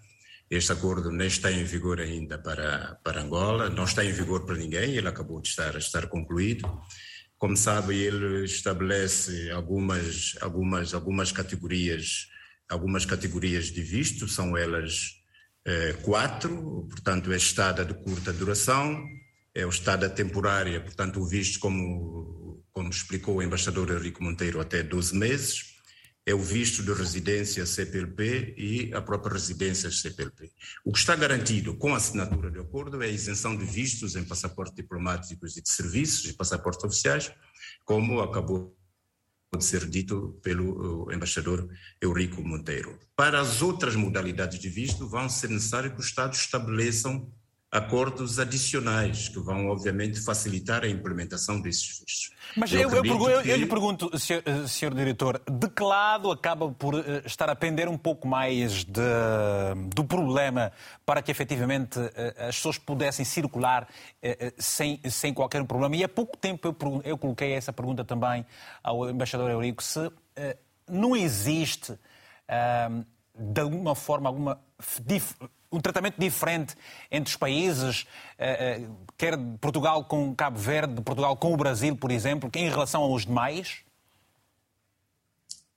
Este 0.50 0.74
acordo 0.74 1.12
nem 1.12 1.28
está 1.28 1.50
em 1.50 1.64
vigor 1.64 2.02
ainda 2.02 2.38
para, 2.38 3.00
para 3.02 3.22
Angola, 3.22 3.70
não 3.70 3.86
está 3.86 4.04
em 4.04 4.12
vigor 4.12 4.46
para 4.46 4.58
ninguém, 4.58 4.98
ele 4.98 5.08
acabou 5.08 5.42
de 5.42 5.48
estar, 5.48 5.74
estar 5.78 6.08
concluído. 6.08 6.70
Como 7.38 7.56
sabe, 7.56 7.96
ele 7.96 8.44
estabelece 8.44 9.50
algumas, 9.50 10.36
algumas, 10.42 10.94
algumas 10.94 11.32
categorias, 11.32 12.28
algumas 12.68 13.06
categorias 13.06 13.68
de 13.68 13.82
visto, 13.82 14.28
são 14.28 14.58
elas 14.58 15.23
é, 15.66 15.94
quatro, 15.94 16.88
portanto, 16.90 17.32
é 17.32 17.38
estada 17.38 17.86
de 17.86 17.94
curta 17.94 18.34
duração, 18.34 19.08
é 19.56 19.66
o 19.66 19.70
estada 19.70 20.10
temporária, 20.10 20.82
portanto, 20.82 21.20
o 21.20 21.26
visto, 21.26 21.60
como, 21.60 22.64
como 22.72 22.90
explicou 22.90 23.38
o 23.38 23.44
embaixador 23.44 23.92
Henrique 23.92 24.22
Monteiro, 24.22 24.60
até 24.60 24.84
12 24.84 25.16
meses, 25.16 25.74
é 26.26 26.34
o 26.34 26.40
visto 26.40 26.82
de 26.84 26.94
residência 26.94 27.66
CPLP 27.66 28.56
e 28.58 28.94
a 28.94 29.02
própria 29.02 29.34
residência 29.34 29.92
CPLP. 29.92 30.52
O 30.86 30.92
que 30.92 31.00
está 31.00 31.16
garantido 31.16 31.76
com 31.76 31.94
a 31.94 31.98
assinatura 31.98 32.50
do 32.50 32.62
acordo 32.62 33.02
é 33.04 33.08
a 33.08 33.10
isenção 33.10 33.58
de 33.58 33.66
vistos 33.66 34.16
em 34.16 34.24
passaportes 34.24 34.76
diplomáticos 34.76 35.58
e 35.58 35.62
de 35.62 35.70
serviços 35.70 36.30
e 36.30 36.34
passaportes 36.34 36.84
oficiais, 36.84 37.32
como 37.84 38.22
acabou 38.22 38.74
pode 39.54 39.66
ser 39.66 39.88
dito 39.88 40.40
pelo 40.42 41.12
embaixador 41.14 41.70
Eurico 42.02 42.42
Monteiro. 42.42 42.98
Para 43.16 43.40
as 43.40 43.62
outras 43.62 43.96
modalidades 43.96 44.58
de 44.58 44.68
visto, 44.68 45.08
vão 45.08 45.30
ser 45.30 45.52
necessário 45.52 45.92
que 45.94 46.00
os 46.00 46.08
Estados 46.08 46.40
estabeleçam 46.40 47.32
acordos 47.74 48.38
adicionais 48.38 49.28
que 49.28 49.40
vão, 49.40 49.68
obviamente, 49.68 50.22
facilitar 50.22 50.84
a 50.84 50.88
implementação 50.88 51.60
desses 51.60 52.00
vistos. 52.00 52.30
Mas 52.56 52.72
eu, 52.72 52.82
eu, 52.82 53.04
eu, 53.04 53.42
que... 53.42 53.50
eu 53.50 53.58
lhe 53.58 53.66
pergunto, 53.66 54.16
senhor, 54.20 54.44
eh, 54.46 54.68
senhor, 54.68 54.94
Diretor, 54.94 55.42
de 55.50 55.68
que 55.68 55.82
lado 55.82 56.30
acaba 56.30 56.70
por 56.70 56.94
eh, 56.94 57.24
estar 57.26 57.50
a 57.50 57.56
pender 57.56 57.90
um 57.90 57.98
pouco 57.98 58.28
mais 58.28 58.84
de, 58.84 59.02
do 59.88 60.04
problema 60.04 60.72
para 61.04 61.24
que 61.24 61.32
efetivamente 61.32 62.00
eh, 62.00 62.48
as 62.48 62.56
pessoas 62.58 62.78
pudessem 62.78 63.26
circular 63.26 63.88
sem, 64.60 65.02
sem 65.10 65.34
qualquer 65.34 65.66
problema? 65.66 65.96
E 65.96 66.04
há 66.04 66.10
pouco 66.10 66.38
tempo 66.38 66.68
eu, 66.68 67.02
eu 67.04 67.18
coloquei 67.18 67.54
essa 67.54 67.74
pergunta 67.74 68.06
também 68.06 68.46
ao 68.84 69.10
embaixador 69.10 69.50
Eurico, 69.50 69.82
se 69.84 70.12
não 70.88 71.16
existe, 71.16 71.98
de 73.36 73.62
alguma 73.62 73.96
forma, 73.96 74.30
alguma 74.30 74.60
um 75.74 75.82
tratamento 75.82 76.16
diferente 76.20 76.76
entre 77.12 77.32
os 77.32 77.36
países, 77.36 78.06
eh, 78.38 78.82
eh, 78.84 78.88
quer 79.18 79.36
Portugal 79.60 80.06
com 80.06 80.34
Cabo 80.36 80.60
Verde, 80.60 81.02
Portugal 81.02 81.36
com 81.36 81.52
o 81.52 81.58
Brasil, 81.58 81.96
por 81.96 82.12
exemplo, 82.12 82.50
em 82.54 82.70
relação 82.70 83.02
aos 83.02 83.26
demais? 83.26 83.80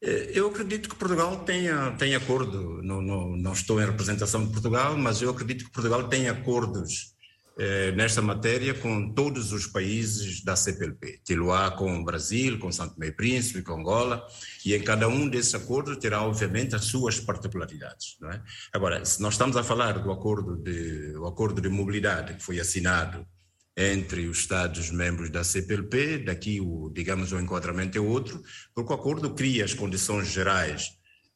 Eh, 0.03 0.33
eu 0.35 0.49
acredito 0.49 0.91
que 0.91 0.95
Portugal 0.95 1.39
tenha, 1.39 1.93
tem 1.93 2.15
acordo, 2.15 2.83
não, 2.83 3.01
não, 3.01 3.37
não 3.37 3.53
estou 3.53 3.81
em 3.81 3.87
representação 3.87 4.45
de 4.45 4.53
Portugal, 4.53 4.97
mas 4.99 5.23
eu 5.23 5.31
acredito 5.31 5.65
que 5.65 5.71
Portugal 5.71 6.07
tem 6.09 6.29
acordos 6.29 7.16
eh, 7.59 7.91
nesta 7.93 8.21
matéria 8.21 8.75
com 8.75 9.15
todos 9.15 9.51
os 9.53 9.67
países 9.67 10.45
da 10.45 10.55
CPLP. 10.55 11.21
Tê-lo-á 11.25 11.71
com 11.71 11.99
o 11.99 12.05
Brasil, 12.05 12.59
com 12.59 12.71
Santo 12.71 13.03
e 13.03 13.11
Príncipe, 13.11 13.63
com 13.63 13.81
Angola, 13.81 14.27
e 14.65 14.75
em 14.75 14.83
cada 14.83 15.09
um 15.09 15.27
desses 15.27 15.55
acordos 15.55 15.97
terá, 15.97 16.23
obviamente, 16.23 16.75
as 16.75 16.85
suas 16.85 17.19
particularidades. 17.19 18.19
Não 18.21 18.31
é? 18.31 18.43
Agora, 18.75 19.03
se 19.07 19.23
nós 19.23 19.35
estamos 19.35 19.57
a 19.57 19.65
falar 19.65 19.99
do 19.99 20.13
acordo 20.13 20.57
de, 20.57 21.17
o 21.17 21.27
acordo 21.27 21.61
de 21.63 21.71
mobilidade 21.71 22.35
que 22.35 22.43
foi 22.43 22.61
assinado 22.61 23.27
entre 23.75 24.27
os 24.27 24.41
Estados-membros 24.41 25.31
da 25.31 25.43
CPLP, 25.43 26.19
daqui, 26.19 26.61
o, 26.61 26.91
digamos, 26.91 27.33
o 27.33 27.41
enquadramento 27.41 27.97
é 27.97 28.01
outro, 28.01 28.43
porque 28.75 28.93
o 28.93 28.97
acordo 28.97 29.35
cria 29.35 29.65
as 29.65 29.73
condições 29.73 30.29
gerais 30.29 30.93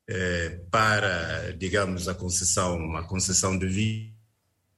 eh, 0.07 0.61
para, 0.71 1.53
digamos, 1.57 2.09
a 2.09 2.15
concessão, 2.15 2.97
a 2.97 3.05
concessão 3.05 3.59
de 3.59 4.13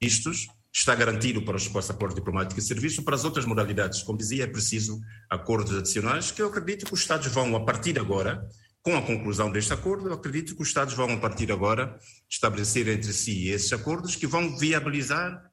vistos, 0.00 0.46
está 0.72 0.94
garantido 0.94 1.42
para 1.42 1.56
os 1.56 1.68
passaportes 1.68 2.16
diplomáticos 2.16 2.64
e 2.64 2.66
serviço. 2.66 3.02
Para 3.02 3.14
as 3.14 3.24
outras 3.24 3.44
modalidades, 3.44 4.02
como 4.02 4.16
dizia, 4.16 4.44
é 4.44 4.46
preciso 4.46 5.00
acordos 5.28 5.76
adicionais, 5.76 6.30
que 6.30 6.40
eu 6.40 6.48
acredito 6.48 6.86
que 6.86 6.94
os 6.94 7.00
Estados 7.00 7.26
vão, 7.26 7.54
a 7.54 7.64
partir 7.64 7.92
de 7.92 8.00
agora, 8.00 8.48
com 8.82 8.96
a 8.96 9.02
conclusão 9.02 9.52
deste 9.52 9.72
acordo, 9.72 10.08
eu 10.08 10.14
acredito 10.14 10.56
que 10.56 10.62
os 10.62 10.68
Estados 10.68 10.94
vão, 10.94 11.12
a 11.12 11.18
partir 11.18 11.46
de 11.46 11.52
agora, 11.52 11.98
estabelecer 12.28 12.88
entre 12.88 13.12
si 13.12 13.48
esses 13.48 13.72
acordos 13.72 14.16
que 14.16 14.26
vão 14.26 14.58
viabilizar 14.58 15.51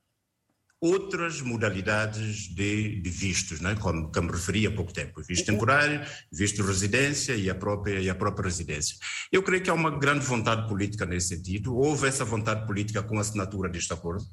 outras 0.81 1.41
modalidades 1.41 2.47
de, 2.47 3.01
de 3.01 3.09
vistos, 3.09 3.59
né? 3.59 3.75
como, 3.75 4.11
como 4.11 4.31
referi 4.31 4.65
há 4.65 4.71
pouco 4.71 4.93
tempo, 4.93 5.21
visto 5.21 5.45
temporário, 5.45 6.01
visto 6.31 6.61
de 6.61 6.67
residência 6.67 7.35
e 7.35 7.49
a, 7.49 7.55
própria, 7.55 7.99
e 7.99 8.09
a 8.09 8.15
própria 8.15 8.45
residência. 8.45 8.95
Eu 9.31 9.43
creio 9.43 9.61
que 9.61 9.69
há 9.69 9.73
uma 9.73 9.91
grande 9.97 10.25
vontade 10.25 10.67
política 10.69 11.05
nesse 11.05 11.35
sentido, 11.35 11.75
houve 11.75 12.07
essa 12.07 12.23
vontade 12.23 12.65
política 12.65 13.03
com 13.03 13.17
a 13.17 13.21
assinatura 13.21 13.69
deste 13.69 13.91
acordo, 13.91 14.23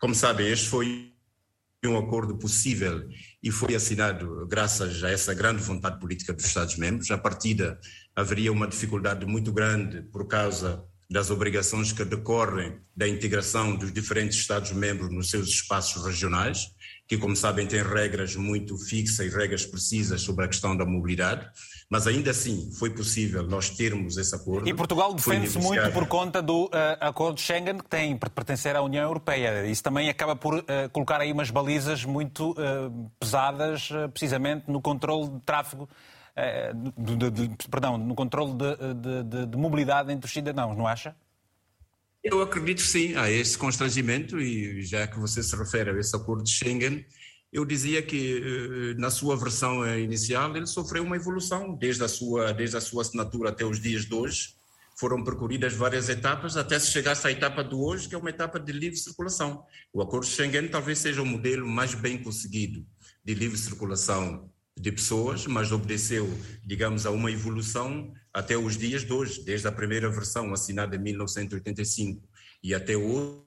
como 0.00 0.14
sabem, 0.14 0.48
este 0.48 0.68
foi 0.68 1.12
um 1.84 1.98
acordo 1.98 2.36
possível 2.36 3.08
e 3.42 3.50
foi 3.50 3.74
assinado 3.74 4.46
graças 4.48 5.02
a 5.02 5.10
essa 5.10 5.34
grande 5.34 5.62
vontade 5.62 5.98
política 5.98 6.32
dos 6.32 6.44
Estados-membros. 6.44 7.10
A 7.10 7.18
partida 7.18 7.78
haveria 8.14 8.52
uma 8.52 8.68
dificuldade 8.68 9.26
muito 9.26 9.52
grande 9.52 10.02
por 10.02 10.26
causa 10.28 10.84
das 11.12 11.30
obrigações 11.30 11.92
que 11.92 12.04
decorrem 12.04 12.80
da 12.96 13.06
integração 13.06 13.76
dos 13.76 13.92
diferentes 13.92 14.38
Estados-membros 14.38 15.10
nos 15.10 15.30
seus 15.30 15.48
espaços 15.48 16.04
regionais, 16.04 16.68
que, 17.06 17.18
como 17.18 17.36
sabem, 17.36 17.66
têm 17.66 17.82
regras 17.82 18.34
muito 18.34 18.78
fixas 18.78 19.26
e 19.26 19.28
regras 19.28 19.66
precisas 19.66 20.22
sobre 20.22 20.44
a 20.44 20.48
questão 20.48 20.76
da 20.76 20.86
mobilidade 20.86 21.48
mas 21.92 22.06
ainda 22.06 22.30
assim 22.30 22.72
foi 22.72 22.88
possível 22.88 23.42
nós 23.42 23.68
termos 23.68 24.16
esse 24.16 24.34
acordo. 24.34 24.66
E 24.66 24.72
Portugal 24.72 25.12
defende-se 25.12 25.58
muito 25.58 25.92
por 25.92 26.06
conta 26.08 26.40
do 26.40 26.64
uh, 26.64 26.70
acordo 26.98 27.34
de 27.34 27.42
Schengen 27.42 27.76
que 27.76 27.84
tem 27.84 28.16
para 28.16 28.30
pertencer 28.30 28.74
à 28.74 28.80
União 28.80 29.02
Europeia. 29.02 29.66
Isso 29.66 29.82
também 29.82 30.08
acaba 30.08 30.34
por 30.34 30.54
uh, 30.54 30.64
colocar 30.90 31.20
aí 31.20 31.30
umas 31.30 31.50
balizas 31.50 32.02
muito 32.02 32.52
uh, 32.52 33.10
pesadas, 33.20 33.90
precisamente 34.10 34.64
no 34.68 34.80
controle 34.80 35.32
de 35.32 35.40
tráfego, 35.40 35.86
de, 36.96 37.30
de, 37.30 37.48
de, 37.48 37.68
perdão, 37.68 37.98
no 37.98 38.14
controle 38.14 38.52
de, 38.54 39.46
de 39.46 39.56
mobilidade 39.56 40.12
entre 40.12 40.26
os 40.26 40.32
cidadãos, 40.32 40.76
não 40.76 40.86
acha? 40.86 41.14
Eu 42.22 42.40
acredito 42.40 42.80
sim, 42.80 43.16
há 43.16 43.28
esse 43.28 43.58
constrangimento 43.58 44.40
e 44.40 44.82
já 44.82 45.06
que 45.08 45.18
você 45.18 45.42
se 45.42 45.56
refere 45.56 45.90
a 45.90 45.98
esse 45.98 46.14
acordo 46.14 46.44
de 46.44 46.50
Schengen, 46.50 47.04
eu 47.52 47.64
dizia 47.64 48.00
que 48.00 48.38
eh, 48.38 48.94
na 48.98 49.10
sua 49.10 49.36
versão 49.36 49.84
eh, 49.84 50.00
inicial 50.00 50.56
ele 50.56 50.66
sofreu 50.66 51.02
uma 51.02 51.16
evolução 51.16 51.74
desde 51.74 52.02
a 52.02 52.08
sua 52.08 52.52
desde 52.52 52.76
a 52.76 52.80
sua 52.80 53.02
assinatura 53.02 53.50
até 53.50 53.64
os 53.64 53.78
dias 53.80 54.06
de 54.06 54.14
hoje 54.14 54.54
foram 54.96 55.22
percorridas 55.22 55.74
várias 55.74 56.08
etapas 56.08 56.56
até 56.56 56.78
se 56.78 56.90
chegasse 56.90 57.26
à 57.26 57.30
etapa 57.30 57.62
de 57.62 57.74
hoje 57.74 58.08
que 58.08 58.14
é 58.14 58.18
uma 58.18 58.30
etapa 58.30 58.58
de 58.58 58.72
livre 58.72 58.96
circulação 58.96 59.64
o 59.92 60.00
acordo 60.00 60.24
de 60.24 60.32
Schengen 60.32 60.68
talvez 60.68 60.98
seja 60.98 61.20
o 61.20 61.26
modelo 61.26 61.68
mais 61.68 61.92
bem 61.94 62.22
conseguido 62.22 62.86
de 63.22 63.34
livre 63.34 63.58
circulação 63.58 64.50
de 64.78 64.90
pessoas 64.92 65.46
mas 65.46 65.70
obedeceu 65.70 66.28
digamos 66.64 67.06
a 67.06 67.10
uma 67.10 67.30
evolução 67.30 68.12
até 68.32 68.56
os 68.56 68.76
dias 68.76 69.04
de 69.04 69.12
hoje 69.12 69.42
desde 69.44 69.68
a 69.68 69.72
primeira 69.72 70.10
versão 70.10 70.52
assinada 70.52 70.96
em 70.96 70.98
1985 70.98 72.26
e 72.62 72.74
até 72.74 72.96
hoje 72.96 73.42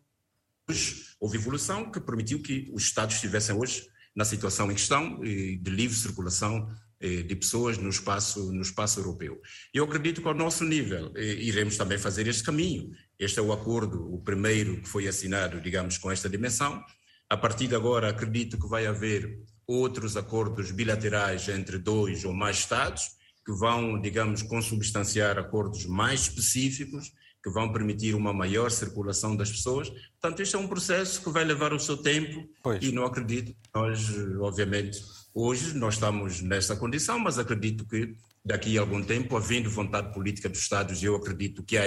houve 1.20 1.38
evolução 1.38 1.92
que 1.92 2.00
permitiu 2.00 2.42
que 2.42 2.70
os 2.74 2.84
estados 2.84 3.16
estivessem 3.16 3.56
hoje 3.56 3.88
na 4.16 4.24
situação 4.24 4.72
em 4.72 4.76
questão 4.76 5.20
de 5.20 5.70
livre 5.70 5.96
circulação 5.96 6.70
eh, 6.98 7.24
de 7.24 7.36
pessoas 7.36 7.78
no 7.78 7.90
espaço, 7.90 8.54
no 8.54 8.62
espaço 8.62 9.02
europeu. 9.02 9.42
Eu 9.74 9.84
acredito 9.84 10.22
que 10.22 10.28
ao 10.28 10.34
nosso 10.34 10.64
nível 10.64 11.12
eh, 11.16 11.24
iremos 11.24 11.76
também 11.76 11.98
fazer 11.98 12.26
este 12.26 12.42
caminho. 12.42 12.90
Este 13.20 13.38
é 13.38 13.42
o 13.42 13.52
acordo, 13.52 14.14
o 14.14 14.22
primeiro 14.24 14.82
que 14.82 14.88
foi 14.88 15.06
assinado, 15.08 15.60
digamos, 15.60 15.98
com 15.98 16.10
esta 16.10 16.30
dimensão. 16.30 16.82
A 17.30 17.36
partir 17.36 17.68
de 17.68 17.76
agora, 17.76 18.10
acredito 18.10 18.58
que 18.58 18.68
vai 18.68 18.88
haver 18.88 19.40
outros 19.68 20.16
acordos 20.16 20.72
bilaterais 20.72 21.48
entre 21.50 21.78
dois 21.78 22.24
ou 22.24 22.34
mais 22.34 22.58
Estados, 22.58 23.16
que 23.46 23.52
vão, 23.52 24.00
digamos, 24.00 24.42
consubstanciar 24.42 25.38
acordos 25.38 25.86
mais 25.86 26.22
específicos 26.22 27.12
que 27.44 27.50
vão 27.52 27.72
permitir 27.72 28.16
uma 28.16 28.34
maior 28.34 28.72
circulação 28.72 29.36
das 29.36 29.52
pessoas. 29.52 29.88
Portanto, 29.90 30.40
este 30.40 30.56
é 30.56 30.60
um 30.60 30.68
processo 30.68 31.22
que 31.22 31.30
vai 31.30 31.44
levar 31.44 31.74
o 31.74 31.80
seu 31.80 31.96
tempo 31.96 32.50
pois. 32.64 32.84
e 32.84 32.92
não 32.92 33.06
acredito, 33.06 33.56
nós, 33.72 34.10
obviamente, 34.40 35.00
hoje 35.32 35.76
nós 35.76 35.94
estamos 35.94 36.42
nessa 36.42 36.76
condição, 36.76 37.20
mas 37.20 37.38
acredito 37.38 37.86
que 37.86 38.16
daqui 38.44 38.80
a 38.80 38.82
algum 38.82 39.04
tempo, 39.04 39.38
havendo 39.38 39.70
vontade 39.70 40.12
política 40.12 40.50
dos 40.50 40.60
Estados, 40.60 41.04
e 41.04 41.06
eu 41.06 41.16
acredito 41.16 41.62
que 41.64 41.78
há 41.78 41.84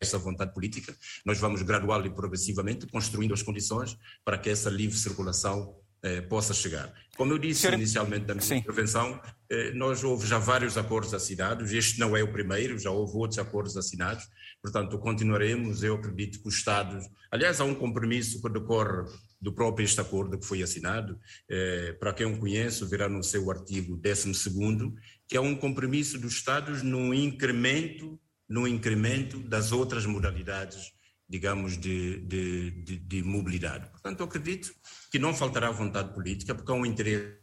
essa 0.00 0.16
vontade 0.18 0.54
política, 0.54 0.96
nós 1.22 1.38
vamos 1.38 1.60
gradual 1.60 2.04
e 2.06 2.10
progressivamente 2.10 2.86
construindo 2.86 3.34
as 3.34 3.42
condições 3.42 3.98
para 4.24 4.38
que 4.38 4.48
essa 4.48 4.70
livre 4.70 4.96
circulação 4.96 5.76
eh, 6.02 6.20
possa 6.20 6.54
chegar. 6.54 6.92
Como 7.16 7.32
eu 7.32 7.38
disse 7.38 7.66
inicialmente 7.68 8.26
na 8.26 8.34
minha 8.34 8.46
Sim. 8.46 8.56
intervenção, 8.56 9.20
eh, 9.50 9.72
nós 9.72 10.04
houve 10.04 10.26
já 10.26 10.38
vários 10.38 10.76
acordos 10.76 11.14
assinados, 11.14 11.72
este 11.72 11.98
não 11.98 12.16
é 12.16 12.22
o 12.22 12.32
primeiro, 12.32 12.78
já 12.78 12.90
houve 12.90 13.16
outros 13.16 13.38
acordos 13.38 13.76
assinados, 13.76 14.24
portanto 14.62 14.98
continuaremos, 14.98 15.82
eu 15.82 15.94
acredito 15.94 16.40
que 16.40 16.48
os 16.48 16.56
Estados, 16.56 17.06
aliás 17.30 17.60
há 17.60 17.64
um 17.64 17.74
compromisso 17.74 18.40
que 18.42 18.48
decorre 18.48 19.08
do 19.40 19.52
próprio 19.52 19.84
este 19.84 20.00
acordo 20.00 20.38
que 20.38 20.46
foi 20.46 20.62
assinado, 20.62 21.18
eh, 21.48 21.96
para 21.98 22.12
quem 22.12 22.26
o 22.26 22.38
conhece, 22.38 22.84
verá 22.84 23.08
no 23.08 23.22
seu 23.22 23.50
artigo 23.50 23.96
12º, 23.96 24.94
que 25.28 25.36
é 25.36 25.40
um 25.40 25.56
compromisso 25.56 26.18
dos 26.18 26.34
Estados 26.34 26.82
no 26.82 27.14
incremento, 27.14 28.20
no 28.48 28.66
incremento 28.66 29.38
das 29.40 29.72
outras 29.72 30.04
modalidades 30.06 30.94
digamos, 31.28 31.76
de, 31.76 32.20
de, 32.20 32.70
de, 32.70 32.96
de 32.98 33.22
mobilidade. 33.22 33.90
Portanto, 33.90 34.20
eu 34.20 34.26
acredito 34.26 34.72
que 35.16 35.18
não 35.18 35.34
faltará 35.34 35.70
vontade 35.70 36.12
política, 36.12 36.54
porque 36.54 36.70
há 36.70 36.74
um 36.74 36.84
interesse 36.84 37.38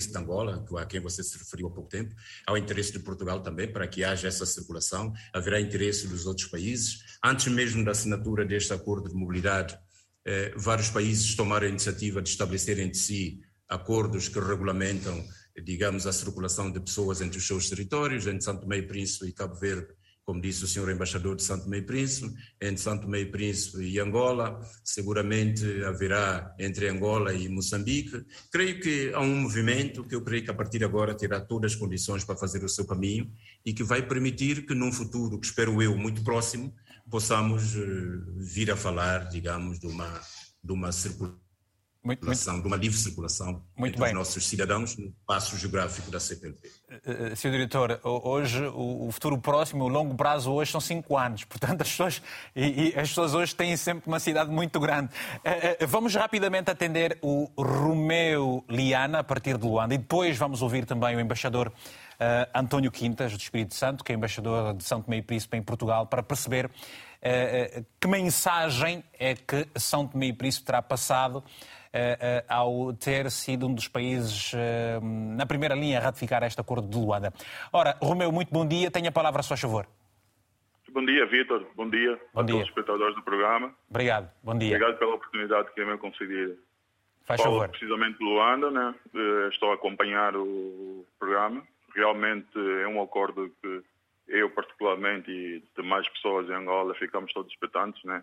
de 0.00 0.16
Angola, 0.16 0.64
a 0.78 0.86
quem 0.86 1.00
você 1.00 1.22
se 1.22 1.36
referiu 1.36 1.66
há 1.66 1.70
pouco 1.70 1.90
tempo, 1.90 2.14
há 2.46 2.52
o 2.54 2.56
interesse 2.56 2.92
de 2.92 2.98
Portugal 3.00 3.42
também 3.42 3.70
para 3.70 3.86
que 3.86 4.02
haja 4.02 4.26
essa 4.26 4.46
circulação, 4.46 5.12
haverá 5.30 5.60
interesse 5.60 6.08
dos 6.08 6.24
outros 6.24 6.46
países. 6.46 7.18
Antes 7.22 7.48
mesmo 7.48 7.84
da 7.84 7.90
assinatura 7.90 8.42
deste 8.42 8.72
acordo 8.72 9.10
de 9.10 9.14
mobilidade, 9.14 9.78
eh, 10.24 10.54
vários 10.56 10.88
países 10.88 11.34
tomaram 11.34 11.66
a 11.66 11.68
iniciativa 11.68 12.22
de 12.22 12.30
estabelecer 12.30 12.78
entre 12.78 12.96
si 12.96 13.42
acordos 13.68 14.26
que 14.26 14.40
regulamentam, 14.40 15.22
digamos, 15.62 16.06
a 16.06 16.12
circulação 16.12 16.72
de 16.72 16.80
pessoas 16.80 17.20
entre 17.20 17.36
os 17.36 17.46
seus 17.46 17.68
territórios, 17.68 18.26
entre 18.26 18.42
Santo 18.42 18.66
e 18.72 18.82
Príncipe 18.82 19.26
e 19.26 19.32
Cabo 19.32 19.56
Verde 19.56 19.88
como 20.24 20.40
disse 20.40 20.64
o 20.64 20.66
senhor 20.66 20.90
embaixador 20.90 21.36
de 21.36 21.42
Santo 21.42 21.68
Meio 21.68 21.84
Príncipe, 21.84 22.34
entre 22.60 22.78
Santo 22.80 23.06
Meio 23.06 23.30
Príncipe 23.30 23.82
e 23.82 24.00
Angola, 24.00 24.60
seguramente 24.82 25.64
haverá 25.84 26.54
entre 26.58 26.88
Angola 26.88 27.34
e 27.34 27.48
Moçambique. 27.48 28.24
Creio 28.50 28.80
que 28.80 29.12
há 29.12 29.20
um 29.20 29.42
movimento 29.42 30.02
que 30.04 30.14
eu 30.14 30.22
creio 30.22 30.44
que 30.44 30.50
a 30.50 30.54
partir 30.54 30.78
de 30.78 30.84
agora 30.84 31.14
terá 31.14 31.40
todas 31.40 31.72
as 31.72 31.78
condições 31.78 32.24
para 32.24 32.36
fazer 32.36 32.64
o 32.64 32.68
seu 32.68 32.86
caminho 32.86 33.30
e 33.64 33.74
que 33.74 33.84
vai 33.84 34.06
permitir 34.06 34.64
que 34.64 34.74
num 34.74 34.92
futuro, 34.92 35.38
que 35.38 35.46
espero 35.46 35.82
eu, 35.82 35.96
muito 35.96 36.24
próximo, 36.24 36.74
possamos 37.10 37.76
eh, 37.76 37.80
vir 38.38 38.70
a 38.70 38.76
falar, 38.76 39.28
digamos, 39.28 39.78
de 39.78 39.86
uma, 39.86 40.20
de 40.62 40.72
uma 40.72 40.90
circulação 40.90 41.43
muito, 42.04 42.26
muito, 42.26 42.60
de 42.60 42.66
uma 42.66 42.76
livre 42.76 42.98
circulação 42.98 43.62
muito 43.74 43.94
entre 43.94 44.00
bem. 44.02 44.08
os 44.08 44.14
nossos 44.18 44.46
cidadãos 44.46 44.94
no 44.98 45.06
espaço 45.06 45.56
geográfico 45.56 46.10
da 46.10 46.20
CPLP. 46.20 46.68
Uh, 46.68 46.72
eh, 46.92 47.32
eh, 47.32 47.34
Sr. 47.34 47.50
Diretor, 47.50 47.98
hoje 48.04 48.62
o, 48.66 49.08
futuro 49.10 49.38
próximo, 49.38 49.84
o 49.84 49.88
longo 49.88 50.14
prazo 50.14 50.52
hoje 50.52 50.70
são 50.70 50.82
cinco 50.82 51.16
anos, 51.16 51.44
portanto 51.48 51.80
as 51.80 51.88
pessoas, 51.88 52.22
e, 52.54 52.88
e 52.90 52.98
as 52.98 53.08
pessoas 53.08 53.32
hoje 53.32 53.54
têm 53.56 53.74
sempre 53.78 54.06
uma 54.06 54.20
cidade 54.20 54.50
muito 54.50 54.78
grande. 54.78 55.08
Uh, 55.36 55.84
uh, 55.84 55.86
vamos 55.86 56.14
rapidamente 56.14 56.70
atender 56.70 57.18
o 57.22 57.50
Romeu 57.56 58.62
Liana 58.68 59.20
a 59.20 59.24
partir 59.24 59.56
de 59.56 59.64
Luanda 59.66 59.94
e 59.94 59.98
depois 59.98 60.36
vamos 60.36 60.60
ouvir 60.60 60.84
também 60.84 61.16
o 61.16 61.20
embaixador 61.20 61.72
António 62.54 62.92
Quintas, 62.92 63.32
do 63.32 63.40
Espírito 63.40 63.74
Santo, 63.74 64.04
que 64.04 64.12
é 64.12 64.14
embaixador 64.14 64.72
de 64.74 64.84
São 64.84 65.02
Tomé 65.02 65.16
e 65.16 65.22
Príncipe 65.22 65.56
em 65.56 65.62
Portugal, 65.62 66.06
para 66.06 66.22
perceber 66.22 66.70
que 68.00 68.06
mensagem 68.06 69.02
é 69.18 69.34
que 69.34 69.66
São 69.74 70.06
Tomé 70.06 70.26
e 70.26 70.32
Príncipe 70.32 70.64
terá 70.64 70.80
passado 70.80 71.42
eh, 71.66 71.73
eh, 71.73 71.73
ao 72.48 72.92
ter 72.92 73.30
sido 73.30 73.66
um 73.66 73.74
dos 73.74 73.88
países 73.88 74.52
eh, 74.54 74.98
na 75.02 75.46
primeira 75.46 75.74
linha 75.74 75.98
a 75.98 76.02
ratificar 76.02 76.42
este 76.42 76.60
acordo 76.60 76.88
de 76.88 76.96
Luanda. 76.96 77.32
Ora, 77.72 77.96
Romeu, 78.02 78.32
muito 78.32 78.52
bom 78.52 78.66
dia. 78.66 78.90
Tenha 78.90 79.10
a 79.10 79.12
palavra, 79.12 79.40
a 79.40 79.42
sua 79.42 79.56
favor. 79.56 79.86
Bom 80.90 81.04
dia, 81.04 81.26
Vitor. 81.26 81.66
Bom 81.74 81.88
dia 81.88 82.18
bom 82.32 82.40
a 82.40 82.42
dia. 82.42 82.54
todos 82.54 82.62
os 82.62 82.68
espectadores 82.68 83.14
do 83.16 83.22
programa. 83.22 83.74
Obrigado. 83.88 84.30
Bom 84.42 84.56
dia. 84.56 84.76
Obrigado 84.76 84.98
pela 84.98 85.14
oportunidade 85.14 85.72
que 85.74 85.84
me 85.84 85.98
concedida. 85.98 86.56
Faz 87.24 87.40
Falo 87.40 87.54
favor. 87.54 87.68
precisamente 87.70 88.18
de 88.18 88.24
Luanda, 88.24 88.70
né? 88.70 88.94
estou 89.50 89.70
a 89.70 89.74
acompanhar 89.74 90.36
o 90.36 91.06
programa. 91.18 91.62
Realmente 91.94 92.58
é 92.82 92.86
um 92.86 93.02
acordo 93.02 93.50
que 93.62 93.82
eu 94.28 94.50
particularmente 94.50 95.30
e 95.30 95.62
demais 95.76 96.08
pessoas 96.08 96.48
em 96.48 96.54
Angola 96.54 96.94
ficamos 96.94 97.32
todos 97.32 97.52
expectantes, 97.52 98.02
né? 98.04 98.22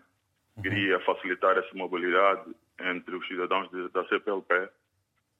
Uhum. 0.56 0.62
Queria 0.62 1.00
facilitar 1.00 1.56
essa 1.56 1.74
mobilidade 1.74 2.54
entre 2.90 3.16
os 3.16 3.26
cidadãos 3.26 3.70
de, 3.70 3.88
da 3.90 4.04
CPLP, 4.08 4.68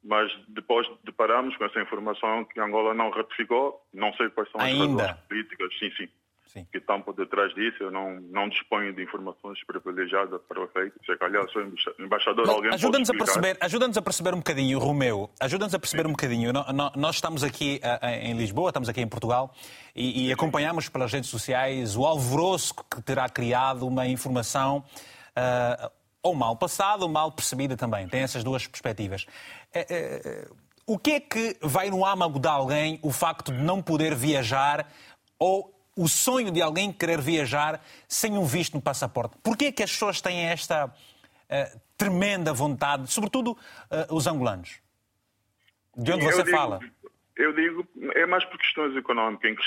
mas 0.02 0.30
depois 0.48 0.86
deparamos 1.04 1.56
com 1.56 1.64
essa 1.64 1.80
informação 1.80 2.44
que 2.44 2.60
Angola 2.60 2.92
não 2.92 3.10
ratificou, 3.10 3.80
não 3.94 4.12
sei 4.14 4.28
quais 4.30 4.50
são 4.50 4.60
as 4.60 4.66
Ainda. 4.66 5.06
razões 5.06 5.20
políticas, 5.28 5.78
sim, 5.78 5.90
sim, 5.96 6.08
sim, 6.46 6.66
que 6.72 6.78
estão 6.78 7.00
por 7.00 7.14
detrás 7.14 7.54
disso, 7.54 7.84
eu 7.84 7.90
não, 7.92 8.20
não 8.20 8.48
disponho 8.48 8.92
de 8.92 9.02
informações 9.02 9.64
privilegiadas 9.64 10.40
para 10.48 10.60
o 10.60 10.64
efeito, 10.64 10.98
se 11.06 11.16
calhar 11.16 11.48
sou 11.50 11.62
embaixador, 12.00 12.46
mas 12.46 12.54
alguém 12.56 12.74
ajuda-nos 12.74 13.10
a 13.10 13.12
perceber 13.12 13.56
Ajuda-nos 13.60 13.96
a 13.96 14.02
perceber 14.02 14.34
um 14.34 14.38
bocadinho, 14.38 14.78
Romeu, 14.80 15.30
ajuda-nos 15.38 15.74
a 15.74 15.78
perceber 15.78 16.02
sim. 16.02 16.08
um 16.08 16.12
bocadinho, 16.12 16.52
nós 16.96 17.14
estamos 17.14 17.44
aqui 17.44 17.80
eh, 17.80 18.28
em 18.28 18.36
Lisboa, 18.36 18.70
estamos 18.70 18.88
aqui 18.88 19.00
em 19.00 19.08
Portugal, 19.08 19.54
e, 19.94 20.26
e 20.26 20.32
acompanhamos 20.32 20.88
pelas 20.88 21.12
redes 21.12 21.30
sociais 21.30 21.96
o 21.96 22.04
alvoroço 22.04 22.74
que 22.90 23.00
terá 23.02 23.28
criado 23.28 23.86
uma 23.86 24.04
informação 24.08 24.84
uh, 25.36 26.01
ou 26.22 26.34
mal 26.34 26.56
passada 26.56 27.02
ou 27.02 27.08
mal 27.08 27.32
percebida 27.32 27.76
também. 27.76 28.06
Tem 28.08 28.20
essas 28.20 28.44
duas 28.44 28.66
perspectivas. 28.66 29.26
É, 29.72 29.86
é, 29.90 30.48
o 30.86 30.98
que 30.98 31.12
é 31.12 31.20
que 31.20 31.56
vai 31.60 31.90
no 31.90 32.04
âmago 32.04 32.38
de 32.38 32.48
alguém 32.48 32.98
o 33.02 33.10
facto 33.10 33.52
de 33.52 33.58
não 33.58 33.82
poder 33.82 34.14
viajar 34.14 34.88
ou 35.38 35.72
o 35.96 36.08
sonho 36.08 36.50
de 36.50 36.62
alguém 36.62 36.92
querer 36.92 37.20
viajar 37.20 37.82
sem 38.06 38.38
um 38.38 38.44
visto 38.44 38.74
no 38.74 38.80
passaporte? 38.80 39.36
Porquê 39.42 39.66
é 39.66 39.72
que 39.72 39.82
as 39.82 39.90
pessoas 39.90 40.20
têm 40.20 40.46
esta, 40.46 40.92
tremenda 41.98 42.52
vontade, 42.52 43.12
sobretudo 43.12 43.56
os 44.10 44.26
angolanos? 44.26 44.80
De 45.96 46.12
onde 46.12 46.24
você 46.24 46.42
digo, 46.42 46.56
fala? 46.56 46.80
Eu 47.36 47.52
digo, 47.52 47.86
é 48.14 48.26
mais 48.26 48.44
por 48.44 48.58
questões 48.58 48.96
económicas, 48.96 49.64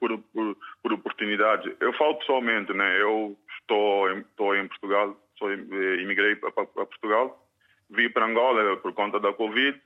por, 0.00 0.18
por, 0.18 0.56
por 0.82 0.92
oportunidades. 0.92 1.72
Eu 1.80 1.92
falo 1.92 2.14
pessoalmente, 2.16 2.72
né? 2.72 3.00
eu 3.00 3.36
estou, 3.60 4.10
estou 4.18 4.56
em 4.56 4.66
Portugal, 4.66 5.16
sou, 5.38 5.52
imigrei 5.52 6.36
para, 6.36 6.50
para 6.50 6.66
Portugal, 6.66 7.46
vim 7.90 8.10
para 8.10 8.26
Angola 8.26 8.76
por 8.78 8.92
conta 8.92 9.18
da 9.20 9.32
Covid, 9.32 9.80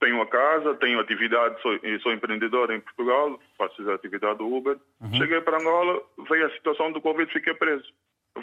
tenho 0.00 0.20
a 0.22 0.26
casa, 0.26 0.74
tenho 0.76 0.98
atividade, 0.98 1.60
sou, 1.60 1.78
sou 2.02 2.12
empreendedor 2.12 2.70
em 2.70 2.80
Portugal, 2.80 3.38
faço 3.58 3.88
a 3.90 3.94
atividade 3.94 4.38
do 4.38 4.46
Uber. 4.46 4.78
Uhum. 5.00 5.14
Cheguei 5.14 5.40
para 5.42 5.58
Angola, 5.58 6.02
veio 6.28 6.46
a 6.46 6.50
situação 6.50 6.90
do 6.90 7.00
Covid, 7.00 7.30
fiquei 7.30 7.52
preso. 7.54 7.84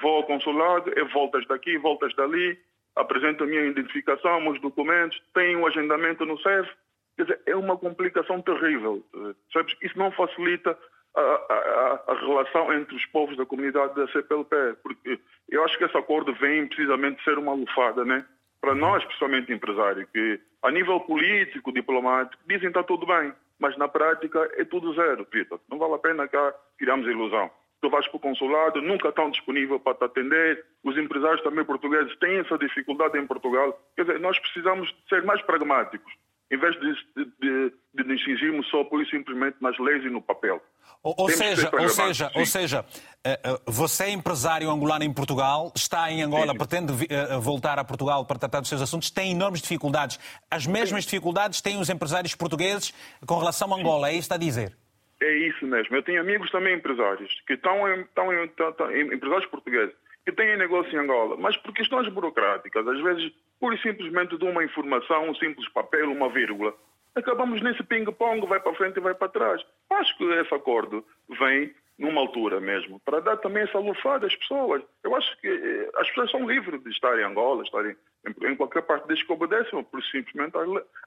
Vou 0.02 0.18
ao 0.18 0.24
consulado, 0.24 0.92
é 0.96 1.04
voltas 1.06 1.46
daqui, 1.48 1.78
voltas 1.78 2.14
dali, 2.16 2.60
apresento 2.96 3.44
a 3.44 3.48
minha 3.48 3.66
identificação, 3.66 4.40
meus 4.40 4.62
documentos, 4.62 5.20
tenho 5.34 5.60
um 5.60 5.68
agendamento 5.68 6.26
no 6.26 6.40
CEF. 6.40 6.70
Quer 7.16 7.24
dizer, 7.24 7.42
é 7.48 7.56
uma 7.56 7.76
complicação 7.76 8.40
terrível. 8.44 9.04
Sabes? 9.52 9.76
Isso 9.82 9.98
não 9.98 10.12
facilita 10.12 10.78
a, 11.16 11.22
a, 11.22 12.14
a, 12.14 12.20
relação 12.20 12.74
entre 12.74 12.96
os 12.96 13.06
povos 13.08 13.36
da 13.38 13.46
comunidade 13.46 13.96
da 13.96 14.08
CPLP, 14.08 14.56
porque 14.84 15.20
eu 15.50 15.64
acho 15.64 15.78
que 15.78 15.84
esse 15.84 15.98
acordo 15.98 16.34
vem 16.34 16.68
precisamente 16.68 17.24
ser 17.24 17.38
uma 17.38 17.54
lufada, 17.54 18.06
né? 18.06 18.26
Para 18.62 18.76
nós, 18.76 19.04
principalmente 19.06 19.54
empresários, 19.54 20.08
que 20.12 20.40
a 20.64 20.72
nível 20.72 21.00
político, 21.02 21.72
diplomático, 21.72 22.42
dizem 22.46 22.62
que 22.62 22.68
está 22.68 22.84
tudo 22.84 23.06
bem, 23.06 23.34
mas 23.60 23.78
na 23.78 23.88
prática 23.88 24.50
é 24.58 24.66
tudo 24.66 24.94
zero, 24.94 25.26
Vitor. 25.32 25.60
Não 25.70 25.78
vale 25.78 25.96
a 25.96 26.00
pena 26.00 26.28
cá 26.28 26.54
criarmos 26.78 27.08
ilusão. 27.08 27.50
Tu 27.82 27.90
vais 27.90 28.08
para 28.08 28.18
o 28.18 28.20
consulado, 28.20 28.82
nunca 28.82 29.10
estão 29.10 29.30
disponíveis 29.30 29.82
para 29.82 29.94
te 29.94 30.04
atender. 30.06 30.66
Os 30.84 30.98
empresários 30.98 31.42
também 31.44 31.64
portugueses 31.64 32.16
têm 32.18 32.40
essa 32.40 32.58
dificuldade 32.58 33.18
em 33.18 33.28
Portugal. 33.28 33.80
Quer 33.96 34.06
dizer, 34.06 34.20
nós 34.20 34.38
precisamos 34.40 34.94
ser 35.08 35.24
mais 35.24 35.42
pragmáticos 35.44 36.12
em 36.50 36.58
vez 36.58 36.76
de, 36.80 37.26
de, 37.40 37.74
de 37.94 38.04
nos 38.04 38.24
cingirmos 38.24 38.68
só 38.70 38.84
por 38.86 39.06
simplesmente 39.08 39.58
nas 39.62 39.78
leis 39.80 40.04
e 40.04 40.10
no 40.10 40.22
papel. 40.22 40.62
Ou, 41.04 41.14
ou 41.18 41.30
seja, 41.30 41.70
ou 41.74 41.90
seja, 41.90 42.32
ou 42.34 42.46
seja, 42.46 42.86
eh, 43.24 43.40
eh, 43.44 43.62
você 43.66 44.06
é 44.06 44.10
empresário 44.12 44.70
angolano 44.70 45.04
em 45.04 45.14
Portugal, 45.14 45.72
está 45.76 46.10
em 46.12 46.24
Angola, 46.24 46.54
sim. 46.54 46.58
pretende 46.58 46.94
eh, 47.10 47.38
voltar 47.40 47.78
a 47.78 47.84
Portugal 47.84 48.26
para 48.26 48.40
tratar 48.40 48.62
dos 48.62 48.70
seus 48.70 48.82
assuntos, 48.82 49.12
tem 49.12 49.32
enormes 49.32 49.62
dificuldades. 49.62 50.18
As 50.50 50.66
mesmas 50.66 51.04
sim. 51.04 51.10
dificuldades 51.10 51.62
têm 51.62 51.80
os 51.80 51.90
empresários 51.90 52.34
portugueses 52.36 52.94
com 53.26 53.38
relação 53.38 53.74
a 53.74 53.78
Angola, 53.78 54.10
é 54.10 54.12
isso 54.12 54.20
que 54.20 54.26
está 54.26 54.36
a 54.36 54.40
dizer? 54.40 54.76
É 55.22 55.38
isso 55.50 55.66
mesmo. 55.66 55.96
Eu 55.96 56.04
tenho 56.04 56.22
amigos 56.22 56.50
também 56.52 56.76
empresários, 56.76 57.32
que 57.46 57.54
estão, 57.54 57.88
estão, 58.02 58.44
estão, 58.44 58.70
estão 58.70 58.96
empresários 58.96 59.50
portugueses, 59.50 59.94
que 60.28 60.32
têm 60.34 60.58
negócio 60.58 60.94
em 60.94 61.02
Angola, 61.02 61.38
mas 61.38 61.56
por 61.56 61.74
questões 61.74 62.10
burocráticas, 62.10 62.86
às 62.86 63.02
vezes, 63.02 63.32
e 63.62 63.78
simplesmente 63.78 64.38
de 64.38 64.44
uma 64.44 64.62
informação, 64.62 65.30
um 65.30 65.36
simples 65.36 65.70
papel, 65.70 66.12
uma 66.12 66.28
vírgula, 66.28 66.76
acabamos 67.16 67.62
nesse 67.62 67.82
ping-pong, 67.84 68.46
vai 68.46 68.60
para 68.60 68.76
frente 68.76 68.98
e 68.98 69.00
vai 69.00 69.16
para 69.16 69.30
trás. 69.30 69.66
Acho 69.90 70.18
que 70.18 70.26
esse 70.26 70.54
acordo 70.54 71.02
vem 71.40 71.74
numa 71.98 72.20
altura 72.20 72.60
mesmo, 72.60 73.00
para 73.06 73.22
dar 73.22 73.38
também 73.38 73.64
essa 73.64 73.80
lufada 73.80 74.28
às 74.28 74.36
pessoas. 74.36 74.84
Eu 75.02 75.16
acho 75.16 75.40
que 75.40 75.48
eh, 75.48 75.90
as 75.96 76.10
pessoas 76.10 76.30
são 76.30 76.46
livres 76.46 76.84
de 76.84 76.90
estar 76.90 77.18
em 77.18 77.24
Angola, 77.24 77.64
estarem 77.64 77.96
em, 78.42 78.56
qualquer 78.58 78.82
parte 78.82 79.08
desde 79.08 79.26
que 79.26 79.32
obedeçam, 79.32 79.82
por 79.86 80.04
simplesmente 80.04 80.58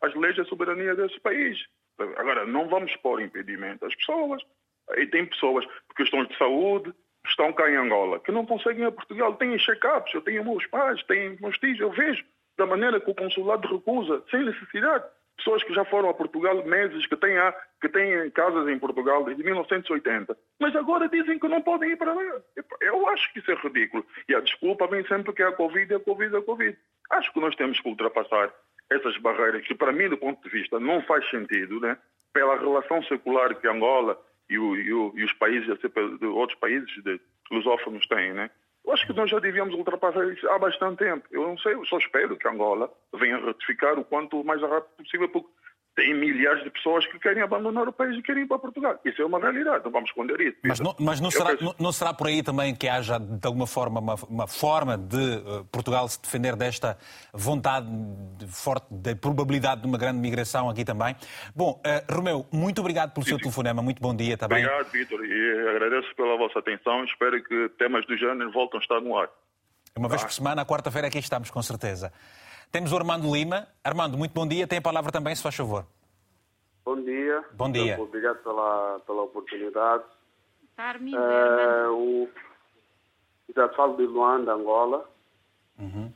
às 0.00 0.14
leis 0.14 0.36
da 0.36 0.46
soberania 0.46 0.94
desse 0.94 1.20
país. 1.20 1.58
Agora, 2.16 2.46
não 2.46 2.70
vamos 2.70 2.96
pôr 2.96 3.20
impedimento 3.20 3.84
às 3.84 3.94
pessoas. 3.96 4.42
E 4.96 5.06
tem 5.06 5.26
pessoas 5.26 5.66
por 5.86 5.94
questões 5.94 6.26
de 6.26 6.38
saúde, 6.38 6.92
estão 7.41 7.53
cá 7.55 7.70
em 7.70 7.76
Angola, 7.76 8.20
que 8.20 8.30
não 8.30 8.45
conseguem 8.45 8.82
ir 8.82 8.88
a 8.88 8.93
Portugal, 8.93 9.34
têm 9.34 9.57
check-ups, 9.57 10.12
eu 10.12 10.20
tenho 10.20 10.45
meus 10.45 10.66
pais, 10.66 11.03
tenho 11.05 11.38
meus 11.41 11.57
tios, 11.59 11.80
eu 11.80 11.91
vejo 11.91 12.22
da 12.59 12.66
maneira 12.66 13.01
que 13.01 13.11
o 13.11 13.14
consulado 13.14 13.66
recusa, 13.66 14.22
sem 14.30 14.45
necessidade. 14.45 15.05
Pessoas 15.38 15.64
que 15.64 15.72
já 15.72 15.82
foram 15.86 16.11
a 16.11 16.14
Portugal 16.14 16.62
meses, 16.66 17.07
que 17.07 17.16
têm, 17.16 17.36
que 17.80 17.88
têm 17.88 18.30
casas 18.32 18.68
em 18.68 18.78
Portugal 18.78 19.24
desde 19.24 19.43
1980, 19.43 20.36
mas 20.61 20.76
agora 20.76 21.09
dizem 21.09 21.38
que 21.38 21.49
não 21.49 21.62
podem 21.62 21.93
ir 21.93 21.97
para 21.97 22.12
lá. 22.12 22.22
Eu 22.82 23.09
acho 23.09 23.32
que 23.32 23.38
isso 23.38 23.51
é 23.51 23.55
ridículo. 23.55 24.05
E 24.28 24.34
a 24.34 24.41
desculpa 24.41 24.86
vem 24.86 25.03
sempre 25.07 25.32
que 25.32 25.43
é 25.43 25.47
a 25.47 25.53
Covid, 25.53 25.95
é 25.95 25.97
a 25.97 26.01
Covid, 26.01 26.34
é 26.34 26.38
a 26.38 26.43
Covid. 26.43 26.76
Acho 27.11 27.32
que 27.32 27.41
nós 27.41 27.57
temos 27.57 27.80
que 27.80 27.88
ultrapassar 27.88 28.53
essas 28.91 29.16
barreiras 29.16 29.66
que, 29.66 29.74
para 29.74 29.93
mim, 29.93 30.11
do 30.11 30.18
ponto 30.18 30.43
de 30.43 30.51
vista, 30.51 30.78
não 30.78 31.01
faz 31.03 31.26
sentido, 31.30 31.80
né? 31.80 31.97
pela 32.32 32.57
relação 32.57 33.03
secular 33.05 33.55
que 33.55 33.66
Angola 33.66 34.18
e, 34.51 34.59
o, 34.59 34.76
e, 34.76 34.92
o, 34.92 35.12
e 35.14 35.24
os 35.24 35.32
países, 35.34 35.68
outros 36.22 36.59
países 36.59 36.90
lusófonos 37.51 38.07
têm. 38.07 38.32
Né? 38.34 38.51
Eu 38.84 38.92
acho 38.92 39.07
que 39.07 39.12
nós 39.12 39.30
já 39.30 39.38
devíamos 39.38 39.74
ultrapassar 39.74 40.26
isso 40.32 40.48
há 40.48 40.59
bastante 40.59 40.98
tempo. 40.98 41.26
Eu 41.30 41.42
não 41.42 41.57
sei, 41.59 41.74
eu 41.74 41.84
só 41.86 41.96
espero 41.98 42.36
que 42.36 42.48
Angola 42.48 42.92
venha 43.14 43.38
ratificar 43.38 43.98
o 43.98 44.05
quanto 44.05 44.42
mais 44.44 44.61
rápido 44.61 44.96
possível, 44.96 45.28
porque 45.28 45.48
tem 45.95 46.14
milhares 46.14 46.62
de 46.62 46.70
pessoas 46.70 47.07
que 47.07 47.18
querem 47.18 47.43
abandonar 47.43 47.88
o 47.88 47.93
país 47.93 48.16
e 48.16 48.22
querem 48.22 48.45
ir 48.45 48.47
para 48.47 48.59
Portugal. 48.59 48.99
Isso 49.05 49.20
é 49.20 49.24
uma 49.24 49.38
realidade, 49.38 49.84
não 49.84 49.91
vamos 49.91 50.11
esconder 50.11 50.41
isso. 50.41 50.57
Mas 50.64 50.80
não, 50.80 50.95
mas 50.99 51.20
não, 51.20 51.30
será, 51.30 51.57
penso... 51.57 51.74
não 51.78 51.93
será, 51.93 52.14
por 52.14 52.28
aí 52.28 52.43
também 52.43 52.74
que 52.74 52.88
haja, 52.88 53.18
de 53.18 53.47
alguma 53.47 53.66
forma, 53.66 54.01
uma, 54.01 54.14
uma 54.28 54.47
forma 54.47 54.97
de 54.97 55.16
uh, 55.16 55.64
Portugal 55.66 56.07
se 56.09 56.20
defender 56.20 56.57
desta 56.57 56.97
vontade 57.32 57.86
de, 58.38 58.47
forte, 58.47 58.86
da 58.91 59.14
probabilidade 59.16 59.82
de 59.82 59.86
uma 59.86 59.99
grande 59.99 60.18
migração 60.18 60.70
aqui 60.70 60.84
também? 60.84 61.14
Bom, 61.55 61.80
uh, 61.84 62.14
Romeu, 62.14 62.47
muito 62.53 62.80
obrigado 62.80 63.12
pelo 63.12 63.24
sim, 63.24 63.30
seu 63.30 63.38
sim. 63.38 63.43
telefonema, 63.43 63.82
muito 63.82 64.01
bom 64.01 64.14
dia 64.14 64.36
também. 64.36 64.64
Obrigado, 64.64 64.91
Vitor, 64.91 65.24
e 65.24 65.68
agradeço 65.68 66.14
pela 66.14 66.36
vossa 66.36 66.59
atenção. 66.61 67.05
Espero 67.05 67.43
que 67.43 67.68
temas 67.78 68.07
do 68.07 68.16
género 68.16 68.51
voltem 68.53 68.78
a 68.78 68.82
estar 68.82 69.01
no 69.01 69.18
ar. 69.18 69.28
Uma 69.97 70.09
vez 70.09 70.22
por 70.22 70.32
semana, 70.32 70.62
à 70.62 70.64
quarta-feira, 70.64 71.09
aqui 71.09 71.18
estamos, 71.18 71.51
com 71.51 71.61
certeza. 71.62 72.12
Temos 72.70 72.92
o 72.92 72.96
Armando 72.96 73.32
Lima. 73.34 73.66
Armando, 73.82 74.16
muito 74.16 74.32
bom 74.32 74.46
dia. 74.46 74.66
Tem 74.66 74.78
a 74.78 74.82
palavra 74.82 75.10
também, 75.10 75.34
se 75.34 75.42
faz 75.42 75.54
favor. 75.56 75.84
Bom 76.84 77.00
dia. 77.02 77.44
Bom 77.52 77.70
dia. 77.70 77.94
Então, 77.94 78.04
obrigado 78.04 78.38
pela, 78.42 79.00
pela 79.06 79.22
oportunidade. 79.22 80.04
Armin, 80.76 81.14
é, 81.14 81.88
o... 81.88 82.28
Já 83.54 83.68
falo 83.70 83.96
de 83.96 84.06
Luanda, 84.06 84.52
Angola. 84.52 85.08
Uhum. 85.78 86.12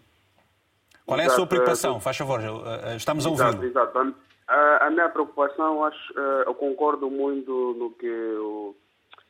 Qual 1.04 1.20
é 1.20 1.26
a 1.26 1.30
sua 1.30 1.46
preocupação? 1.46 2.00
Faz 2.00 2.16
favor, 2.16 2.40
eh, 2.40 2.92
eh, 2.92 2.96
estamos 2.96 3.26
a 3.26 3.30
ouvi-lo. 3.30 3.64
Exato, 3.64 3.64
exato. 3.66 4.14
A, 4.46 4.90
minha 4.90 5.08
preocupação, 5.08 5.84
acho, 5.84 6.18
eh, 6.18 6.44
eu 6.46 6.54
concordo 6.54 7.10
muito 7.10 7.74
no 7.78 7.90
que 7.90 8.08
o, 8.08 8.74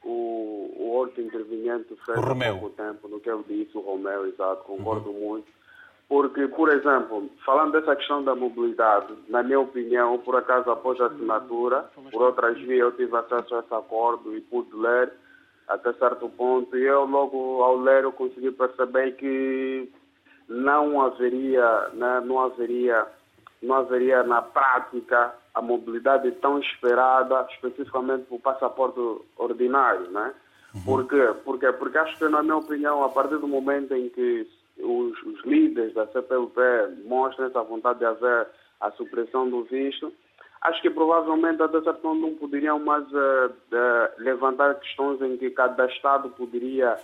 o, 0.04 0.74
o 0.76 0.90
outro 0.90 1.20
interveniente 1.20 1.96
fez 2.04 2.18
há 2.18 2.52
pouco 2.52 2.70
tempo, 2.70 3.08
no 3.08 3.18
que 3.18 3.30
ele 3.30 3.44
disse, 3.48 3.76
o 3.76 3.80
Romeu, 3.80 4.26
exato, 4.26 4.62
concordo 4.64 5.10
uhum. 5.10 5.28
muito. 5.28 5.48
Porque, 6.08 6.46
por 6.48 6.68
exemplo, 6.70 7.30
falando 7.44 7.72
dessa 7.72 7.96
questão 7.96 8.22
da 8.22 8.34
mobilidade, 8.34 9.14
na 9.28 9.42
minha 9.42 9.60
opinião, 9.60 10.18
por 10.18 10.36
acaso 10.36 10.70
após 10.70 11.00
a 11.00 11.06
assinatura, 11.06 11.90
por 12.12 12.22
outras 12.22 12.58
vias 12.58 12.80
eu 12.80 12.92
tive 12.92 13.16
acesso 13.16 13.54
a 13.54 13.60
esse 13.60 13.74
acordo 13.74 14.36
e 14.36 14.40
pude 14.42 14.74
ler 14.76 15.12
até 15.66 15.92
certo 15.94 16.28
ponto, 16.28 16.76
e 16.76 16.84
eu 16.84 17.06
logo 17.06 17.62
ao 17.62 17.78
ler 17.78 18.04
eu 18.04 18.12
consegui 18.12 18.50
perceber 18.50 19.12
que 19.12 19.90
não 20.46 21.00
haveria, 21.00 21.88
né, 21.94 22.20
não 22.22 22.38
haveria, 22.40 23.06
não 23.62 23.76
haveria 23.76 24.22
na 24.22 24.42
prática 24.42 25.34
a 25.54 25.62
mobilidade 25.62 26.30
tão 26.32 26.58
esperada, 26.58 27.46
especificamente 27.50 28.24
para 28.24 28.36
o 28.36 28.40
passaporte 28.40 29.00
ordinário, 29.38 30.10
né? 30.10 30.34
Uhum. 30.74 30.82
Por 30.82 31.08
quê? 31.08 31.34
Porque, 31.44 31.72
porque 31.72 31.96
acho 31.96 32.18
que, 32.18 32.28
na 32.28 32.42
minha 32.42 32.56
opinião, 32.56 33.04
a 33.04 33.08
partir 33.08 33.38
do 33.38 33.46
momento 33.46 33.94
em 33.94 34.08
que 34.08 34.46
os, 34.78 35.22
os 35.22 35.44
líderes 35.44 35.94
da 35.94 36.06
CPLP 36.06 36.60
mostram 37.04 37.46
essa 37.46 37.62
vontade 37.62 38.00
de 38.00 38.04
haver 38.04 38.48
a 38.80 38.90
supressão 38.92 39.48
do 39.48 39.64
visto, 39.64 40.12
acho 40.62 40.80
que 40.82 40.90
provavelmente 40.90 41.62
até 41.62 41.80
certo 41.82 42.00
ponto 42.00 42.20
não 42.20 42.34
poderiam 42.34 42.78
mais 42.78 43.04
uh, 43.12 43.54
levantar 44.18 44.74
questões 44.76 45.20
em 45.22 45.36
que 45.36 45.50
cada 45.50 45.86
Estado 45.86 46.30
poderia, 46.30 46.96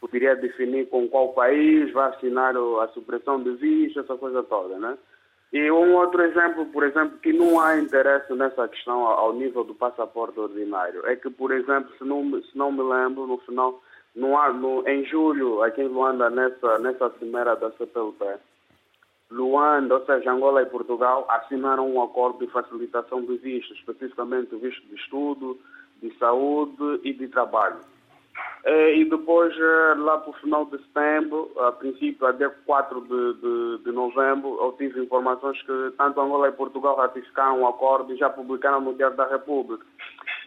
poderia 0.00 0.34
definir 0.36 0.88
com 0.88 1.08
qual 1.08 1.32
país 1.32 1.92
vai 1.92 2.10
assinar 2.10 2.54
a 2.56 2.88
supressão 2.88 3.42
de 3.42 3.50
visto, 3.52 4.00
essa 4.00 4.16
coisa 4.16 4.42
toda, 4.42 4.78
né? 4.78 4.96
E 5.50 5.70
um 5.70 5.94
outro 5.94 6.22
exemplo, 6.22 6.66
por 6.66 6.84
exemplo, 6.84 7.18
que 7.18 7.32
não 7.32 7.58
há 7.58 7.78
interesse 7.78 8.34
nessa 8.34 8.68
questão 8.68 9.06
ao 9.06 9.32
nível 9.32 9.64
do 9.64 9.74
passaporte 9.74 10.38
ordinário, 10.38 11.06
é 11.06 11.16
que, 11.16 11.30
por 11.30 11.52
exemplo, 11.52 11.90
se 11.96 12.04
não, 12.04 12.22
se 12.42 12.56
não 12.56 12.70
me 12.70 12.82
lembro, 12.82 13.26
no 13.26 13.38
final 13.38 13.82
no, 14.18 14.52
no, 14.52 14.88
em 14.88 15.04
julho, 15.04 15.62
aqui 15.62 15.80
em 15.80 15.86
Luanda, 15.88 16.28
nessa, 16.28 16.78
nessa 16.80 17.08
cimeira 17.18 17.54
da 17.54 17.70
CPLP, 17.70 18.24
Luanda, 19.30 19.94
ou 19.94 20.06
seja, 20.06 20.32
Angola 20.32 20.62
e 20.62 20.66
Portugal, 20.66 21.24
assinaram 21.28 21.88
um 21.88 22.02
acordo 22.02 22.44
de 22.44 22.50
facilitação 22.50 23.22
de 23.22 23.36
vistos, 23.36 23.78
especificamente 23.78 24.56
visto 24.56 24.84
de 24.88 24.96
estudo, 24.96 25.58
de 26.02 26.12
saúde 26.18 27.00
e 27.04 27.12
de 27.12 27.28
trabalho. 27.28 27.78
Eh, 28.64 28.96
e 28.96 29.04
depois, 29.04 29.54
eh, 29.56 29.94
lá 29.98 30.18
para 30.18 30.30
o 30.30 30.40
final 30.40 30.64
de 30.66 30.78
setembro, 30.78 31.52
a 31.58 31.72
princípio, 31.72 32.26
até 32.26 32.48
4 32.48 33.00
de, 33.02 33.34
de, 33.40 33.84
de, 33.84 33.92
novembro, 33.92 34.58
eu 34.60 34.72
tive 34.72 35.00
informações 35.00 35.60
que 35.62 35.92
tanto 35.96 36.20
Angola 36.20 36.48
e 36.48 36.52
Portugal 36.52 36.96
ratificaram 36.96 37.58
o 37.58 37.62
um 37.62 37.68
acordo 37.68 38.12
e 38.12 38.16
já 38.16 38.30
publicaram 38.30 38.80
no 38.80 38.94
Diário 38.94 39.16
da 39.16 39.28
República. 39.28 39.84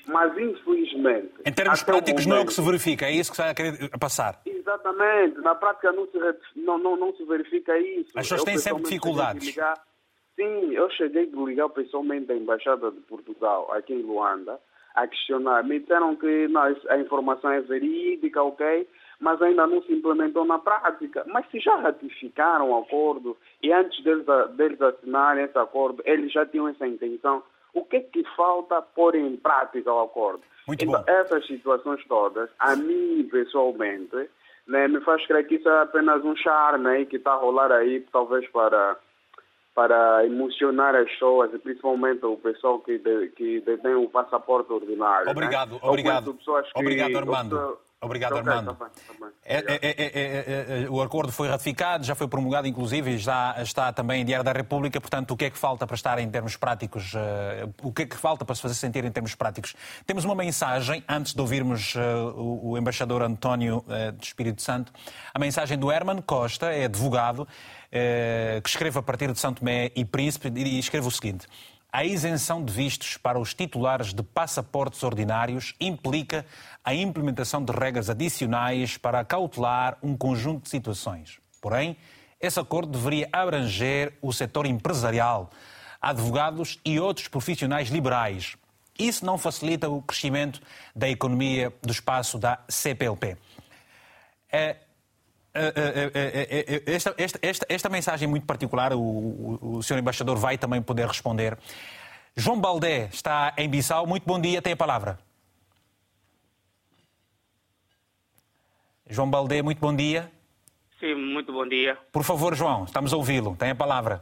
Mas, 0.08 0.38
infelizmente... 0.38 1.32
Em 1.46 1.54
termos 1.54 1.84
práticos, 1.84 2.26
momento, 2.26 2.30
não 2.30 2.38
é 2.38 2.42
o 2.42 2.46
que 2.48 2.54
se 2.54 2.62
verifica, 2.62 3.06
é 3.06 3.12
isso 3.12 3.32
que 3.32 3.36
está 3.36 3.52
a 3.52 3.54
querer 3.54 3.90
passar? 4.00 4.42
Exatamente. 4.46 5.40
Na 5.40 5.56
prática 5.56 5.92
não 5.92 6.06
se, 6.08 6.18
não, 6.56 6.78
não, 6.78 6.96
não 6.96 7.14
se 7.16 7.24
verifica 7.26 7.78
isso. 7.78 8.10
As 8.16 8.28
pessoas 8.28 8.44
têm 8.44 8.58
sempre 8.58 8.84
dificuldades. 8.84 9.56
Sim, 10.36 10.74
eu 10.74 10.90
cheguei 10.92 11.28
de 11.28 11.36
ligar 11.36 11.70
pessoalmente 11.70 12.26
da 12.26 12.36
Embaixada 12.36 12.90
de 12.90 13.00
Portugal, 13.02 13.72
aqui 13.74 13.94
em 13.94 14.02
Luanda, 14.02 14.60
a 14.96 15.08
questionar. 15.08 15.64
Me 15.64 15.80
disseram 15.80 16.16
que 16.16 16.48
não, 16.48 16.64
a 16.90 16.98
informação 16.98 17.52
é 17.52 17.62
verídica, 17.62 18.42
ok, 18.42 18.88
mas 19.20 19.42
ainda 19.42 19.68
não 19.68 19.84
se 19.84 19.94
implementou 19.94 20.46
na 20.46 20.58
prática. 20.58 21.24
Mas 21.28 21.50
se 21.52 21.60
já 21.60 21.76
ratificaram 21.76 22.72
o 22.72 22.78
acordo 22.78 23.38
e 23.62 23.72
antes 23.72 24.04
deles, 24.04 24.26
deles 24.56 24.82
assinarem 24.82 25.46
esse 25.46 25.58
acordo, 25.58 26.02
eles 26.06 26.32
já 26.32 26.46
tinham 26.46 26.68
essa 26.68 26.88
intenção, 26.88 27.44
o 27.74 27.86
que 27.86 27.98
é 27.98 28.00
que 28.02 28.24
falta 28.36 28.82
pôr 28.82 29.16
em 29.16 29.36
prática 29.38 29.92
o 29.94 30.02
acordo? 30.02 30.42
Muito 30.68 30.86
então, 30.86 31.02
bom. 31.02 31.12
essas 31.12 31.46
situações 31.48 32.04
todas, 32.08 32.50
a 32.60 32.76
mim 32.76 33.28
pessoalmente, 33.32 34.30
né, 34.68 34.88
me 34.88 35.02
faz 35.02 35.26
crer 35.26 35.48
que 35.48 35.56
isso 35.56 35.68
é 35.68 35.82
apenas 35.82 36.24
um 36.24 36.36
charme 36.36 36.88
aí 36.88 37.06
que 37.06 37.18
está 37.18 37.32
a 37.32 37.38
rolar 37.38 37.72
aí, 37.72 38.02
talvez 38.12 38.48
para 38.50 38.98
para 39.74 40.26
emocionar 40.26 40.94
as 40.96 41.10
pessoas, 41.12 41.50
principalmente 41.62 42.26
o 42.26 42.36
pessoal 42.36 42.80
que, 42.80 42.98
de, 42.98 43.30
que 43.30 43.62
detém 43.62 43.96
o 43.96 44.10
passaporte 44.10 44.72
ordinário. 44.72 45.30
Obrigado, 45.30 45.72
né? 45.76 45.80
obrigado. 45.82 46.34
Que, 46.34 46.52
obrigado, 46.76 47.18
Armando. 47.18 47.80
Obrigado, 48.04 48.36
Armando. 48.36 48.74
Tá 48.74 48.86
bem, 48.86 48.94
tá 49.08 49.26
bem. 49.26 49.32
É, 49.46 49.58
é, 49.58 50.84
é, 50.86 50.90
o 50.90 51.02
acordo 51.04 51.32
foi 51.32 51.48
ratificado, 51.48 52.04
já 52.04 52.16
foi 52.16 52.28
promulgado, 52.28 52.68
inclusive, 52.68 53.12
e 53.12 53.18
já 53.20 53.56
está 53.60 53.94
também 53.94 54.22
em 54.22 54.26
Diário 54.26 54.44
da 54.44 54.52
República. 54.52 55.00
Portanto, 55.00 55.32
o 55.32 55.38
que 55.38 55.46
é 55.46 55.50
que 55.52 55.58
falta 55.58 55.86
para 55.86 55.96
estar 55.96 56.18
em 56.18 56.28
termos 56.28 56.58
práticos? 56.58 57.14
Uh, 57.14 57.72
o 57.84 57.92
que 57.92 58.02
é 58.02 58.06
que 58.08 58.16
falta 58.16 58.44
para 58.44 58.56
se 58.56 58.62
fazer 58.62 58.74
sentir 58.74 59.06
em 59.06 59.12
termos 59.12 59.36
práticos? 59.36 59.76
Temos 60.06 60.26
uma 60.26 60.34
mensagem, 60.34 61.04
antes 61.08 61.36
de 61.36 61.42
ouvirmos 61.42 61.94
uh, 61.94 62.00
o, 62.36 62.72
o, 62.72 62.78
embaixador 62.78 63.22
António 63.22 63.86
uh, 63.88 64.12
do 64.14 64.24
Espírito 64.24 64.64
Santo. 64.64 64.92
A 65.32 65.38
mensagem 65.38 65.78
do 65.78 65.92
Herman 65.92 66.24
Costa, 66.24 66.72
é 66.74 66.86
advogado, 66.86 67.48
que 68.64 68.70
escreve 68.70 68.98
a 68.98 69.02
partir 69.02 69.32
de 69.34 69.38
São 69.40 69.54
Tomé 69.54 69.92
e 69.94 70.06
Príncipe, 70.06 70.50
e 70.56 70.80
escreve 70.80 71.08
o 71.08 71.12
seguinte. 71.12 71.46
A 71.94 72.06
isenção 72.06 72.64
de 72.64 72.72
vistos 72.72 73.18
para 73.18 73.38
os 73.38 73.54
titulares 73.54 74.14
de 74.14 74.24
passaportes 74.24 75.04
ordinários 75.04 75.76
implica 75.78 76.46
a 76.86 76.94
implementação 76.96 77.62
de 77.62 77.74
regras 77.74 78.10
adicionais 78.10 78.96
para 78.96 79.26
cautelar 79.26 79.98
um 80.02 80.16
conjunto 80.16 80.64
de 80.64 80.70
situações. 80.70 81.40
Porém, 81.62 81.98
esse 82.40 82.58
acordo 82.58 82.98
deveria 82.98 83.28
abranger 83.34 84.14
o 84.22 84.32
setor 84.32 84.66
empresarial, 84.66 85.52
advogados 86.02 86.80
e 86.86 86.98
outros 86.98 87.28
profissionais 87.28 87.90
liberais. 87.90 88.56
Isso 88.98 89.26
não 89.26 89.38
facilita 89.38 89.90
o 89.90 90.02
crescimento 90.02 90.62
da 90.96 91.10
economia 91.10 91.74
do 91.82 91.92
espaço 91.92 92.40
da 92.40 92.60
CPLP. 92.70 93.36
Esta, 96.86 97.14
esta, 97.18 97.40
esta, 97.42 97.66
esta, 97.68 97.90
mensagem 97.90 98.28
muito 98.28 98.46
particular, 98.46 98.94
o, 98.94 99.00
o, 99.00 99.78
o 99.78 99.84
Sr. 99.84 100.00
Embaixador 100.00 100.38
vai 100.38 100.58
também 100.58 100.82
poder 100.82 101.08
responder. 101.08 101.58
João 102.36 102.60
Baldé 102.60 103.10
está 103.12 103.54
em 103.58 103.70
Bissau. 103.70 104.08
Muito 104.08 104.26
bom 104.26 104.40
dia, 104.40 104.62
tem 104.62 104.74
a 104.74 104.78
palavra. 104.78 105.20
João 109.10 109.30
Baldé, 109.30 109.62
muito 109.62 109.80
bom 109.80 109.94
dia. 109.94 110.32
Sim, 111.00 111.16
muito 111.16 111.52
bom 111.52 111.68
dia. 111.68 111.98
Por 112.12 112.24
favor, 112.24 112.56
João, 112.56 112.86
estamos 112.86 113.14
a 113.14 113.18
ouvi-lo. 113.18 113.56
Tem 113.58 113.72
a 113.72 113.76
palavra. 113.76 114.22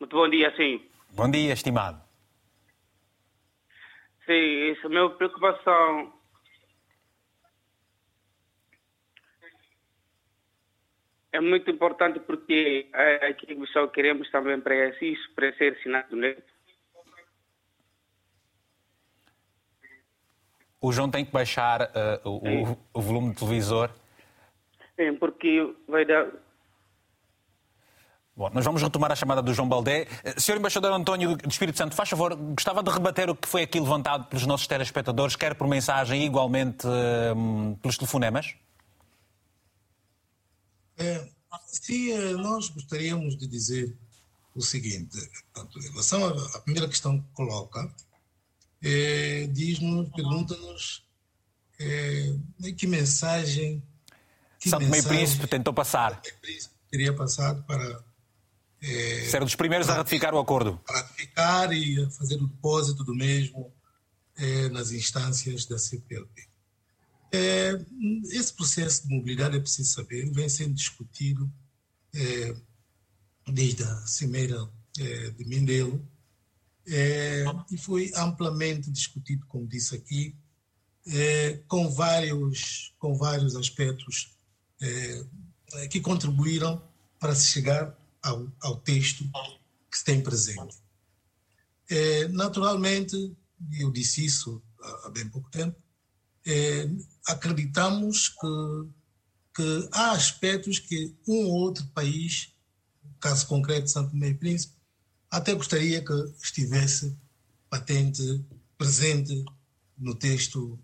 Muito 0.00 0.16
bom 0.16 0.28
dia, 0.28 0.52
sim. 0.56 0.82
Bom 1.10 1.30
dia, 1.30 1.52
estimado. 1.52 2.00
Sim, 4.26 4.72
isso, 4.72 4.86
a 4.86 4.90
minha 4.90 5.08
preocupação 5.10 6.12
é 11.38 11.40
muito 11.40 11.70
importante 11.70 12.18
porque 12.18 12.88
aqui 13.28 13.46
que 13.46 13.66
só 13.68 13.86
queremos 13.86 14.28
também 14.30 14.60
para 14.60 14.74
isso, 15.00 15.30
para 15.36 15.52
ser 15.54 15.76
assinado, 15.78 16.16
né? 16.16 16.36
O 20.80 20.92
João 20.92 21.10
tem 21.10 21.24
que 21.24 21.32
baixar 21.32 21.82
uh, 22.24 22.28
o, 22.28 22.78
o, 22.92 23.00
volume 23.00 23.32
do 23.32 23.38
televisor. 23.38 23.90
Sim, 24.96 25.14
porque 25.14 25.74
vai 25.88 26.04
dar. 26.04 26.28
Bom, 28.36 28.50
nós 28.52 28.64
vamos 28.64 28.82
retomar 28.82 29.10
a 29.10 29.16
chamada 29.16 29.42
do 29.42 29.52
João 29.52 29.68
Baldé. 29.68 30.06
Eh, 30.24 30.38
Senhor 30.38 30.58
Embaixador 30.58 30.92
António 30.92 31.36
do 31.36 31.48
Espírito 31.48 31.78
Santo, 31.78 31.96
faz 31.96 32.08
favor, 32.08 32.34
gostava 32.36 32.82
de 32.82 32.90
rebater 32.90 33.28
o 33.28 33.34
que 33.34 33.48
foi 33.48 33.62
aqui 33.62 33.80
levantado 33.80 34.26
pelos 34.28 34.46
nossos 34.46 34.68
telespectadores, 34.68 35.34
quer 35.34 35.56
por 35.56 35.66
mensagem, 35.66 36.24
igualmente 36.24 36.86
uh, 36.86 37.76
pelos 37.82 37.96
telefonemas? 37.96 38.54
É, 40.98 41.28
sim, 41.66 42.10
é, 42.10 42.32
nós 42.32 42.68
gostaríamos 42.68 43.36
de 43.36 43.46
dizer 43.46 43.96
o 44.54 44.60
seguinte, 44.60 45.16
portanto, 45.52 45.78
em 45.78 45.90
relação 45.90 46.26
à 46.26 46.60
primeira 46.60 46.88
questão 46.88 47.20
que 47.20 47.28
coloca, 47.32 47.94
é, 48.82 49.46
diz-nos, 49.46 50.08
pergunta-nos 50.10 51.04
é, 51.78 52.34
que 52.76 52.86
mensagem. 52.86 53.82
Que 54.58 54.68
Santo 54.68 54.86
Meio 54.86 55.04
Príncipe 55.04 55.46
tentou 55.46 55.72
passar. 55.72 56.20
Teria 56.90 57.14
passado 57.14 57.62
para. 57.64 58.04
É, 58.80 59.28
Ser 59.28 59.40
dos 59.40 59.54
primeiros 59.54 59.88
a 59.88 59.94
ratificar 59.94 60.34
o 60.34 60.38
acordo. 60.38 60.80
Ratificar 60.88 61.72
e 61.72 62.02
a 62.02 62.10
fazer 62.10 62.36
o 62.36 62.46
depósito 62.46 63.04
do 63.04 63.14
mesmo 63.14 63.72
é, 64.36 64.68
nas 64.68 64.92
instâncias 64.92 65.66
da 65.66 65.78
CPLP. 65.78 66.47
É, 67.30 67.72
esse 68.30 68.52
processo 68.54 69.06
de 69.06 69.14
mobilidade, 69.14 69.56
é 69.56 69.60
preciso 69.60 69.92
saber, 69.92 70.30
vem 70.32 70.48
sendo 70.48 70.74
discutido 70.74 71.50
é, 72.14 72.56
desde 73.46 73.82
a 73.82 74.06
Cimeira 74.06 74.68
é, 74.98 75.30
de 75.30 75.44
Mindelo, 75.44 76.06
é, 76.86 77.44
e 77.70 77.76
foi 77.76 78.10
amplamente 78.14 78.90
discutido, 78.90 79.44
como 79.46 79.66
disse 79.66 79.94
aqui, 79.94 80.34
é, 81.06 81.58
com, 81.68 81.90
vários, 81.90 82.94
com 82.98 83.14
vários 83.14 83.54
aspectos 83.56 84.34
é, 84.80 85.88
que 85.90 86.00
contribuíram 86.00 86.82
para 87.18 87.34
se 87.34 87.48
chegar 87.48 87.96
ao, 88.22 88.50
ao 88.60 88.76
texto 88.80 89.24
que 89.90 89.98
se 89.98 90.04
tem 90.04 90.22
presente. 90.22 90.76
Naturalmente, 92.30 93.34
eu 93.78 93.90
disse 93.90 94.24
isso 94.24 94.62
há, 95.04 95.10
bem 95.10 95.28
pouco 95.28 95.50
tempo, 95.50 95.76
é, 96.48 96.90
acreditamos 97.26 98.28
que, 98.28 98.88
que 99.54 99.88
há 99.92 100.12
aspectos 100.12 100.78
que 100.78 101.14
um 101.26 101.46
ou 101.46 101.52
outro 101.52 101.86
país, 101.88 102.52
caso 103.20 103.46
concreto 103.46 103.90
Santo 103.90 104.10
Tomé 104.10 104.28
e 104.28 104.34
Príncipe, 104.34 104.74
até 105.30 105.54
gostaria 105.54 106.02
que 106.02 106.12
estivesse 106.42 107.14
patente, 107.68 108.44
presente 108.78 109.44
no 109.98 110.14
texto 110.14 110.78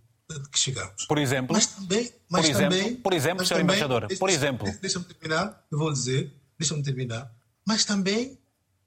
que 0.51 0.59
chegamos. 0.59 1.07
Por 1.07 1.19
exemplo? 1.19 1.55
Mas 1.55 1.67
também... 1.67 2.13
Mas 2.29 2.43
por 2.43 2.51
exemplo, 2.51 2.79
também, 2.79 2.97
por 2.97 3.13
exemplo 3.13 3.47
Sr. 3.47 3.61
Embaixador, 3.61 4.09
por 4.19 4.31
exemplo... 4.31 4.79
Deixa-me 4.81 5.05
terminar, 5.05 5.67
eu 5.71 5.79
vou 5.79 5.93
dizer, 5.93 6.35
deixa-me 6.59 6.83
terminar. 6.83 7.33
Mas 7.67 7.85
também 7.85 8.39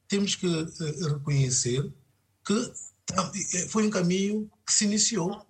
temos 0.08 0.36
que 0.36 0.48
uh, 0.48 1.14
reconhecer 1.14 1.92
que 2.46 2.74
eh, 3.14 3.68
foi 3.70 3.88
um 3.88 3.90
caminho 3.90 4.50
que 4.66 4.74
se 4.74 4.86
iniciou, 4.86 5.46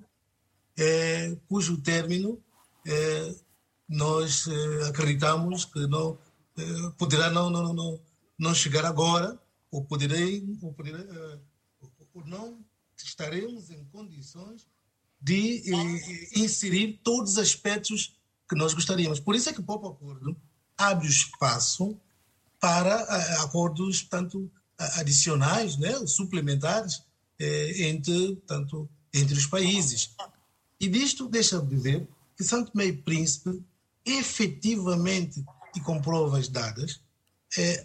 é, 0.77 1.35
cujo 1.47 1.81
término 1.81 2.41
é, 2.85 3.35
nós 3.89 4.47
é, 4.47 4.87
acreditamos 4.89 5.65
que 5.65 5.87
não 5.87 6.17
poderá 6.97 7.29
não, 7.29 7.51
não, 7.51 7.71
não, 7.71 8.01
não 8.37 8.53
chegar 8.55 8.83
agora, 8.83 9.39
ou 9.69 9.83
poderei, 9.85 10.43
ou, 10.61 10.73
poderei, 10.73 11.01
uh, 11.01 11.41
ou 12.13 12.25
não 12.25 12.65
estaremos 12.97 13.69
em 13.69 13.85
condições 13.85 14.65
de 15.21 15.63
inserir 16.35 16.99
todos 17.03 17.33
os 17.33 17.37
aspectos 17.37 18.17
que 18.49 18.55
nós 18.55 18.73
gostaríamos. 18.73 19.19
Por 19.19 19.35
isso 19.35 19.49
é 19.49 19.53
que 19.53 19.59
o 19.59 19.63
próprio 19.63 19.91
acordo 19.91 20.35
abre 20.75 21.07
o 21.07 21.09
espaço 21.09 21.99
para 22.59 22.95
acordos 23.43 24.01
tanto 24.03 24.51
adicionais, 24.77 25.77
né, 25.77 25.93
suplementares 26.07 27.03
entre 27.39 28.35
tanto 28.47 28.89
entre 29.13 29.35
os 29.35 29.47
países. 29.47 30.15
E 30.79 30.87
disto 30.87 31.27
deixa 31.27 31.59
de 31.59 31.67
dizer 31.67 32.07
que 32.35 32.43
Santo 32.43 32.71
Meio 32.75 33.01
Príncipe 33.01 33.63
efetivamente 34.05 35.43
e 35.75 35.79
com 35.81 36.01
provas 36.01 36.47
dadas 36.47 37.01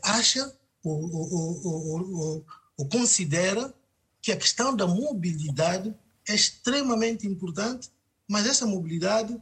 acha 0.03 0.55
ou, 0.85 2.45
considera 2.91 3.73
que 4.21 4.33
a 4.33 4.37
questão 4.37 4.75
da 4.75 4.87
mobilidade 4.87 5.95
é 6.29 6.35
extremamente 6.35 7.27
importante, 7.27 7.91
mas 8.29 8.47
essa 8.47 8.67
mobilidade, 8.67 9.41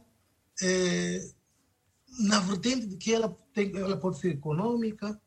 é, 0.61 1.29
na 2.19 2.39
vertente 2.39 2.85
de 2.87 2.97
que 2.97 3.13
ela, 3.13 3.35
tem, 3.53 3.75
ela 3.75 3.97
pode 3.97 4.19
ser 4.19 4.31
econômica, 4.31 5.19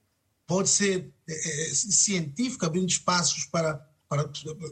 pode 0.47 0.69
ser 0.69 1.13
é, 1.29 1.71
é 1.71 1.75
científica, 1.75 2.67
abrindo 2.67 2.89
espaços 2.89 3.45
para, 3.47 3.75
para, 4.09 4.29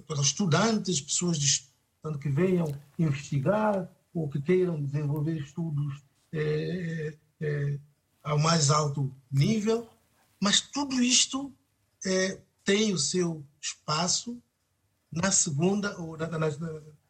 para 0.06 0.20
estudantes, 0.20 1.00
pessoas 1.00 1.38
de, 1.38 1.71
que 2.20 2.28
venham 2.28 2.66
investigar 2.98 3.88
ou 4.12 4.28
que 4.28 4.40
queiram 4.40 4.82
desenvolver 4.82 5.36
estudos 5.36 6.02
é, 6.32 7.14
é, 7.40 7.78
ao 8.22 8.38
mais 8.38 8.70
alto 8.70 9.14
nível, 9.30 9.88
mas 10.40 10.60
tudo 10.60 11.00
isto 11.02 11.52
é, 12.04 12.40
tem 12.64 12.92
o 12.92 12.98
seu 12.98 13.44
espaço 13.60 14.42
na 15.12 15.30
segunda 15.30 15.96
ou 16.00 16.16
na, 16.16 16.26
na, 16.26 16.48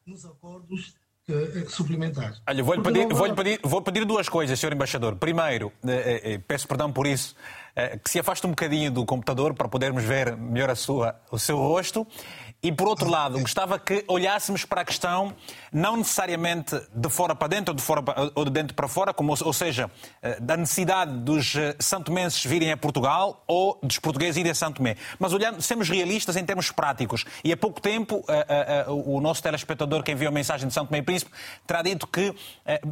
nos 0.06 0.24
acordos 0.24 0.94
eh, 1.28 1.66
suplementares. 1.68 2.42
Olha, 2.48 2.64
vou-lhe 2.64 2.82
pedir, 2.82 3.06
vou 3.06 3.34
pedir, 3.34 3.60
vou 3.62 3.80
pedir 3.80 4.04
duas 4.04 4.28
coisas, 4.28 4.58
Sr. 4.58 4.72
Embaixador. 4.72 5.14
Primeiro, 5.14 5.72
eh, 5.86 6.20
eh, 6.24 6.38
peço 6.38 6.66
perdão 6.66 6.92
por 6.92 7.06
isso, 7.06 7.36
que 8.04 8.10
se 8.10 8.18
afaste 8.18 8.44
um 8.46 8.50
bocadinho 8.50 8.90
do 8.90 9.06
computador 9.06 9.54
para 9.54 9.68
podermos 9.68 10.02
ver 10.02 10.36
melhor 10.36 10.68
a 10.68 10.74
sua, 10.74 11.18
o 11.30 11.38
seu 11.38 11.56
rosto. 11.56 12.06
E, 12.64 12.70
por 12.70 12.86
outro 12.86 13.10
lado, 13.10 13.40
gostava 13.40 13.76
que 13.76 14.04
olhássemos 14.06 14.64
para 14.64 14.82
a 14.82 14.84
questão 14.84 15.34
não 15.72 15.96
necessariamente 15.96 16.80
de 16.94 17.08
fora 17.08 17.34
para 17.34 17.48
dentro 17.48 17.72
ou 17.72 17.76
de, 17.76 17.82
fora 17.82 18.00
para, 18.00 18.30
ou 18.36 18.44
de 18.44 18.52
dentro 18.52 18.72
para 18.72 18.86
fora, 18.86 19.12
como, 19.12 19.34
ou 19.42 19.52
seja, 19.52 19.90
eh, 20.22 20.38
da 20.38 20.56
necessidade 20.56 21.10
dos 21.10 21.56
eh, 21.56 21.74
santomenses 21.80 22.44
virem 22.44 22.70
a 22.70 22.76
Portugal 22.76 23.42
ou 23.48 23.80
dos 23.82 23.98
portugueses 23.98 24.36
irem 24.36 24.52
a 24.52 24.54
Santo 24.54 24.76
Tomé. 24.76 24.94
Mas 25.18 25.32
olhando, 25.32 25.60
sermos 25.60 25.88
realistas 25.88 26.36
em 26.36 26.44
termos 26.44 26.70
práticos. 26.70 27.24
E 27.42 27.52
há 27.52 27.56
pouco 27.56 27.80
tempo, 27.80 28.24
eh, 28.28 28.84
o 28.86 29.20
nosso 29.20 29.42
telespectador 29.42 30.04
que 30.04 30.12
enviou 30.12 30.28
a 30.28 30.32
mensagem 30.32 30.68
de 30.68 30.72
Santo 30.72 30.86
Tomé 30.86 30.98
e 30.98 31.02
Príncipe 31.02 31.32
terá 31.66 31.82
dito 31.82 32.06
que, 32.06 32.32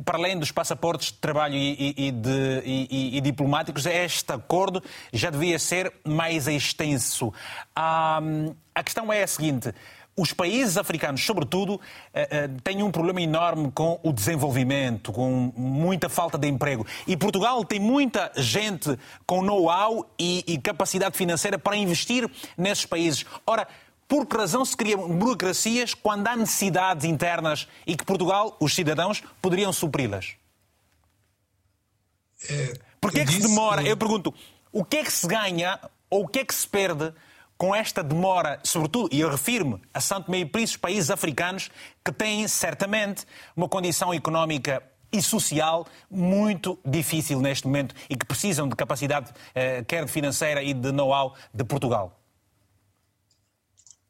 para 0.04 0.18
além 0.18 0.36
dos 0.36 0.50
passaportes 0.50 1.12
de 1.12 1.18
trabalho 1.18 1.54
e, 1.54 1.94
e, 1.96 2.10
de, 2.10 2.62
e, 2.64 3.18
e 3.18 3.20
diplomáticos, 3.20 3.86
este 3.86 4.32
acordo 4.32 4.82
já 5.12 5.30
devia 5.30 5.60
ser 5.60 5.92
mais 6.04 6.48
extenso. 6.48 7.32
Ah, 7.76 8.20
a 8.74 8.82
questão 8.82 9.12
é 9.12 9.22
a 9.22 9.26
seguinte. 9.26 9.74
Os 10.16 10.32
países 10.32 10.76
africanos, 10.76 11.24
sobretudo, 11.24 11.80
eh, 12.12 12.28
eh, 12.30 12.50
têm 12.62 12.82
um 12.82 12.90
problema 12.90 13.22
enorme 13.22 13.70
com 13.72 13.98
o 14.02 14.12
desenvolvimento, 14.12 15.12
com 15.12 15.52
muita 15.56 16.08
falta 16.08 16.36
de 16.36 16.48
emprego. 16.48 16.86
E 17.06 17.16
Portugal 17.16 17.64
tem 17.64 17.78
muita 17.78 18.30
gente 18.36 18.98
com 19.24 19.40
know-how 19.42 20.10
e 20.18 20.58
capacidade 20.62 21.16
financeira 21.16 21.58
para 21.58 21.76
investir 21.76 22.28
nesses 22.56 22.84
países. 22.84 23.24
Ora, 23.46 23.66
por 24.10 24.26
que 24.26 24.36
razão 24.36 24.64
se 24.64 24.76
criam 24.76 25.08
burocracias 25.08 25.94
quando 25.94 26.26
há 26.26 26.34
necessidades 26.34 27.04
internas 27.04 27.68
e 27.86 27.96
que 27.96 28.04
Portugal, 28.04 28.56
os 28.58 28.74
cidadãos, 28.74 29.22
poderiam 29.40 29.72
supri-las? 29.72 30.34
É, 32.50 32.74
Porquê 33.00 33.20
é 33.20 33.24
que 33.24 33.32
se 33.32 33.40
demora? 33.40 33.82
Eu 33.82 33.96
pergunto, 33.96 34.34
o 34.72 34.84
que 34.84 34.96
é 34.96 35.04
que 35.04 35.12
se 35.12 35.28
ganha 35.28 35.78
ou 36.10 36.24
o 36.24 36.28
que 36.28 36.40
é 36.40 36.44
que 36.44 36.52
se 36.52 36.66
perde 36.66 37.12
com 37.60 37.74
esta 37.74 38.02
demora, 38.02 38.58
sobretudo, 38.64 39.10
e 39.12 39.20
eu 39.20 39.28
refiro-me 39.28 39.82
a 39.92 40.00
Santo 40.00 40.24
Tomé 40.24 40.38
e 40.38 40.46
Príncipe, 40.46 40.78
países 40.78 41.10
africanos 41.10 41.70
que 42.02 42.10
têm 42.10 42.48
certamente 42.48 43.26
uma 43.54 43.68
condição 43.68 44.14
económica 44.14 44.82
e 45.12 45.20
social 45.20 45.86
muito 46.10 46.78
difícil 46.82 47.38
neste 47.38 47.66
momento 47.66 47.94
e 48.08 48.16
que 48.16 48.24
precisam 48.24 48.66
de 48.66 48.74
capacidade, 48.74 49.30
eh, 49.54 49.84
quer 49.84 50.08
financeira 50.08 50.62
e 50.62 50.72
de 50.72 50.90
know-how, 50.90 51.36
de 51.52 51.62
Portugal? 51.62 52.18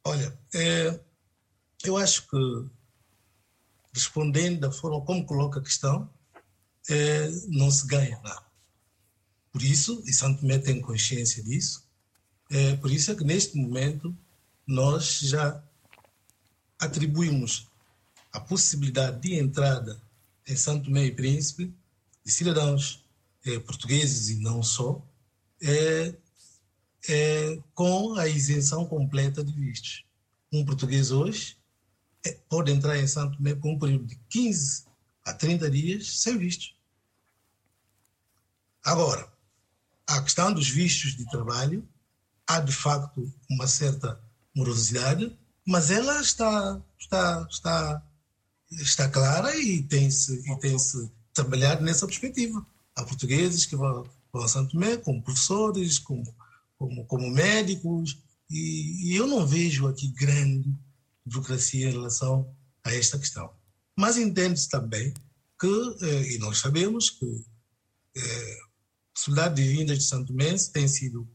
Olha, 0.04 0.32
é, 0.54 1.00
eu 1.82 1.96
acho 1.96 2.28
que, 2.28 2.70
respondendo 3.92 4.60
da 4.60 4.70
forma 4.70 5.00
como 5.00 5.26
coloca 5.26 5.58
a 5.58 5.62
questão, 5.64 6.08
é, 6.88 7.28
não 7.48 7.68
se 7.68 7.84
ganha 7.88 8.16
nada. 8.22 8.46
Por 9.50 9.60
isso, 9.60 10.00
e 10.06 10.12
Santo 10.12 10.42
Tomé 10.42 10.58
tem 10.58 10.80
consciência 10.80 11.42
disso, 11.42 11.89
é, 12.50 12.76
por 12.76 12.90
isso 12.90 13.12
é 13.12 13.14
que 13.14 13.22
neste 13.22 13.56
momento 13.56 14.16
nós 14.66 15.20
já 15.20 15.62
atribuímos 16.78 17.68
a 18.32 18.40
possibilidade 18.40 19.20
de 19.20 19.34
entrada 19.34 20.00
em 20.46 20.56
Santo 20.56 20.86
Tomé 20.86 21.06
e 21.06 21.12
Príncipe 21.12 21.72
de 22.24 22.32
cidadãos 22.32 23.04
é, 23.46 23.58
portugueses 23.60 24.28
e 24.28 24.40
não 24.40 24.62
só, 24.62 25.00
é, 25.62 26.14
é, 27.08 27.62
com 27.74 28.14
a 28.14 28.26
isenção 28.26 28.84
completa 28.84 29.44
de 29.44 29.52
vistos. 29.52 30.04
Um 30.52 30.64
português 30.64 31.10
hoje 31.10 31.56
pode 32.48 32.70
entrar 32.70 32.98
em 32.98 33.06
Santo 33.06 33.36
Tomé 33.36 33.54
por 33.54 33.70
um 33.70 33.78
período 33.78 34.06
de 34.06 34.16
15 34.28 34.84
a 35.24 35.32
30 35.32 35.70
dias 35.70 36.20
sem 36.20 36.36
visto. 36.36 36.74
Agora, 38.84 39.32
a 40.06 40.20
questão 40.22 40.52
dos 40.52 40.68
vistos 40.68 41.16
de 41.16 41.24
trabalho 41.30 41.86
há 42.50 42.60
de 42.60 42.72
facto 42.72 43.32
uma 43.48 43.68
certa 43.68 44.20
morosidade, 44.54 45.38
mas 45.64 45.90
ela 45.90 46.20
está, 46.20 46.82
está, 46.98 47.46
está, 47.48 48.02
está 48.72 49.08
clara 49.08 49.56
e 49.56 49.82
tem-se 49.84 50.32
e 50.50 50.58
tem 50.58 50.76
trabalhado 51.32 51.84
nessa 51.84 52.06
perspectiva. 52.06 52.66
Há 52.96 53.04
portugueses 53.04 53.66
que 53.66 53.76
vão, 53.76 54.04
vão 54.32 54.42
a 54.42 54.48
Santo 54.48 54.72
Tomé 54.72 54.96
como 54.96 55.22
professores, 55.22 56.00
como, 56.00 56.24
como, 56.76 57.06
como 57.06 57.30
médicos, 57.30 58.18
e, 58.50 59.12
e 59.12 59.16
eu 59.16 59.28
não 59.28 59.46
vejo 59.46 59.86
aqui 59.86 60.08
grande 60.08 60.74
burocracia 61.24 61.88
em 61.88 61.92
relação 61.92 62.52
a 62.82 62.92
esta 62.92 63.16
questão. 63.16 63.52
Mas 63.96 64.16
entende-se 64.16 64.68
também 64.68 65.14
que, 65.60 65.96
eh, 66.02 66.32
e 66.32 66.38
nós 66.38 66.58
sabemos 66.58 67.10
que 67.10 67.44
eh, 68.16 68.58
a 69.16 69.20
cidade 69.20 69.62
de 69.62 69.68
vindas 69.68 69.98
de 69.98 70.04
Santo 70.04 70.28
Tomé 70.28 70.56
tem 70.72 70.88
sido 70.88 71.28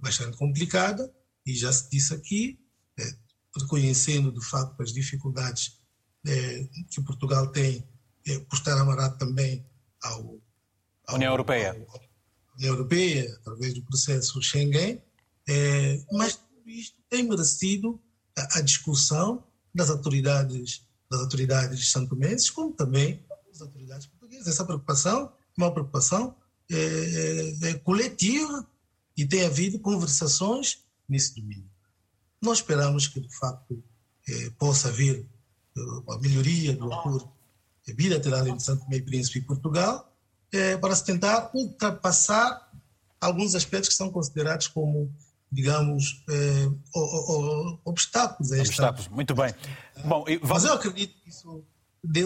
bastante 0.00 0.36
complicada, 0.36 1.12
e 1.44 1.54
já 1.54 1.72
se 1.72 1.90
disse 1.90 2.14
aqui, 2.14 2.58
é, 2.98 3.16
reconhecendo 3.58 4.32
de 4.32 4.44
facto 4.44 4.80
as 4.80 4.92
dificuldades 4.92 5.80
é, 6.26 6.68
que 6.90 7.02
Portugal 7.02 7.48
tem 7.48 7.86
é, 8.26 8.38
por 8.40 8.56
estar 8.56 8.78
amarrado 8.78 9.18
também 9.18 9.66
ao, 10.02 10.40
ao 11.06 11.16
União 11.16 11.32
Europeia. 11.32 11.70
Ao, 11.88 12.00
União 12.56 12.74
Europeia, 12.74 13.34
através 13.40 13.74
do 13.74 13.82
processo 13.82 14.40
Schengen, 14.42 15.02
é, 15.48 16.04
mas 16.12 16.36
tudo 16.36 16.68
isto 16.68 16.96
tem 17.08 17.24
merecido 17.24 18.00
a, 18.36 18.58
a, 18.58 18.60
discussão 18.60 19.44
das 19.74 19.90
autoridades 19.90 20.86
das 21.10 21.20
autoridades 21.20 21.90
santomenses, 21.90 22.48
como 22.48 22.72
também 22.72 23.22
das 23.48 23.60
autoridades 23.60 24.06
portuguesas. 24.06 24.46
Essa 24.46 24.64
preocupação 24.64 25.32
é 25.58 25.62
uma 25.62 25.72
preocupação 25.72 26.34
é, 26.70 26.76
é, 27.64 27.68
é 27.70 27.74
coletiva 27.74 28.66
e 29.16 29.26
tem 29.26 29.44
havido 29.44 29.78
conversações 29.78 30.78
nesse 31.08 31.34
domínio. 31.34 31.70
Nós 32.40 32.58
esperamos 32.58 33.06
que, 33.06 33.20
de 33.20 33.36
facto, 33.36 33.82
eh, 34.28 34.50
possa 34.58 34.88
haver 34.88 35.26
uh, 35.76 36.12
a 36.12 36.18
melhoria 36.18 36.72
do 36.74 36.92
acordo 36.92 37.30
bilateral 37.94 38.46
entre 38.46 38.64
Santo 38.64 38.84
Tomé 38.84 38.96
e 38.96 39.02
Príncipe 39.02 39.40
e 39.40 39.42
Portugal 39.42 40.12
eh, 40.52 40.76
para 40.76 40.94
se 40.94 41.04
tentar 41.04 41.50
ultrapassar 41.52 42.70
alguns 43.20 43.54
aspectos 43.54 43.88
que 43.88 43.94
são 43.94 44.10
considerados 44.10 44.68
como 44.68 45.12
digamos, 45.52 46.24
eh, 46.30 46.70
o, 46.94 46.98
o, 46.98 47.72
o, 47.74 47.78
obstáculos 47.84 48.52
a 48.52 48.56
esta... 48.56 48.68
Obstáculos, 48.68 49.08
muito 49.08 49.34
bem. 49.34 49.54
Bom, 50.02 50.24
vamos... 50.24 50.48
Mas 50.48 50.64
eu 50.64 50.72
acredito 50.72 51.14
que 51.22 51.28
isso 51.28 51.62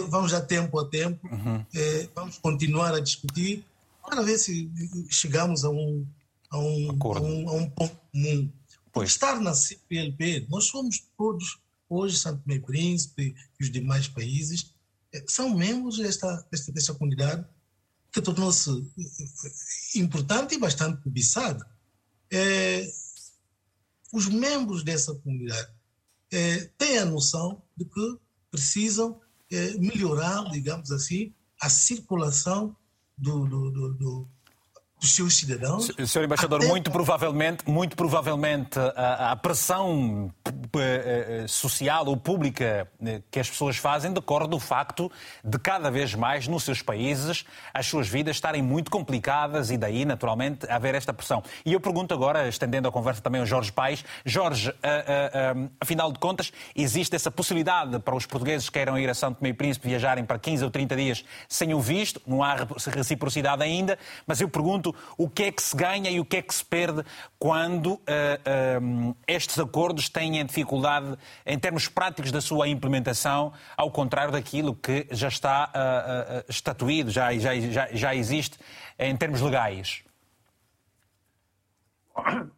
vamos 0.07 0.31
já 0.31 0.41
tempo 0.41 0.79
a 0.79 0.85
tempo, 0.89 1.27
uhum. 1.27 1.63
eh, 1.75 2.09
vamos 2.15 2.37
continuar 2.37 2.95
a 2.95 2.99
discutir 2.99 3.63
para 4.01 4.21
ver 4.21 4.37
se 4.37 4.71
chegamos 5.09 5.63
a 5.65 5.69
um, 5.69 6.05
a 6.49 6.57
um, 6.59 6.89
a 6.89 7.19
um, 7.21 7.49
a 7.49 7.53
um 7.53 7.69
ponto 7.69 7.95
comum. 8.11 8.51
Pois. 8.91 9.11
Estar 9.11 9.39
na 9.39 9.53
CPLP, 9.53 10.47
nós 10.49 10.65
somos 10.65 11.07
todos, 11.17 11.59
hoje, 11.89 12.17
Santo 12.17 12.41
Tomé 12.43 12.59
Príncipe 12.59 13.35
e 13.59 13.63
os 13.63 13.71
demais 13.71 14.07
países, 14.07 14.73
eh, 15.13 15.23
são 15.27 15.55
membros 15.55 15.97
desta, 15.97 16.47
desta, 16.51 16.71
desta 16.71 16.93
comunidade 16.93 17.45
que 18.11 18.21
tornou-se 18.21 18.69
eh, 18.69 19.99
importante 19.99 20.55
e 20.55 20.59
bastante 20.59 21.01
cobiçada. 21.01 21.65
É, 22.31 22.89
os 24.11 24.27
membros 24.27 24.83
dessa 24.83 25.13
comunidade 25.15 25.71
é, 26.31 26.65
têm 26.77 26.97
a 26.97 27.05
noção 27.05 27.61
de 27.75 27.85
que 27.85 28.17
precisam 28.49 29.19
é, 29.51 29.77
melhorar, 29.77 30.49
digamos 30.51 30.91
assim, 30.91 31.33
a 31.61 31.69
circulação 31.69 32.75
do, 33.17 33.45
do, 33.47 33.71
do, 33.71 33.93
do 33.93 34.29
dos 35.07 35.15
seus 35.15 35.37
cidadãos. 35.37 35.91
Senhor 36.05 36.25
Embaixador, 36.25 36.59
até... 36.59 36.67
muito 36.67 36.91
provavelmente, 36.91 37.69
muito 37.69 37.95
provavelmente 37.95 38.77
a, 38.79 39.31
a 39.31 39.35
pressão 39.35 40.31
eh, 40.79 41.43
eh, 41.43 41.47
social 41.47 42.05
ou 42.07 42.15
pública 42.15 42.87
eh, 43.03 43.21
que 43.29 43.39
as 43.39 43.49
pessoas 43.49 43.77
fazem 43.77 44.13
decorre 44.13 44.47
do 44.47 44.59
facto 44.59 45.11
de 45.43 45.57
cada 45.59 45.91
vez 45.91 46.15
mais 46.15 46.47
nos 46.47 46.63
seus 46.63 46.81
países 46.81 47.45
as 47.73 47.85
suas 47.85 48.07
vidas 48.07 48.35
estarem 48.35 48.61
muito 48.61 48.89
complicadas 48.89 49.71
e 49.71 49.77
daí, 49.77 50.05
naturalmente, 50.05 50.69
haver 50.69 50.95
esta 50.95 51.13
pressão. 51.13 51.43
E 51.65 51.73
eu 51.73 51.79
pergunto 51.79 52.13
agora, 52.13 52.47
estendendo 52.47 52.87
a 52.87 52.91
conversa 52.91 53.21
também 53.21 53.41
ao 53.41 53.47
Jorge 53.47 53.71
Paes, 53.71 54.03
Jorge, 54.25 54.73
afinal 55.79 56.11
de 56.11 56.19
contas, 56.19 56.51
existe 56.75 57.15
essa 57.15 57.29
possibilidade 57.29 57.99
para 57.99 58.15
os 58.15 58.25
portugueses 58.25 58.69
que 58.69 58.73
queiram 58.73 58.97
ir 58.97 59.09
a 59.09 59.13
São 59.13 59.33
Tomé 59.33 59.49
e 59.49 59.53
Príncipe 59.53 59.87
viajarem 59.87 60.25
para 60.25 60.39
15 60.39 60.63
ou 60.63 60.71
30 60.71 60.95
dias 60.95 61.25
sem 61.47 61.73
o 61.73 61.79
visto, 61.79 62.21
não 62.25 62.43
há 62.43 62.55
reciprocidade 62.93 63.63
ainda, 63.63 63.97
mas 64.25 64.41
eu 64.41 64.49
pergunto 64.49 64.93
o 65.17 65.29
que 65.29 65.43
é 65.43 65.51
que 65.51 65.61
se 65.61 65.75
ganha 65.75 66.09
e 66.09 66.19
o 66.19 66.25
que 66.25 66.37
é 66.37 66.41
que 66.41 66.53
se 66.53 66.63
perde 66.63 67.03
quando 67.39 67.93
uh, 67.93 67.99
uh, 67.99 69.15
estes 69.27 69.59
acordos 69.59 70.09
têm 70.09 70.43
dificuldade 70.45 70.66
em 71.45 71.57
termos 71.57 71.87
práticos 71.87 72.31
da 72.31 72.41
sua 72.41 72.67
implementação, 72.67 73.53
ao 73.75 73.89
contrário 73.91 74.31
daquilo 74.31 74.75
que 74.75 75.07
já 75.11 75.27
está 75.27 75.71
uh, 75.73 76.39
uh, 76.39 76.45
estatuído, 76.49 77.09
já, 77.09 77.33
já, 77.37 77.55
já, 77.59 77.87
já 77.91 78.15
existe 78.15 78.59
em 78.99 79.15
termos 79.15 79.41
legais? 79.41 80.03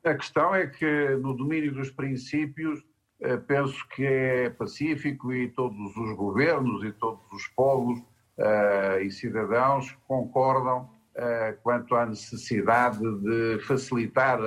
A 0.04 0.14
questão 0.16 0.56
é 0.56 0.68
que, 0.68 1.18
no 1.22 1.36
domínio 1.36 1.74
dos 1.74 1.92
princípios, 1.92 2.82
eh, 3.22 3.38
penso 3.38 3.86
que 3.90 4.06
é 4.06 4.50
pacífico 4.50 5.34
e 5.34 5.50
todos 5.50 5.96
os 5.98 6.16
governos 6.16 6.84
e 6.86 6.94
todos 6.94 7.30
os 7.34 7.48
povos 7.50 8.00
uh, 8.00 9.00
e 9.02 9.12
cidadãos 9.12 9.92
concordam 10.08 10.84
uh, 10.84 11.62
quanto 11.62 11.96
à 11.96 12.06
necessidade 12.06 13.00
de 13.00 13.60
facilitar 13.68 14.40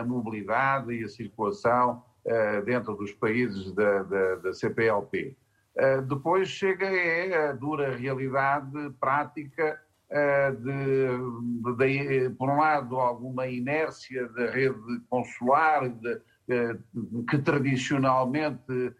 a 0.00 0.02
mobilidade 0.02 0.94
e 0.94 1.04
a 1.04 1.08
circulação 1.08 2.02
dentro 2.64 2.94
dos 2.94 3.12
países 3.12 3.72
da, 3.72 4.02
da, 4.02 4.34
da 4.36 4.52
CPLP. 4.52 5.36
depois 6.08 6.48
chega 6.48 6.86
é 6.86 7.48
a 7.48 7.52
dura 7.52 7.96
realidade 7.96 8.90
prática 9.00 9.80
de, 10.60 11.76
de, 11.76 12.28
de, 12.28 12.30
por 12.30 12.48
um 12.48 12.58
lado, 12.58 12.96
alguma 12.96 13.46
inércia 13.46 14.28
da 14.28 14.50
rede 14.50 15.00
consular, 15.08 15.90
que 17.28 17.38
tradicionalmente 17.38 18.94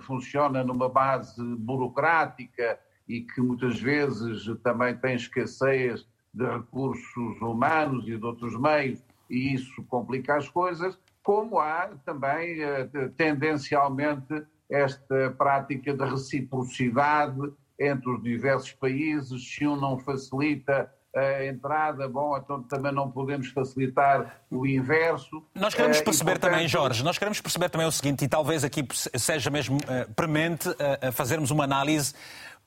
funciona 0.00 0.62
numa 0.64 0.88
base 0.88 1.42
burocrática 1.56 2.78
e 3.08 3.22
que 3.22 3.40
muitas 3.40 3.80
vezes 3.80 4.46
também 4.62 4.96
tem 4.96 5.16
escassez 5.16 6.06
de 6.32 6.46
recursos 6.46 7.40
humanos 7.40 8.06
e 8.06 8.16
de 8.16 8.24
outros 8.24 8.58
meios, 8.58 9.02
e 9.28 9.54
isso 9.54 9.82
complica 9.84 10.36
as 10.36 10.48
coisas, 10.48 10.98
como 11.22 11.58
há 11.58 11.90
também 12.04 12.62
eh, 12.62 12.88
tendencialmente 13.16 14.44
esta 14.70 15.34
prática 15.36 15.92
de 15.92 16.04
reciprocidade 16.04 17.52
entre 17.78 18.10
os 18.10 18.22
diversos 18.22 18.72
países, 18.72 19.54
se 19.54 19.66
um 19.66 19.74
não 19.74 19.98
facilita 19.98 20.92
a 21.14 21.44
entrada, 21.46 22.08
bom, 22.08 22.36
então 22.36 22.62
também 22.62 22.92
não 22.92 23.10
podemos 23.10 23.48
facilitar 23.48 24.42
o 24.48 24.64
inverso. 24.64 25.42
Nós 25.54 25.74
queremos 25.74 25.98
eh, 25.98 26.04
perceber 26.04 26.32
e, 26.32 26.34
portanto... 26.34 26.52
também, 26.52 26.68
Jorge, 26.68 27.02
nós 27.02 27.18
queremos 27.18 27.40
perceber 27.40 27.68
também 27.68 27.86
o 27.86 27.90
seguinte, 27.90 28.24
e 28.24 28.28
talvez 28.28 28.62
aqui 28.62 28.86
seja 28.92 29.50
mesmo 29.50 29.76
uh, 29.78 30.12
premente 30.14 30.68
uh, 30.68 31.10
fazermos 31.12 31.50
uma 31.50 31.64
análise 31.64 32.14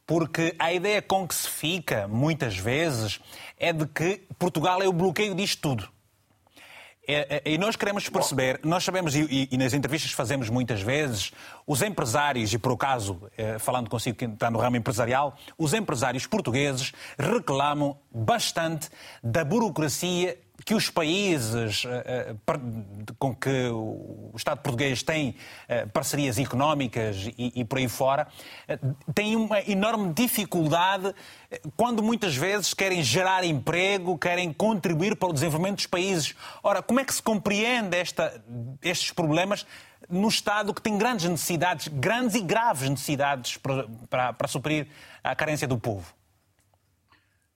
porque 0.06 0.54
a 0.60 0.74
ideia 0.74 1.02
com 1.02 1.26
que 1.26 1.34
se 1.34 1.48
fica, 1.48 2.08
muitas 2.08 2.58
vezes, 2.58 3.22
é 3.58 3.72
de 3.72 3.86
que 3.88 4.22
Portugal 4.38 4.82
é 4.82 4.88
o 4.88 4.94
bloqueio 4.94 5.34
disto 5.34 5.62
tudo. 5.62 5.88
É, 7.06 7.42
é, 7.46 7.52
e 7.52 7.58
nós 7.58 7.76
queremos 7.76 8.08
perceber, 8.08 8.62
nós 8.64 8.84
sabemos, 8.84 9.14
e, 9.14 9.50
e, 9.52 9.58
nas 9.58 9.74
entrevistas 9.74 10.12
fazemos 10.12 10.50
muitas 10.50 10.82
vezes, 10.82 11.34
os 11.68 11.82
empresários, 11.82 12.54
e 12.54 12.58
por 12.58 12.72
acaso, 12.72 13.22
eh, 13.38 13.60
falando 13.60 13.90
consigo 13.90 14.18
que 14.18 14.24
está 14.24 14.50
no 14.50 14.58
ramo 14.58 14.78
empresarial, 14.78 15.36
os 15.58 15.74
empresários 15.74 16.26
portugueses 16.26 16.94
reclamam 17.20 17.98
bastante 18.10 18.90
da 19.22 19.44
burocracia 19.44 20.38
que 20.66 20.74
os 20.74 20.90
países 20.90 21.84
eh, 21.86 22.36
eh, 22.48 22.54
com 23.18 23.36
que 23.36 23.68
o 23.70 24.32
Estado 24.36 24.62
português 24.62 25.02
tem 25.02 25.36
eh, 25.68 25.86
parcerias 25.88 26.38
económicas 26.38 27.30
e, 27.38 27.66
por 27.66 27.80
aí 27.80 27.88
fora, 27.90 28.28
têm 29.14 29.36
uma 29.36 29.60
enorme 29.62 30.14
dificuldade 30.14 31.14
quando 31.76 32.04
muitas 32.04 32.36
vezes 32.36 32.74
querem 32.74 33.04
gerar 33.04 33.44
emprego, 33.44 34.18
querem 34.18 34.54
contribuir 34.54 35.16
para 35.16 35.30
o 35.30 35.34
desenvolvimento 35.34 35.78
dos 35.78 35.88
países. 35.88 36.36
Ora, 36.62 36.82
como 36.82 37.00
é 37.00 37.06
que 37.06 37.14
se 37.14 37.22
compreende 37.22 37.98
esta, 37.98 38.42
estes 38.82 39.12
problemas 39.12 39.66
no 40.10 40.28
Estado 40.28 40.74
que 40.74 40.82
tem 40.82 40.98
grandes 40.98 41.28
necessidades, 41.28 41.88
grandes 41.88 42.36
e 42.36 42.42
graves 42.42 42.90
necessidades 42.90 43.58
para, 43.58 43.88
para, 44.10 44.34
para 44.34 44.48
suprir 44.48 44.88
a 45.24 45.36
carência 45.36 45.68
do 45.68 45.78
povo? 45.78 46.23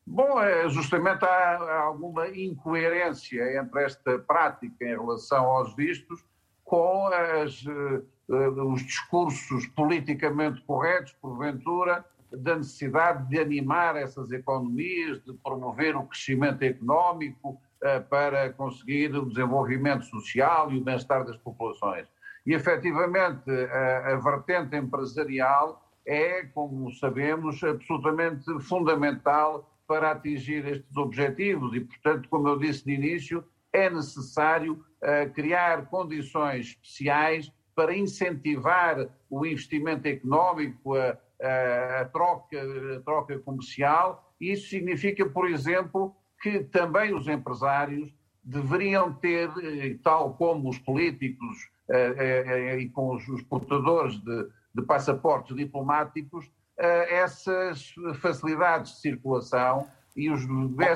Bom, 0.10 0.42
é, 0.42 0.70
justamente 0.70 1.26
há 1.26 1.82
alguma 1.82 2.30
incoerência 2.30 3.60
entre 3.60 3.84
esta 3.84 4.18
prática 4.18 4.86
em 4.86 4.98
relação 4.98 5.46
aos 5.46 5.76
vistos 5.76 6.24
com 6.64 7.08
as, 7.08 7.66
eh, 7.68 8.48
os 8.48 8.86
discursos 8.86 9.68
politicamente 9.68 10.62
corretos, 10.62 11.12
porventura, 11.22 12.06
da 12.32 12.56
necessidade 12.56 13.28
de 13.28 13.38
animar 13.38 13.98
essas 13.98 14.32
economias, 14.32 15.22
de 15.26 15.34
promover 15.44 15.98
o 15.98 16.04
crescimento 16.04 16.64
económico 16.64 17.60
eh, 17.84 18.00
para 18.00 18.54
conseguir 18.54 19.14
o 19.14 19.26
desenvolvimento 19.26 20.06
social 20.06 20.72
e 20.72 20.78
o 20.78 20.84
bem-estar 20.84 21.26
das 21.26 21.38
populações. 21.38 22.08
E, 22.46 22.54
efetivamente, 22.54 23.52
a, 23.52 24.14
a 24.14 24.16
vertente 24.16 24.74
empresarial 24.78 25.84
é, 26.06 26.44
como 26.46 26.94
sabemos, 26.94 27.62
absolutamente 27.62 28.46
fundamental 28.62 29.70
para 29.88 30.12
atingir 30.12 30.66
estes 30.66 30.98
objetivos 30.98 31.74
e, 31.74 31.80
portanto, 31.80 32.28
como 32.30 32.48
eu 32.50 32.60
disse 32.60 32.84
de 32.84 32.94
início, 32.94 33.44
é 33.72 33.90
necessário 33.90 34.74
uh, 34.74 35.34
criar 35.34 35.88
condições 35.88 36.68
especiais 36.68 37.52
para 37.76 37.96
incentivar 37.96 39.08
o 39.30 39.46
investimento 39.46 40.08
económico, 40.08 40.96
a, 40.96 41.18
a, 41.42 42.02
a, 42.02 42.06
troca, 42.06 42.58
a 42.98 43.02
troca 43.02 43.40
comercial. 43.40 44.34
Isso 44.42 44.70
significa, 44.70 45.28
por 45.30 45.48
exemplo, 45.48 46.16
que 46.42 46.64
também 46.64 47.14
os 47.14 47.28
empresários 47.28 48.14
deveriam 48.44 49.14
ter, 49.14 49.50
eh, 49.62 49.98
tal 50.04 50.34
como 50.36 50.70
os 50.70 50.80
políticos 50.80 51.70
uh, 51.90 52.76
uh, 52.76 52.80
e 52.80 52.90
com 52.90 53.14
os, 53.14 53.28
os 53.28 53.42
portadores 53.44 54.18
de, 54.20 54.48
de 54.74 54.82
passaportes 54.84 55.56
diplomáticos, 55.56 56.50
essas 56.78 57.94
facilidades 58.22 58.94
de 58.94 59.00
circulação 59.00 59.88
e 60.18 60.32
os 60.32 60.42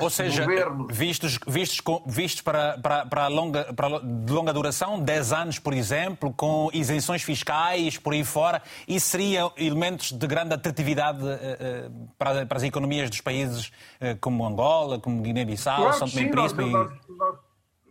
Ou 0.02 0.10
seja, 0.10 0.42
governos... 0.42 0.96
vistos, 0.96 1.38
vistos, 1.46 1.80
vistos 2.06 2.42
para, 2.42 2.76
para, 2.78 3.06
para, 3.06 3.28
longa, 3.28 3.72
para 3.72 4.00
de 4.00 4.32
longa 4.32 4.52
duração, 4.52 4.98
10 4.98 5.32
anos, 5.32 5.58
por 5.60 5.72
exemplo, 5.72 6.32
com 6.32 6.68
isenções 6.72 7.22
fiscais 7.22 7.96
por 7.96 8.12
aí 8.12 8.24
fora, 8.24 8.60
isso 8.86 9.10
seriam 9.10 9.52
elementos 9.56 10.10
de 10.10 10.26
grande 10.26 10.54
atratividade 10.54 11.22
uh, 11.22 12.08
para, 12.18 12.44
para, 12.44 12.56
as 12.56 12.64
economias 12.64 13.08
dos 13.08 13.20
países 13.20 13.68
uh, 14.00 14.18
como 14.20 14.44
Angola, 14.44 14.98
como 14.98 15.22
Guiné-Bissau, 15.22 15.82
claro 15.82 15.98
São 15.98 16.08
Tomé 16.08 16.22
e 16.22 16.30
Príncipe? 16.30 16.64
Nós, 16.64 16.92
nós, 17.08 17.38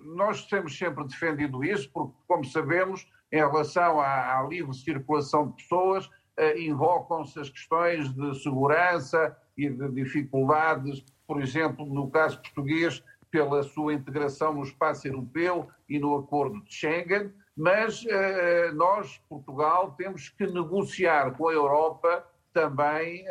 nós, 0.04 0.46
temos 0.48 0.78
sempre 0.78 1.08
defendido 1.08 1.64
isso, 1.64 1.90
porque, 1.94 2.14
como 2.28 2.44
sabemos, 2.44 3.08
em 3.32 3.38
relação 3.38 4.02
à, 4.02 4.38
à 4.38 4.44
livre 4.44 4.74
circulação 4.74 5.48
de 5.48 5.64
pessoas, 5.64 6.10
invocam-se 6.58 7.40
as 7.40 7.50
questões 7.50 8.14
de 8.14 8.42
segurança 8.42 9.38
e 9.58 9.70
de 9.70 9.90
dificuldades 9.90 11.04
por 11.32 11.42
exemplo, 11.42 11.86
no 11.86 12.12
caso 12.12 12.42
português, 12.42 13.02
pela 13.32 13.64
sua 13.64 13.94
integração 13.94 14.54
no 14.54 14.64
espaço 14.64 15.08
europeu 15.08 15.70
e 15.88 15.98
no 15.98 16.14
acordo 16.18 16.62
de 16.66 16.74
Schengen, 16.74 17.32
mas 17.56 18.04
uh, 18.04 18.76
nós, 18.76 19.18
Portugal, 19.30 19.96
temos 19.98 20.28
que 20.28 20.46
negociar 20.46 21.32
com 21.38 21.48
a 21.48 21.54
Europa 21.54 22.28
também 22.52 23.26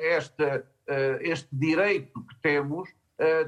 esta, 0.00 0.64
uh, 0.88 1.18
este 1.22 1.48
direito 1.52 2.24
que 2.24 2.36
temos 2.40 2.88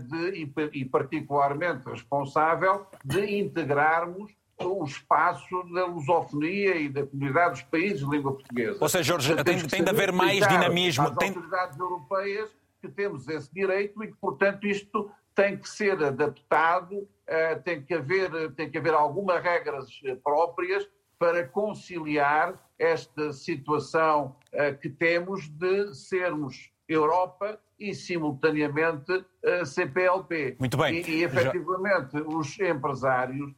de, 0.08 0.52
e, 0.74 0.84
particularmente 0.84 1.88
responsável 1.88 2.86
de 3.04 3.38
integrarmos 3.38 4.35
o 4.58 4.84
espaço 4.84 5.62
da 5.74 5.84
lusofonia 5.86 6.76
e 6.76 6.88
da 6.88 7.06
comunidade 7.06 7.50
dos 7.50 7.62
países 7.62 8.00
de 8.00 8.10
língua 8.10 8.32
portuguesa. 8.32 8.78
Ou 8.80 8.88
seja, 8.88 9.04
Jorge, 9.04 9.44
tem, 9.44 9.66
tem 9.66 9.84
de 9.84 9.90
haver 9.90 10.12
mais 10.12 10.46
dinamismo. 10.46 11.04
As 11.04 11.10
autoridades 11.10 11.78
europeias 11.78 12.50
que 12.80 12.88
temos 12.88 13.28
esse 13.28 13.52
direito 13.52 14.02
e 14.02 14.08
que, 14.08 14.16
portanto, 14.16 14.66
isto 14.66 15.10
tem 15.34 15.58
que 15.58 15.68
ser 15.68 16.02
adaptado, 16.02 16.96
uh, 16.96 17.62
tem, 17.62 17.82
que 17.82 17.94
haver, 17.94 18.52
tem 18.52 18.70
que 18.70 18.78
haver 18.78 18.94
algumas 18.94 19.42
regras 19.42 20.00
eh, 20.04 20.14
próprias 20.14 20.88
para 21.18 21.46
conciliar 21.46 22.58
esta 22.78 23.32
situação 23.32 24.36
uh, 24.52 24.78
que 24.78 24.88
temos 24.88 25.48
de 25.48 25.94
sermos 25.94 26.70
Europa 26.88 27.58
e, 27.78 27.94
simultaneamente, 27.94 29.24
CPLP. 29.66 30.56
Muito 30.58 30.78
bem. 30.78 31.02
E, 31.02 31.10
e 31.10 31.24
efetivamente, 31.24 32.12
Já... 32.12 32.22
os 32.22 32.58
empresários 32.58 33.52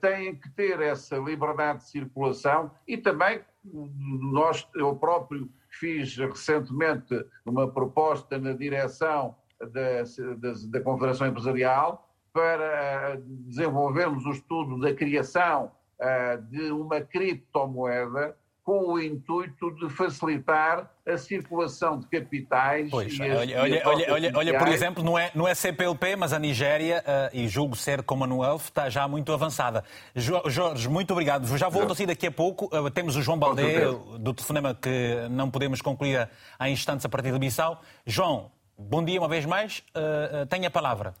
têm 0.00 0.34
que 0.34 0.48
ter 0.50 0.80
essa 0.80 1.16
liberdade 1.16 1.80
de 1.80 1.90
circulação 1.90 2.70
e 2.86 2.96
também 2.96 3.42
nós, 3.64 4.66
eu 4.74 4.94
próprio, 4.96 5.48
fiz 5.68 6.16
recentemente 6.16 7.24
uma 7.44 7.70
proposta 7.70 8.38
na 8.38 8.52
direção 8.52 9.36
da, 9.60 10.02
da, 10.36 10.52
da 10.68 10.80
Confederação 10.80 11.26
Empresarial 11.26 12.08
para 12.32 13.20
desenvolvermos 13.20 14.24
o 14.24 14.30
estudo 14.30 14.80
da 14.80 14.94
criação 14.94 15.70
uh, 16.00 16.42
de 16.50 16.70
uma 16.70 17.00
criptomoeda 17.00 18.36
com 18.68 18.86
o 18.86 19.00
intuito 19.00 19.70
de 19.76 19.88
facilitar 19.88 20.92
a 21.06 21.16
circulação 21.16 21.98
de 21.98 22.06
capitais. 22.06 22.90
Pois, 22.90 23.18
olha, 23.18 23.38
olha, 23.38 23.82
olha, 23.86 24.12
olha, 24.12 24.32
olha, 24.34 24.58
por 24.58 24.68
exemplo, 24.68 25.02
não 25.02 25.18
é, 25.18 25.30
não 25.34 25.48
é 25.48 25.54
CPLP, 25.54 26.16
mas 26.16 26.34
a 26.34 26.38
Nigéria, 26.38 27.02
uh, 27.02 27.34
e 27.34 27.48
julgo 27.48 27.74
ser 27.74 28.02
Commonwealth, 28.02 28.64
está 28.64 28.90
já 28.90 29.08
muito 29.08 29.32
avançada. 29.32 29.82
Jorge, 30.14 30.86
muito 30.86 31.10
obrigado. 31.12 31.46
Já 31.56 31.70
volto 31.70 31.94
assim 31.94 32.04
daqui 32.04 32.26
a 32.26 32.30
pouco. 32.30 32.66
Uh, 32.66 32.90
temos 32.90 33.16
o 33.16 33.22
João 33.22 33.38
Baldé, 33.38 33.86
do 34.20 34.34
telefonema 34.34 34.74
que 34.74 35.26
não 35.30 35.50
podemos 35.50 35.80
concluir 35.80 36.28
há 36.58 36.68
instantes 36.68 37.06
a 37.06 37.08
partir 37.08 37.32
do 37.32 37.38
Bissau. 37.38 37.80
João, 38.04 38.52
bom 38.76 39.02
dia 39.02 39.18
uma 39.18 39.28
vez 39.28 39.46
mais. 39.46 39.78
Uh, 39.96 40.44
tenha 40.44 40.68
a 40.68 40.70
palavra. 40.70 41.14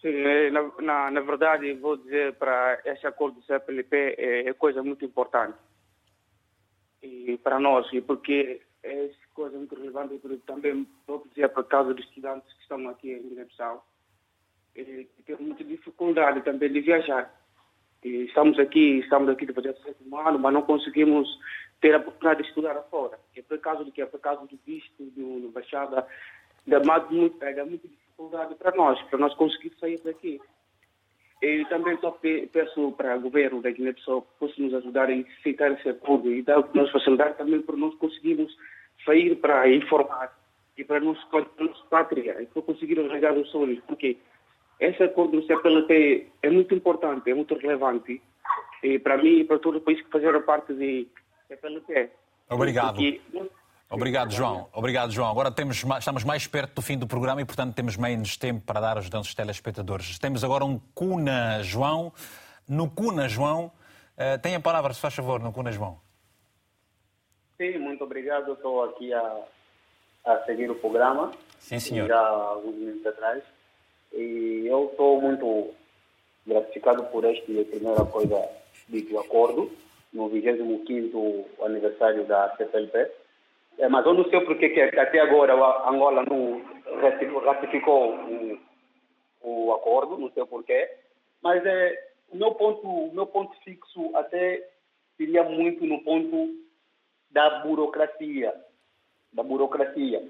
Sim, 0.00 0.12
na, 0.52 0.62
na, 0.80 1.10
na, 1.10 1.20
verdade, 1.22 1.74
vou 1.74 1.96
dizer 1.96 2.34
para 2.34 2.78
este 2.84 3.04
acordo 3.04 3.40
do 3.40 3.44
CPLP 3.46 4.14
é, 4.16 4.48
é 4.48 4.52
coisa 4.54 4.80
muito 4.80 5.04
importante 5.04 5.58
e 7.02 7.38
para 7.42 7.58
nós, 7.58 7.90
e 7.92 8.00
porque 8.00 8.60
é 8.82 9.10
coisa 9.34 9.56
muito 9.56 9.74
relevante, 9.74 10.14
e 10.14 10.36
também 10.38 10.86
vou 11.06 11.26
dizer 11.30 11.48
por 11.48 11.64
causa 11.64 11.94
dos 11.94 12.04
estudantes 12.04 12.52
que 12.52 12.62
estão 12.62 12.88
aqui 12.88 13.12
em 13.12 13.28
Guiné-Bissau, 13.28 13.84
que 14.74 15.08
têm 15.24 15.36
muita 15.38 15.64
dificuldade 15.64 16.42
também 16.42 16.72
de 16.72 16.80
viajar. 16.80 17.34
E 18.02 18.24
estamos 18.24 18.58
aqui, 18.58 19.00
estamos 19.00 19.28
aqui 19.28 19.46
de 19.46 19.52
um 20.06 20.16
ano, 20.16 20.38
mas 20.38 20.54
não 20.54 20.62
conseguimos 20.62 21.28
ter 21.80 21.94
a 21.94 21.98
oportunidade 21.98 22.42
de 22.42 22.48
estudar 22.48 22.74
fora. 22.90 23.18
É 23.36 23.42
por 23.42 23.58
causa 23.58 23.84
do 23.84 23.92
que? 23.92 24.02
É 24.02 24.06
por 24.06 24.20
causa 24.20 24.46
do 24.46 24.58
visto, 24.66 24.94
do, 24.98 25.40
do 25.40 25.50
baixada, 25.50 26.06
dá 26.66 26.80
muito, 27.10 27.42
é, 27.44 27.52
dá 27.52 27.64
muita 27.64 27.88
dificuldade 27.88 28.54
para 28.54 28.74
nós, 28.74 29.00
para 29.04 29.18
nós 29.18 29.34
conseguir 29.34 29.72
sair 29.78 30.00
daqui. 30.02 30.40
Eu 31.40 31.64
também 31.68 31.96
só 31.98 32.10
peço 32.52 32.92
para 32.92 33.16
o 33.16 33.20
governo 33.20 33.62
da 33.62 33.70
Guiné-Bissau 33.70 34.22
que 34.22 34.28
possa 34.38 34.54
nos 34.58 34.74
ajudar 34.74 35.08
a 35.08 35.14
aceitar 35.14 35.72
esse 35.72 35.88
acordo 35.88 36.30
e 36.30 36.42
dar 36.42 36.62
nos 36.74 36.90
facilitar 36.90 37.34
também 37.34 37.62
para 37.62 37.76
nós 37.76 37.94
conseguirmos 37.94 38.54
sair 39.06 39.34
para 39.36 39.68
informar 39.68 40.38
e 40.76 40.84
para 40.84 41.00
nos 41.00 41.22
para 41.24 41.46
nossa 41.58 41.84
pátria 41.88 42.42
e 42.42 42.46
para 42.46 42.62
conseguir 42.62 43.00
arranjar 43.00 43.32
os 43.32 43.50
sonhos, 43.50 43.80
porque 43.86 44.18
esse 44.78 45.02
acordo 45.02 45.40
do 45.40 45.46
CPLP 45.46 46.26
é 46.42 46.50
muito 46.50 46.74
importante, 46.74 47.30
é 47.30 47.34
muito 47.34 47.54
relevante 47.54 48.20
e 48.82 48.98
para 48.98 49.16
mim 49.16 49.40
e 49.40 49.44
para 49.44 49.58
todo 49.58 49.78
o 49.78 49.80
país 49.80 50.00
que 50.02 50.10
fizeram 50.10 50.42
parte 50.42 50.74
de 50.74 51.08
CPLP. 51.48 52.10
Obrigado. 52.50 52.96
Porque 52.96 53.20
Obrigado, 53.90 54.32
João. 54.32 54.68
Obrigado, 54.72 55.10
João. 55.10 55.28
Agora 55.28 55.50
temos, 55.50 55.82
estamos 55.98 56.22
mais 56.22 56.46
perto 56.46 56.74
do 56.76 56.82
fim 56.82 56.96
do 56.96 57.08
programa 57.08 57.42
e, 57.42 57.44
portanto, 57.44 57.74
temos 57.74 57.96
menos 57.96 58.36
tempo 58.36 58.64
para 58.64 58.78
dar 58.78 58.96
aos 58.96 59.10
nossos 59.10 59.34
telespectadores. 59.34 60.16
Temos 60.16 60.44
agora 60.44 60.64
um 60.64 60.78
Cuna 60.94 61.60
João. 61.64 62.12
No 62.68 62.88
Cuna 62.88 63.28
João, 63.28 63.66
uh, 64.16 64.40
tem 64.40 64.54
a 64.54 64.60
palavra, 64.60 64.94
se 64.94 65.00
faz 65.00 65.12
favor, 65.12 65.40
no 65.40 65.52
Cuna 65.52 65.72
João. 65.72 65.98
Sim, 67.56 67.78
muito 67.78 68.04
obrigado. 68.04 68.52
Estou 68.52 68.84
aqui 68.84 69.12
a, 69.12 69.38
a 70.24 70.38
seguir 70.44 70.70
o 70.70 70.76
programa. 70.76 71.32
Sim, 71.58 71.80
senhor. 71.80 72.06
Já 72.06 72.16
há 72.16 72.28
alguns 72.28 72.76
minutos 72.76 73.06
atrás. 73.06 73.42
E 74.12 74.66
eu 74.68 74.88
estou 74.92 75.20
muito 75.20 75.74
gratificado 76.46 77.02
por 77.06 77.24
este, 77.24 77.64
primeira 77.64 78.04
coisa, 78.04 78.48
dito 78.88 79.18
acordo, 79.18 79.68
no 80.12 80.30
25º 80.30 81.44
aniversário 81.64 82.24
da 82.24 82.54
CPLP 82.56 83.19
é, 83.78 83.88
mas 83.88 84.04
eu 84.04 84.14
não 84.14 84.24
sei 84.28 84.40
porque 84.42 84.68
que 84.70 84.80
até 84.80 85.20
agora 85.20 85.54
a 85.54 85.90
Angola 85.90 86.24
não 86.24 86.62
ratificou 87.44 88.14
o, 88.14 88.58
o 89.42 89.72
acordo, 89.72 90.18
não 90.18 90.30
sei 90.30 90.44
porquê. 90.44 90.90
Mas 91.42 91.64
é, 91.64 92.10
o 92.30 92.36
meu 92.36 92.54
ponto, 92.54 92.86
o 92.86 93.14
meu 93.14 93.26
ponto 93.26 93.56
fixo 93.64 94.10
até 94.14 94.62
seria 95.16 95.42
muito 95.44 95.84
no 95.86 96.02
ponto 96.02 96.54
da 97.30 97.60
burocracia, 97.60 98.54
da 99.32 99.42
burocracia. 99.42 100.22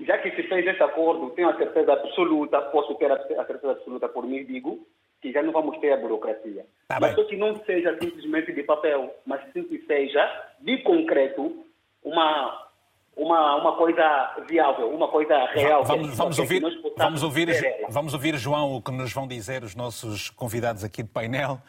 Já 0.00 0.16
que 0.18 0.30
se 0.30 0.42
fez 0.44 0.66
esse 0.66 0.82
acordo, 0.82 1.30
tenho 1.30 1.50
a 1.50 1.56
certeza 1.56 1.92
absoluta, 1.92 2.62
posso 2.62 2.94
ter 2.94 3.12
a 3.12 3.18
certeza 3.44 3.72
absoluta 3.72 4.08
por 4.08 4.26
mim, 4.26 4.44
digo, 4.44 4.86
que 5.20 5.32
já 5.32 5.42
não 5.42 5.52
vamos 5.52 5.78
ter 5.78 5.92
a 5.92 5.98
burocracia. 5.98 6.64
Tá 6.88 6.98
mas 6.98 7.14
só 7.14 7.24
que 7.24 7.36
não 7.36 7.54
seja 7.64 7.98
simplesmente 8.00 8.52
de 8.52 8.62
papel, 8.62 9.14
mas 9.26 9.42
sim 9.52 9.64
que 9.64 9.78
seja 9.86 10.52
de 10.60 10.78
concreto 10.78 11.64
uma 12.02 12.70
uma, 13.16 13.56
uma 13.56 13.76
coisa 13.76 14.34
viável, 14.48 14.88
uma 14.88 15.08
coisa 15.08 15.44
real. 15.52 15.84
Vamos, 15.84 16.16
vamos 16.16 16.38
ouvir, 16.38 16.62
vamos, 16.96 17.22
ouvir, 17.22 17.86
vamos 17.90 18.14
ouvir, 18.14 18.36
João, 18.38 18.76
o 18.76 18.80
que 18.82 18.90
nos 18.90 19.12
vão 19.12 19.28
dizer 19.28 19.62
os 19.62 19.74
nossos 19.74 20.30
convidados 20.30 20.82
aqui 20.84 21.02
de 21.02 21.10
painel 21.10 21.60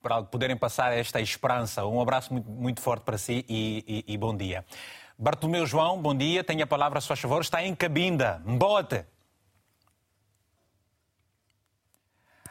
para 0.00 0.22
poderem 0.22 0.56
passar 0.56 0.96
esta 0.96 1.20
esperança. 1.20 1.84
Um 1.84 2.00
abraço 2.00 2.32
muito, 2.32 2.48
muito 2.48 2.80
forte 2.80 3.02
para 3.02 3.18
si 3.18 3.44
e, 3.48 4.04
e, 4.06 4.14
e, 4.14 4.16
bom 4.16 4.36
dia. 4.36 4.64
Bartolomeu 5.18 5.66
João, 5.66 6.00
bom 6.00 6.14
dia. 6.14 6.44
Tenha 6.44 6.64
a 6.64 6.66
palavra, 6.66 7.00
se 7.00 7.08
faz 7.08 7.20
favor. 7.20 7.40
Está 7.40 7.62
em 7.62 7.74
Cabinda. 7.74 8.40
Mbote. 8.46 9.04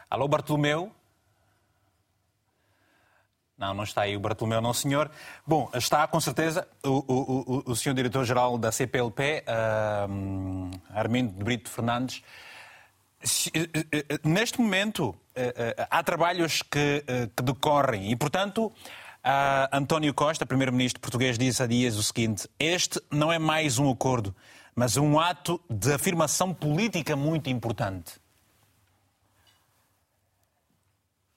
Alô, 0.10 0.28
Bartolomeu? 0.28 0.92
Não, 3.60 3.74
não 3.74 3.84
está 3.84 4.04
aí 4.04 4.16
o 4.16 4.22
Bartolomeu, 4.22 4.62
não, 4.62 4.74
senhor. 4.74 5.12
Bom, 5.46 5.70
está 5.74 6.08
com 6.08 6.20
certeza 6.22 6.66
o, 6.82 7.04
o, 7.08 7.64
o, 7.68 7.72
o 7.72 7.76
senhor 7.76 7.94
diretor-geral 7.94 8.58
da 8.58 8.72
CPLP, 8.72 9.44
uh, 9.46 10.80
Armindo 10.96 11.34
de 11.34 11.44
Brito 11.44 11.70
Fernandes. 11.70 12.24
Eh, 13.54 13.70
eh, 13.74 14.06
eh, 14.10 14.20
neste 14.24 14.62
momento, 14.62 15.14
há 15.90 16.02
trabalhos 16.02 16.62
que, 16.62 17.04
que 17.36 17.44
decorrem 17.44 18.10
e, 18.12 18.16
portanto, 18.16 18.72
António 19.74 20.14
Costa, 20.14 20.46
primeiro-ministro 20.46 21.02
português, 21.02 21.38
disse 21.38 21.62
há 21.62 21.68
dias 21.68 21.98
o 21.98 22.04
seguinte: 22.04 22.50
este 22.58 23.02
não 23.12 23.30
é 23.30 23.38
mais 23.38 23.78
um 23.78 23.92
acordo, 23.92 24.34
mas 24.74 24.96
um 24.96 25.20
ato 25.20 25.60
de 25.70 25.92
afirmação 25.92 26.54
política 26.54 27.14
muito 27.18 27.50
importante. 27.50 28.19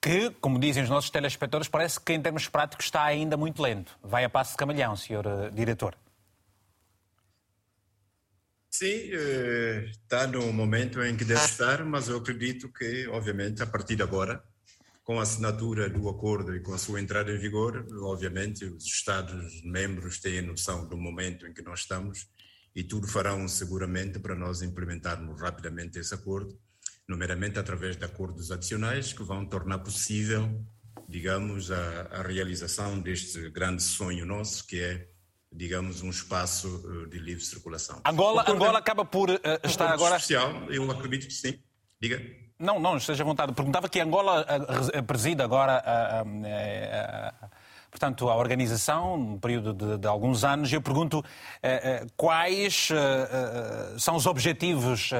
Que, 0.03 0.31
como 0.41 0.59
dizem 0.59 0.83
os 0.83 0.91
nossos 0.91 1.11
telespectadores, 1.11 1.69
parece 1.69 2.01
que 2.01 2.13
em 2.13 2.21
termos 2.21 2.49
práticos 2.49 2.87
está 2.87 3.05
ainda 3.05 3.37
muito 3.37 3.63
lento. 3.63 3.97
Vai 4.03 4.25
a 4.25 4.29
passo 4.29 4.51
de 4.51 4.57
camalhão, 4.57 4.97
senhor 4.97 5.25
uh, 5.25 5.49
diretor. 5.53 5.95
Sim, 8.69 9.13
uh, 9.15 9.85
está 9.91 10.27
no 10.27 10.53
momento 10.53 11.01
em 11.05 11.17
que 11.17 11.25
deve 11.25 11.45
estar, 11.45 11.85
mas 11.85 12.09
eu 12.09 12.17
acredito 12.17 12.69
que, 12.73 13.07
obviamente, 13.07 13.63
a 13.63 13.67
partir 13.67 13.95
de 13.95 14.03
agora, 14.03 14.43
com 15.05 15.21
a 15.21 15.23
assinatura 15.23 15.89
do 15.89 16.09
acordo 16.09 16.57
e 16.57 16.61
com 16.61 16.75
a 16.75 16.79
sua 16.79 17.01
entrada 17.01 17.31
em 17.31 17.39
vigor, 17.39 17.87
obviamente 18.03 18.65
os 18.65 18.85
Estados-membros 18.85 20.19
têm 20.19 20.43
noção 20.43 20.89
do 20.89 20.97
momento 20.97 21.47
em 21.47 21.53
que 21.53 21.63
nós 21.63 21.81
estamos 21.81 22.29
e 22.75 22.83
tudo 22.83 23.07
farão 23.07 23.47
seguramente 23.47 24.19
para 24.19 24.35
nós 24.35 24.63
implementarmos 24.63 25.41
rapidamente 25.41 25.99
esse 25.99 26.15
acordo 26.15 26.59
nomeadamente 27.13 27.59
através 27.59 27.97
de 27.97 28.05
acordos 28.05 28.51
adicionais 28.51 29.13
que 29.13 29.23
vão 29.23 29.45
tornar 29.45 29.79
possível, 29.79 30.49
digamos, 31.07 31.71
a, 31.71 32.09
a 32.11 32.23
realização 32.23 32.99
deste 32.99 33.51
grande 33.51 33.83
sonho 33.83 34.25
nosso, 34.25 34.67
que 34.67 34.81
é 34.81 35.09
digamos, 35.55 36.01
um 36.01 36.09
espaço 36.09 36.67
eh, 36.67 37.11
de 37.11 37.19
livre 37.19 37.45
circulação. 37.45 38.01
Angola, 38.07 38.43
Angola 38.49 38.79
acaba 38.79 39.05
por 39.05 39.29
uh, 39.29 39.39
estar 39.65 39.91
um 39.91 39.93
agora. 39.93 40.17
Especial, 40.17 40.51
eu 40.71 40.91
acredito 40.91 41.27
que 41.27 41.35
sim. 41.35 41.61
Diga. 42.01 42.19
Não, 42.59 42.81
não, 42.81 42.97
esteja 42.97 43.23
à 43.23 43.27
vontade. 43.27 43.53
Perguntava 43.53 43.87
que 43.87 44.01
Angola 44.01 44.47
uh, 44.47 45.03
preside 45.03 45.43
agora. 45.43 45.85
Uh, 46.25 47.51
portanto, 47.93 48.31
a 48.31 48.37
organização, 48.37 49.19
num 49.19 49.39
período 49.39 49.75
de, 49.75 49.99
de 49.99 50.09
alguns 50.09 50.45
anos. 50.45 50.73
Eu 50.73 50.81
pergunto 50.81 51.23
eh, 51.63 52.01
eh, 52.03 52.07
quais 52.17 52.89
eh, 52.91 53.99
são 53.99 54.17
os 54.17 54.25
objetivos 54.25 55.11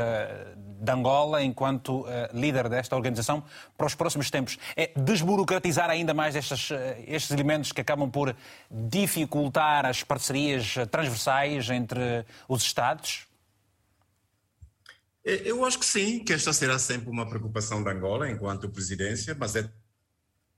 de 0.83 0.91
Angola 0.91 1.43
enquanto 1.43 2.05
líder 2.35 2.69
desta 2.69 2.97
organização 2.97 3.45
para 3.77 3.87
os 3.87 3.95
próximos 3.95 4.31
tempos. 4.31 4.59
É 4.77 4.91
desburocratizar 4.97 5.89
ainda 5.89 6.13
mais 6.13 6.35
estes, 6.35 6.71
estes 7.07 7.31
elementos 7.31 7.73
que 7.73 7.81
acabam 7.81 8.11
por 8.11 8.35
dificultar 8.71 9.87
as 9.87 10.03
parcerias 10.03 10.75
transversais 10.91 11.71
entre 11.71 12.25
os 12.49 12.63
Estados? 12.63 13.27
Eu 15.25 15.65
acho 15.65 15.79
que 15.79 15.87
sim, 15.87 16.19
que 16.19 16.33
esta 16.33 16.53
será 16.53 16.79
sempre 16.81 17.09
uma 17.09 17.29
preocupação 17.29 17.83
da 17.83 17.93
Angola 17.93 18.29
enquanto 18.29 18.69
presidência, 18.69 19.37
mas 19.39 19.55
é 19.55 19.71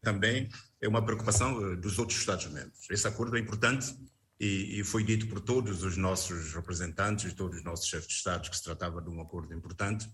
também 0.04 0.48
é 0.80 0.86
uma 0.86 1.02
preocupação 1.04 1.72
eh, 1.72 1.76
dos 1.76 1.98
outros 1.98 2.18
Estados-membros. 2.18 2.86
Esse 2.90 3.08
acordo 3.08 3.36
é 3.36 3.40
importante 3.40 3.96
e, 4.38 4.80
e, 4.80 4.84
foi 4.84 5.04
dito 5.04 5.26
por 5.28 5.40
todos 5.40 5.82
os 5.84 5.96
nossos 5.96 6.52
representantes, 6.54 7.32
todos 7.34 7.58
os 7.58 7.64
nossos 7.64 7.86
chefes 7.86 8.08
de 8.08 8.14
Estado, 8.14 8.50
que 8.50 8.56
se 8.56 8.64
tratava 8.64 9.00
de 9.00 9.08
um 9.08 9.20
acordo 9.20 9.54
importante. 9.54 10.08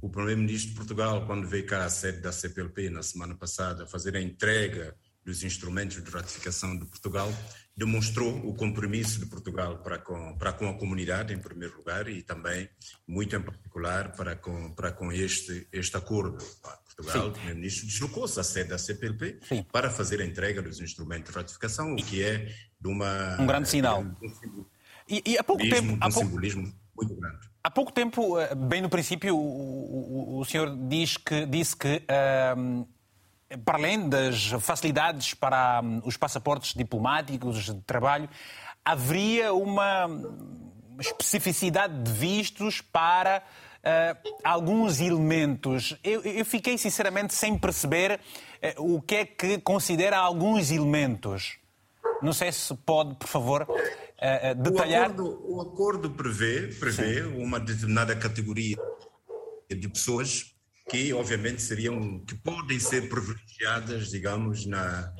O 0.00 0.08
primeiro-ministro 0.08 0.70
de 0.70 0.76
Portugal, 0.76 1.26
quando 1.26 1.48
veio 1.48 1.66
cá 1.66 1.84
à 1.84 1.90
sede 1.90 2.20
da 2.20 2.30
CPLP 2.30 2.90
na 2.90 3.02
semana 3.02 3.34
passada 3.34 3.86
fazer 3.86 4.16
a 4.16 4.20
entrega 4.20 4.94
dos 5.24 5.42
instrumentos 5.42 6.02
de 6.02 6.10
ratificação 6.10 6.78
de 6.78 6.84
Portugal, 6.84 7.32
demonstrou 7.76 8.46
o 8.46 8.54
compromisso 8.54 9.18
de 9.18 9.26
Portugal 9.26 9.78
para 9.78 9.98
com, 9.98 10.36
para 10.36 10.52
com 10.52 10.68
a 10.68 10.78
comunidade, 10.78 11.32
em 11.32 11.38
primeiro 11.38 11.76
lugar, 11.78 12.08
e 12.08 12.22
também, 12.22 12.68
muito 13.08 13.34
em 13.34 13.40
particular, 13.40 14.12
para 14.12 14.36
com, 14.36 14.72
para 14.74 14.92
com 14.92 15.10
este, 15.10 15.66
este 15.72 15.96
acordo. 15.96 16.44
Portugal, 16.96 17.28
o 17.28 17.32
primeiro-ministro 17.32 17.86
deslocou-se 17.86 18.38
à 18.38 18.44
sede 18.44 18.68
da 18.68 18.78
CPLP 18.78 19.40
Sim. 19.48 19.64
para 19.72 19.90
fazer 19.90 20.20
a 20.20 20.24
entrega 20.24 20.62
dos 20.62 20.80
instrumentos 20.80 21.32
de 21.32 21.36
ratificação, 21.36 21.94
o 21.94 21.96
que 21.96 22.22
é 22.22 22.54
de 22.84 22.90
uma... 22.90 23.40
Um 23.40 23.46
grande 23.46 23.68
sinal. 23.68 24.04
De 24.04 24.26
um, 24.26 24.64
e, 25.08 25.22
e, 25.24 25.38
há 25.38 25.42
pouco 25.42 25.62
tempo... 25.62 25.92
Um 25.92 25.96
há 26.00 26.10
pouco, 26.10 26.28
simbolismo 26.28 26.72
muito 26.94 27.14
grande. 27.14 27.38
Há 27.62 27.70
pouco 27.70 27.92
tempo, 27.92 28.38
eh, 28.38 28.54
bem 28.54 28.82
no 28.82 28.90
princípio, 28.90 29.34
o, 29.34 30.36
o, 30.36 30.40
o 30.40 30.44
senhor 30.44 30.76
diz 30.88 31.16
que, 31.16 31.46
disse 31.46 31.74
que... 31.74 32.02
Uh, 32.04 32.86
para 33.64 33.78
além 33.78 34.08
das 34.08 34.46
facilidades 34.60 35.32
para 35.32 35.80
hum, 35.82 36.00
os 36.04 36.16
passaportes 36.16 36.74
diplomáticos 36.74 37.66
de 37.66 37.80
trabalho, 37.82 38.28
haveria 38.84 39.52
uma 39.52 40.08
especificidade 40.98 42.02
de 42.02 42.10
vistos 42.12 42.80
para 42.80 43.42
uh, 43.84 44.30
alguns 44.42 45.00
elementos. 45.00 45.96
Eu, 46.02 46.22
eu, 46.22 46.44
fiquei 46.44 46.76
sinceramente 46.76 47.34
sem 47.34 47.56
perceber 47.56 48.18
uh, 48.78 48.94
o 48.96 49.00
que 49.00 49.14
é 49.14 49.24
que 49.24 49.58
considera 49.58 50.18
alguns 50.18 50.70
elementos. 50.70 51.58
Não 52.22 52.32
sei 52.32 52.52
se 52.52 52.74
pode, 52.74 53.16
por 53.16 53.28
favor, 53.28 53.62
uh, 53.62 54.62
detalhar. 54.62 55.10
O 55.10 55.12
acordo, 55.12 55.52
o 55.52 55.60
acordo 55.60 56.10
prevê, 56.10 56.68
prevê 56.78 57.22
uma 57.22 57.60
determinada 57.60 58.14
categoria 58.16 58.76
de 59.68 59.88
pessoas 59.88 60.54
que, 60.88 61.12
obviamente, 61.12 61.62
seriam 61.62 62.18
que 62.20 62.34
podem 62.34 62.78
ser 62.78 63.08
privilegiadas, 63.08 64.10
digamos, 64.10 64.66
na, 64.66 65.12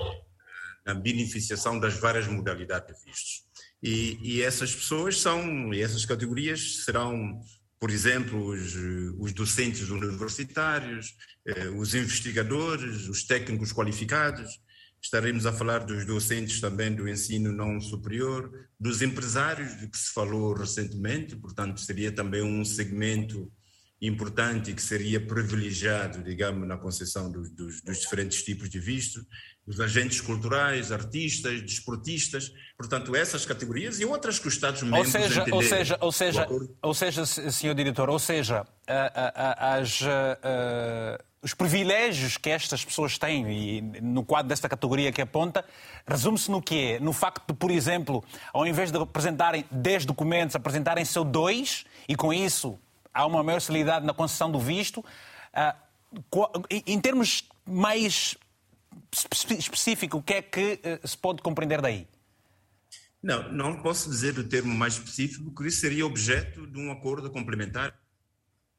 na 0.85 0.95
beneficiação 0.95 1.79
das 1.81 1.95
várias 1.95 2.27
modalidades 2.27 2.99
de 2.99 3.05
vistos. 3.05 3.45
E, 3.83 4.19
e, 4.23 4.43
essas 4.43 4.75
pessoas 4.75 5.21
são, 5.21 5.73
e 5.73 5.81
essas 5.83 6.05
categorias 6.05 6.85
serão, 6.85 7.41
por 7.79 7.91
exemplo, 7.91 8.47
os, 8.47 8.75
os 9.19 9.33
docentes 9.33 9.91
universitários, 9.91 11.15
eh, 11.47 11.69
os 11.69 11.95
investigadores, 11.95 13.09
os 13.09 13.25
técnicos 13.25 13.73
qualificados. 13.73 14.59
Estaremos 15.05 15.45
a 15.45 15.53
falar 15.53 15.81
dos 15.81 16.07
docentes 16.07 16.63
também 16.63 16.91
do 16.91 17.07
ensino 17.07 17.53
não 17.53 17.79
superior, 17.79 18.51
dos 18.81 19.03
empresários, 19.03 19.79
de 19.79 19.87
que 19.87 19.99
se 19.99 20.11
falou 20.11 20.55
recentemente, 20.55 21.37
portanto, 21.37 21.79
seria 21.79 22.11
também 22.11 22.41
um 22.41 22.65
segmento 22.65 23.53
importante 24.01 24.73
que 24.73 24.81
seria 24.81 25.21
privilegiado, 25.21 26.23
digamos, 26.23 26.67
na 26.67 26.79
concessão 26.79 27.31
dos, 27.31 27.51
dos, 27.51 27.83
dos, 27.83 28.01
diferentes 28.01 28.43
tipos 28.43 28.71
de 28.71 28.79
visto, 28.79 29.21
os 29.67 29.79
agentes 29.79 30.23
culturais, 30.23 30.91
artistas, 30.91 31.61
desportistas, 31.61 32.51
portanto, 32.75 33.15
essas 33.15 33.45
categorias 33.45 34.01
e 34.01 34.07
outras 34.07 34.39
que 34.39 34.49
os 34.49 34.55
Estados-membros 34.55 35.15
ou 35.15 35.21
seja, 35.21 35.45
ou 35.51 35.63
seja, 35.63 35.99
ou 36.01 36.13
seja, 36.13 36.49
ou 36.81 36.95
seja, 36.95 37.27
senhor 37.27 37.75
diretor, 37.75 38.09
ou 38.09 38.19
seja, 38.19 38.67
as, 39.59 40.01
os 41.45 41.53
privilégios 41.53 42.39
que 42.39 42.49
estas 42.49 42.83
pessoas 42.83 43.19
têm, 43.19 43.47
e 43.51 43.81
no 44.01 44.25
quadro 44.25 44.49
desta 44.49 44.67
categoria 44.67 45.13
que 45.13 45.21
aponta, 45.21 45.63
resume-se 46.07 46.51
no 46.51 46.63
quê? 46.63 46.99
No 47.03 47.13
facto 47.13 47.47
de, 47.47 47.53
por 47.53 47.71
exemplo, 47.71 48.25
ao 48.51 48.67
invés 48.67 48.91
de 48.91 48.97
apresentarem 48.97 49.67
10 49.71 50.07
documentos, 50.07 50.57
apresentarem 50.57 51.05
só 51.05 51.23
dois, 51.23 51.85
e 52.09 52.17
com 52.17 52.33
isso 52.33 52.79
há 53.13 53.27
uma 53.27 53.43
maior 53.43 53.61
celeridade 53.61 54.07
na 54.07 54.15
concessão 54.15 54.51
do 54.51 54.59
visto. 54.59 55.05
Ah, 55.53 55.77
em 56.71 56.99
termos 56.99 57.47
mais 57.67 58.37
específicos, 59.13 60.19
o 60.19 60.23
que 60.23 60.35
é 60.35 60.43
que 60.43 60.81
eh, 60.83 61.01
se 61.05 61.19
pode 61.19 61.43
compreender 61.43 61.83
daí? 61.83 62.09
Não, 63.23 63.53
não 63.53 63.83
posso 63.83 64.09
dizer 64.09 64.39
o 64.39 64.49
termo 64.49 64.75
mais 64.75 64.95
específico, 64.95 65.51
porque 65.51 65.69
isso 65.69 65.81
seria 65.81 66.07
objeto 66.07 66.67
de 66.67 66.79
um 66.79 66.91
acordo 66.91 67.31
complementar 67.31 67.95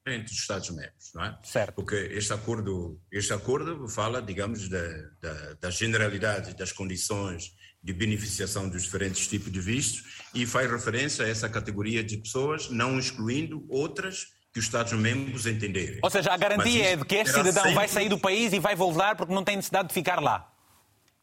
entre 0.08 0.32
os 0.32 0.40
Estados-membros, 0.40 1.12
não 1.14 1.24
é? 1.24 1.38
Certo. 1.44 1.76
Porque 1.76 1.96
este 1.96 2.32
acordo, 2.32 3.00
este 3.12 3.34
acordo 3.34 3.88
fala, 3.88 4.22
digamos, 4.22 4.70
da, 4.70 4.88
da, 5.22 5.54
da 5.54 5.70
generalidade 5.70 6.56
das 6.56 6.72
condições 6.72 7.54
de 7.82 7.94
beneficiação 7.94 8.70
dos 8.70 8.84
diferentes 8.84 9.28
tipos 9.28 9.52
de 9.52 9.60
vistos 9.60 10.22
e 10.34 10.46
faz 10.46 10.70
referência 10.70 11.26
a 11.26 11.30
essa 11.30 11.50
categoria 11.50 12.04
de 12.04 12.18
pessoas, 12.18 12.70
não 12.70 13.00
excluindo 13.00 13.66
outras 13.70 14.28
que 14.54 14.60
os 14.60 14.66
Estados-membros 14.66 15.46
entenderem. 15.46 16.00
Ou 16.02 16.10
seja, 16.10 16.32
a 16.32 16.38
garantia 16.38 16.92
é 16.92 16.96
de 16.96 17.04
que 17.04 17.16
este 17.16 17.34
cidadão 17.34 17.64
sempre... 17.64 17.74
vai 17.74 17.88
sair 17.88 18.10
do 18.10 18.18
país 18.18 18.54
e 18.54 18.60
vai 18.60 18.76
voltar 18.76 19.16
porque 19.16 19.34
não 19.34 19.44
tem 19.44 19.56
necessidade 19.56 19.90
de 19.90 19.94
ficar 19.94 20.22
lá. 20.22 20.55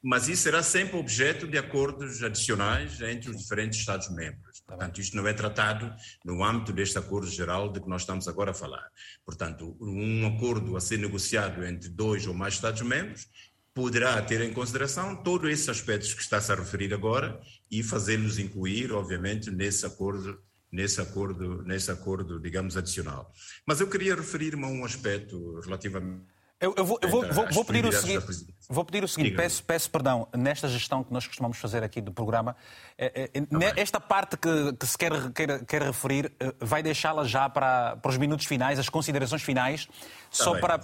Mas 0.02 0.26
isso 0.26 0.42
será 0.42 0.64
sempre 0.64 0.96
objeto 0.96 1.46
de 1.46 1.56
acordos 1.56 2.22
adicionais 2.24 3.00
entre 3.00 3.30
os 3.30 3.38
diferentes 3.38 3.78
Estados-membros. 3.78 4.60
Tá 4.60 4.74
Portanto, 4.74 5.00
isto 5.00 5.16
não 5.16 5.28
é 5.28 5.32
tratado 5.32 5.94
no 6.24 6.42
âmbito 6.42 6.72
deste 6.72 6.98
acordo 6.98 7.30
geral 7.30 7.70
de 7.70 7.80
que 7.80 7.88
nós 7.88 8.02
estamos 8.02 8.26
agora 8.26 8.50
a 8.50 8.54
falar. 8.54 8.90
Portanto, 9.24 9.76
um 9.80 10.26
acordo 10.26 10.76
a 10.76 10.80
ser 10.80 10.98
negociado 10.98 11.64
entre 11.64 11.88
dois 11.88 12.26
ou 12.26 12.34
mais 12.34 12.54
Estados-membros 12.54 13.28
poderá 13.72 14.20
ter 14.20 14.40
em 14.40 14.52
consideração 14.52 15.14
todos 15.22 15.50
esses 15.50 15.68
aspectos 15.68 16.12
que 16.12 16.20
está-se 16.20 16.50
a 16.50 16.56
referir 16.56 16.92
agora 16.92 17.40
e 17.70 17.82
fazê-los 17.82 18.38
incluir, 18.38 18.92
obviamente, 18.92 19.50
nesse 19.50 19.86
acordo, 19.86 20.38
nesse 20.70 21.00
acordo, 21.00 21.62
nesse 21.62 21.90
acordo, 21.90 22.40
digamos, 22.40 22.76
adicional. 22.76 23.32
Mas 23.64 23.80
eu 23.80 23.88
queria 23.88 24.14
referir-me 24.14 24.64
a 24.64 24.68
um 24.68 24.84
aspecto 24.84 25.60
relativamente 25.60 26.31
eu, 26.62 26.72
eu, 26.76 26.84
vou, 26.84 26.98
eu 27.02 27.08
vou, 27.08 27.22
vou, 27.22 27.46
vou, 27.50 27.64
pedir 27.64 27.84
o 27.84 27.90
seguinte, 27.90 28.24
vou 28.70 28.84
pedir 28.84 29.02
o 29.02 29.08
seguinte 29.08 29.34
peço, 29.34 29.64
peço 29.64 29.90
perdão, 29.90 30.28
nesta 30.32 30.68
gestão 30.68 31.02
que 31.02 31.12
nós 31.12 31.26
costumamos 31.26 31.58
fazer 31.58 31.82
aqui 31.82 32.00
do 32.00 32.12
programa, 32.12 32.56
é, 32.96 33.28
é, 33.34 33.40
tá 33.40 33.72
esta 33.76 33.98
parte 33.98 34.36
que, 34.36 34.72
que 34.74 34.86
se 34.86 34.96
quer, 34.96 35.10
quer, 35.32 35.64
quer 35.66 35.82
referir, 35.82 36.32
eh, 36.38 36.54
vai 36.60 36.80
deixá-la 36.80 37.24
já 37.24 37.48
para, 37.48 37.96
para 37.96 38.08
os 38.08 38.16
minutos 38.16 38.46
finais, 38.46 38.78
as 38.78 38.88
considerações 38.88 39.42
finais, 39.42 39.86
tá 39.86 39.92
só 40.30 40.52
bem. 40.52 40.60
para 40.60 40.78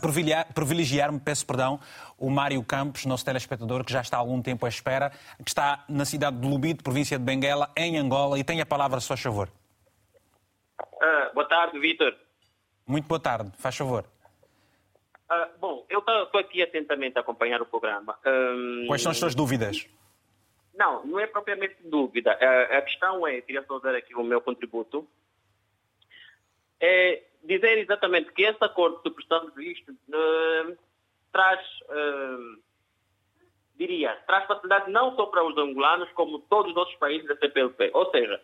privilegiar-me, 0.53 1.21
peço 1.21 1.47
perdão, 1.47 1.79
o 2.19 2.29
Mário 2.29 2.61
Campos, 2.65 3.07
nosso 3.07 3.25
telespectador, 3.25 3.85
que 3.85 3.93
já 3.93 4.01
está 4.01 4.17
há 4.17 4.21
algum 4.21 4.43
tempo 4.43 4.67
à 4.67 4.69
espera, 4.69 5.13
que 5.45 5.49
está 5.49 5.85
na 5.89 6.05
cidade 6.05 6.39
de 6.39 6.49
Lubito, 6.49 6.83
província 6.83 7.17
de 7.17 7.25
Benguela, 7.25 7.71
em 7.77 7.99
Angola, 7.99 8.37
e 8.37 8.43
tem 8.43 8.61
a 8.61 8.67
palavra, 8.67 9.01
se 9.01 9.07
faz 9.07 9.21
favor. 9.21 9.49
Uh, 10.81 11.33
boa 11.35 11.49
tarde, 11.49 11.79
Vitor. 11.79 12.13
Muito 12.85 13.07
boa 13.07 13.21
tarde, 13.21 13.53
faz 13.59 13.77
favor. 13.77 14.05
Uh, 15.31 15.59
bom, 15.61 15.87
eu 15.91 15.99
estou 15.99 16.41
aqui 16.41 16.63
atentamente 16.63 17.19
a 17.19 17.21
acompanhar 17.21 17.61
o 17.61 17.67
programa. 17.67 18.19
Um... 18.25 18.87
Quais 18.87 19.03
são 19.03 19.13
as 19.13 19.19
suas 19.19 19.35
dúvidas? 19.35 19.87
Não, 20.75 21.05
não 21.05 21.21
é 21.21 21.27
propriamente 21.27 21.77
dúvida. 21.85 22.33
Uh, 22.41 22.77
a 22.77 22.83
questão 22.83 23.27
é, 23.27 23.41
queria 23.43 23.63
só 23.65 23.79
dar 23.79 23.95
aqui 23.95 24.15
o 24.15 24.23
meu 24.23 24.41
contributo, 24.41 25.07
é 26.81 27.23
dizer 27.45 27.79
exatamente 27.79 28.33
que 28.33 28.43
esse 28.43 28.63
acordo 28.65 28.97
de 28.97 29.03
supressão 29.03 29.51
de 29.51 29.55
visto 29.55 29.93
uh, 29.93 30.79
traz, 31.31 31.61
diria, 33.77 34.15
traz 34.27 34.47
facilidade 34.47 34.91
não 34.91 35.15
só 35.15 35.27
para 35.27 35.45
os 35.45 35.57
angolanos, 35.59 36.11
como 36.13 36.39
todos 36.39 36.73
os 36.73 36.77
outros 36.77 36.97
países 36.97 37.29
da 37.29 37.37
CPLP. 37.37 37.91
Ou 37.93 38.11
seja, 38.11 38.41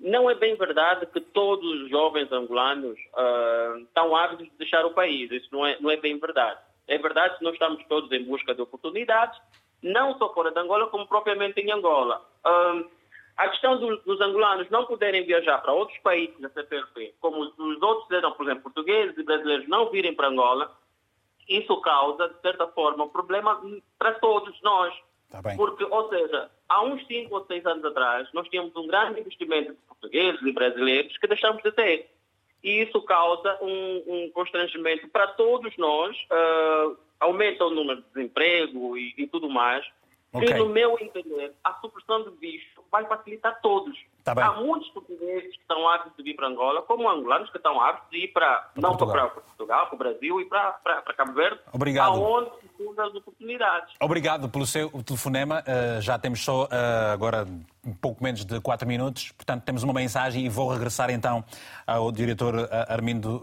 não 0.00 0.28
é 0.28 0.34
bem 0.34 0.56
verdade 0.56 1.06
que 1.06 1.20
todos 1.20 1.82
os 1.82 1.90
jovens 1.90 2.30
angolanos 2.30 2.98
uh, 3.14 3.78
estão 3.78 4.14
ávidos 4.14 4.46
de 4.46 4.56
deixar 4.58 4.84
o 4.84 4.92
país. 4.92 5.30
Isso 5.30 5.48
não 5.52 5.66
é, 5.66 5.76
não 5.80 5.90
é 5.90 5.96
bem 5.96 6.18
verdade. 6.18 6.60
É 6.86 6.98
verdade 6.98 7.38
que 7.38 7.44
nós 7.44 7.54
estamos 7.54 7.82
todos 7.86 8.10
em 8.12 8.24
busca 8.24 8.54
de 8.54 8.60
oportunidades, 8.60 9.40
não 9.82 10.18
só 10.18 10.32
fora 10.34 10.50
de 10.50 10.58
Angola, 10.58 10.88
como 10.88 11.06
propriamente 11.06 11.60
em 11.60 11.72
Angola. 11.72 12.22
Uh, 12.44 12.88
a 13.36 13.48
questão 13.48 13.78
do, 13.78 13.96
dos 13.98 14.20
angolanos 14.20 14.68
não 14.70 14.84
poderem 14.84 15.24
viajar 15.24 15.58
para 15.58 15.72
outros 15.72 15.98
países 15.98 16.38
da 16.40 16.48
CPLP, 16.50 17.14
como 17.20 17.40
os 17.40 17.82
outros 17.82 18.06
cidadãos, 18.06 18.36
por 18.36 18.46
exemplo, 18.46 18.62
portugueses 18.64 19.16
e 19.18 19.22
brasileiros, 19.22 19.68
não 19.68 19.90
virem 19.90 20.14
para 20.14 20.28
Angola, 20.28 20.70
isso 21.48 21.80
causa, 21.80 22.28
de 22.28 22.40
certa 22.40 22.66
forma, 22.68 23.04
um 23.04 23.08
problema 23.08 23.60
para 23.98 24.12
todos 24.14 24.60
nós. 24.62 24.94
Tá 25.30 25.40
Porque, 25.56 25.84
ou 25.84 26.08
seja, 26.08 26.50
há 26.68 26.82
uns 26.82 27.06
5 27.06 27.34
ou 27.34 27.44
6 27.46 27.66
anos 27.66 27.84
atrás, 27.84 28.28
nós 28.32 28.48
tínhamos 28.48 28.74
um 28.76 28.86
grande 28.86 29.20
investimento 29.20 29.72
de 29.72 29.78
portugueses 29.86 30.42
e 30.42 30.52
brasileiros 30.52 31.16
que 31.18 31.26
deixamos 31.26 31.62
de 31.62 31.72
ter. 31.72 32.10
E 32.62 32.82
isso 32.82 33.00
causa 33.02 33.58
um, 33.62 34.02
um 34.06 34.30
constrangimento 34.30 35.06
para 35.08 35.26
todos 35.28 35.76
nós, 35.76 36.16
uh, 36.16 36.96
aumenta 37.20 37.64
o 37.66 37.70
número 37.70 38.00
de 38.00 38.08
desemprego 38.08 38.96
e, 38.96 39.14
e 39.18 39.26
tudo 39.26 39.50
mais. 39.50 39.84
Okay. 40.32 40.48
E, 40.48 40.54
no 40.54 40.68
meu 40.68 40.98
entender, 40.98 41.52
a 41.62 41.74
supressão 41.74 42.24
de 42.24 42.30
visto 42.38 42.73
vai 42.94 43.04
facilitar 43.06 43.60
todos. 43.60 43.98
Tá 44.22 44.32
Há 44.32 44.52
muitos 44.52 44.88
portugueses 44.90 45.50
que 45.50 45.60
estão 45.60 45.86
aptos 45.88 46.16
de 46.16 46.22
vir 46.22 46.36
para 46.36 46.46
Angola, 46.46 46.80
como 46.82 47.10
angolanos 47.10 47.50
que 47.50 47.56
estão 47.56 47.80
aptos 47.80 48.08
de 48.10 48.24
ir 48.24 48.28
para, 48.28 48.70
não 48.76 48.96
para 48.96 49.28
Portugal, 49.28 49.86
para 49.86 49.94
o 49.94 49.98
Brasil 49.98 50.40
e 50.40 50.44
para, 50.46 50.72
para, 50.72 51.02
para 51.02 51.14
Cabo 51.14 51.32
Verde, 51.32 51.58
Obrigado. 51.72 52.14
aonde 52.14 52.50
se 52.62 53.00
as 53.00 53.14
oportunidades. 53.14 53.94
Obrigado 54.00 54.48
pelo 54.48 54.64
seu 54.64 54.88
telefonema. 55.02 55.62
Uh, 55.62 56.00
já 56.00 56.18
temos 56.18 56.42
só 56.44 56.64
uh, 56.64 56.68
agora 57.12 57.46
um 57.84 57.94
pouco 57.94 58.22
menos 58.22 58.44
de 58.44 58.60
quatro 58.60 58.86
minutos, 58.86 59.32
portanto 59.32 59.64
temos 59.64 59.82
uma 59.82 59.92
mensagem 59.92 60.46
e 60.46 60.48
vou 60.48 60.70
regressar 60.70 61.10
então 61.10 61.44
ao 61.86 62.12
diretor 62.12 62.54
uh, 62.54 62.68
Armindo 62.88 63.42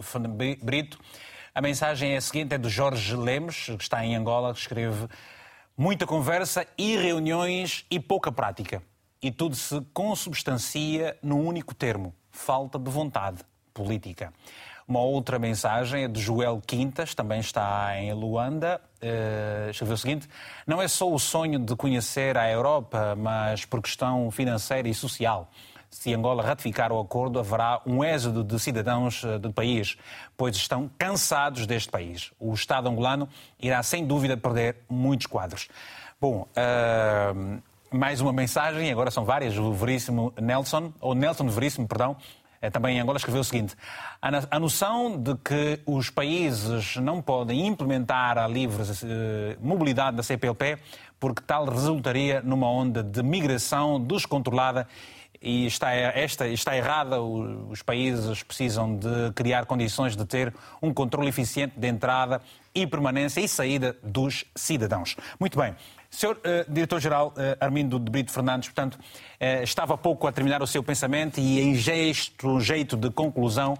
Brito. 0.63 0.97
A 1.53 1.61
mensagem 1.61 2.13
é 2.13 2.17
a 2.17 2.21
seguinte, 2.21 2.55
é 2.55 2.57
do 2.57 2.69
Jorge 2.69 3.15
Lemos, 3.15 3.65
que 3.65 3.83
está 3.83 4.03
em 4.05 4.15
Angola, 4.15 4.53
que 4.53 4.59
escreve 4.59 5.07
muita 5.77 6.07
conversa 6.07 6.65
e 6.77 6.95
reuniões 6.95 7.85
e 7.91 7.99
pouca 7.99 8.31
prática 8.31 8.81
e 9.21 9.31
tudo 9.31 9.55
se 9.55 9.79
consubstancia 9.93 11.17
num 11.21 11.45
único 11.45 11.75
termo: 11.75 12.13
falta 12.31 12.79
de 12.79 12.89
vontade 12.89 13.39
política. 13.73 14.33
Uma 14.87 14.99
outra 14.99 15.39
mensagem 15.39 16.03
é 16.03 16.07
de 16.07 16.19
Joel 16.19 16.61
Quintas, 16.65 17.15
também 17.15 17.39
está 17.39 17.97
em 17.97 18.11
Luanda. 18.13 18.81
Escreveu 19.69 19.95
o 19.95 19.97
seguinte: 19.97 20.27
Não 20.67 20.81
é 20.81 20.87
só 20.87 21.09
o 21.09 21.17
sonho 21.17 21.59
de 21.59 21.75
conhecer 21.75 22.37
a 22.37 22.49
Europa, 22.49 23.15
mas 23.15 23.63
por 23.63 23.81
questão 23.81 24.29
financeira 24.31 24.89
e 24.89 24.93
social. 24.93 25.49
Se 25.89 26.13
Angola 26.13 26.41
ratificar 26.41 26.91
o 26.91 26.99
acordo, 26.99 27.37
haverá 27.37 27.81
um 27.85 28.01
êxodo 28.01 28.45
de 28.45 28.57
cidadãos 28.57 29.25
eh, 29.25 29.37
do 29.37 29.51
país, 29.51 29.97
pois 30.37 30.55
estão 30.55 30.89
cansados 30.97 31.67
deste 31.67 31.89
país. 31.89 32.31
O 32.39 32.53
Estado 32.53 32.87
angolano 32.87 33.27
irá, 33.59 33.83
sem 33.83 34.05
dúvida, 34.07 34.37
perder 34.37 34.77
muitos 34.89 35.27
quadros. 35.27 35.67
Bom, 36.19 36.47
uh, 36.55 37.61
mais 37.91 38.21
uma 38.21 38.31
mensagem, 38.31 38.91
agora 38.91 39.11
são 39.11 39.25
várias. 39.25 39.57
O 39.57 39.73
Veríssimo 39.73 40.33
Nelson, 40.41 40.93
ou 41.01 41.13
Nelson 41.13 41.47
Veríssimo, 41.47 41.87
perdão, 41.87 42.15
é, 42.61 42.69
também 42.69 42.97
em 42.97 43.01
Angola, 43.01 43.17
escreveu 43.17 43.41
o 43.41 43.43
seguinte: 43.43 43.75
a 44.21 44.59
noção 44.59 45.21
de 45.21 45.35
que 45.35 45.79
os 45.85 46.09
países 46.09 46.95
não 46.97 47.21
podem 47.21 47.67
implementar 47.67 48.37
a 48.37 48.47
livre 48.47 48.83
eh, 48.83 49.57
mobilidade 49.59 50.15
da 50.15 50.23
CPLP 50.23 50.77
porque 51.19 51.41
tal 51.45 51.65
resultaria 51.65 52.41
numa 52.41 52.67
onda 52.67 53.03
de 53.03 53.21
migração 53.21 53.99
descontrolada 53.99 54.87
e 55.41 55.65
está, 55.65 55.91
esta 55.91 56.47
está 56.47 56.77
errada. 56.77 57.21
Os 57.21 57.81
países 57.81 58.43
precisam 58.43 58.95
de 58.95 59.31
criar 59.35 59.65
condições 59.65 60.15
de 60.15 60.25
ter 60.25 60.53
um 60.81 60.93
controle 60.93 61.29
eficiente 61.29 61.79
de 61.79 61.87
entrada 61.87 62.41
e 62.73 62.85
permanência 62.87 63.41
e 63.41 63.47
saída 63.47 63.95
dos 64.03 64.45
cidadãos. 64.55 65.15
Muito 65.39 65.57
bem. 65.57 65.75
Senhor 66.11 66.35
uh, 66.37 66.71
Diretor-Geral 66.71 67.29
uh, 67.29 67.57
Armindo 67.59 67.97
de 67.97 68.11
Brito 68.11 68.31
Fernandes, 68.31 68.67
portanto, 68.67 68.95
uh, 68.95 69.63
estava 69.63 69.97
pouco 69.97 70.27
a 70.27 70.31
terminar 70.31 70.61
o 70.61 70.67
seu 70.67 70.83
pensamento 70.83 71.39
e 71.39 71.61
em 71.61 71.73
gesto, 71.73 72.47
um 72.49 72.59
jeito 72.59 72.97
de 72.97 73.09
conclusão, 73.09 73.77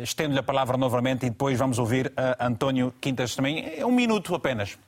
estendo-lhe 0.00 0.38
a 0.38 0.42
palavra 0.44 0.76
novamente 0.76 1.26
e 1.26 1.30
depois 1.30 1.58
vamos 1.58 1.80
ouvir 1.80 2.12
António 2.38 2.94
Quintas 3.00 3.34
também. 3.34 3.74
É 3.76 3.84
um 3.84 3.90
minuto 3.90 4.32
apenas. 4.32 4.78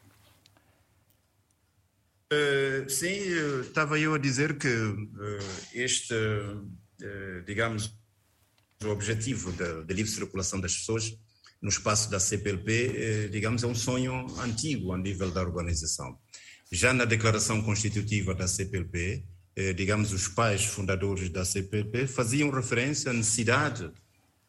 Uh, 2.32 2.88
sim, 2.88 3.10
estava 3.60 3.98
eu 3.98 4.14
a 4.14 4.18
dizer 4.18 4.56
que 4.56 4.68
uh, 4.68 5.04
este, 5.74 6.14
uh, 6.14 7.42
digamos, 7.44 7.92
o 8.84 8.88
objetivo 8.90 9.50
da, 9.50 9.92
livre 9.92 10.12
circulação 10.12 10.60
das 10.60 10.76
pessoas 10.76 11.18
no 11.60 11.68
espaço 11.68 12.10
da 12.10 12.18
CPLP, 12.18 13.28
digamos, 13.30 13.62
é 13.62 13.66
um 13.66 13.74
sonho 13.74 14.26
antigo 14.40 14.92
a 14.92 14.98
nível 14.98 15.30
da 15.30 15.42
organização. 15.42 16.18
Já 16.72 16.92
na 16.92 17.04
declaração 17.04 17.62
constitutiva 17.62 18.34
da 18.34 18.48
CPLP, 18.48 19.24
digamos, 19.76 20.12
os 20.12 20.28
pais 20.28 20.64
fundadores 20.64 21.28
da 21.28 21.44
CPLP 21.44 22.06
faziam 22.06 22.50
referência 22.50 23.10
à 23.10 23.14
necessidade 23.14 23.90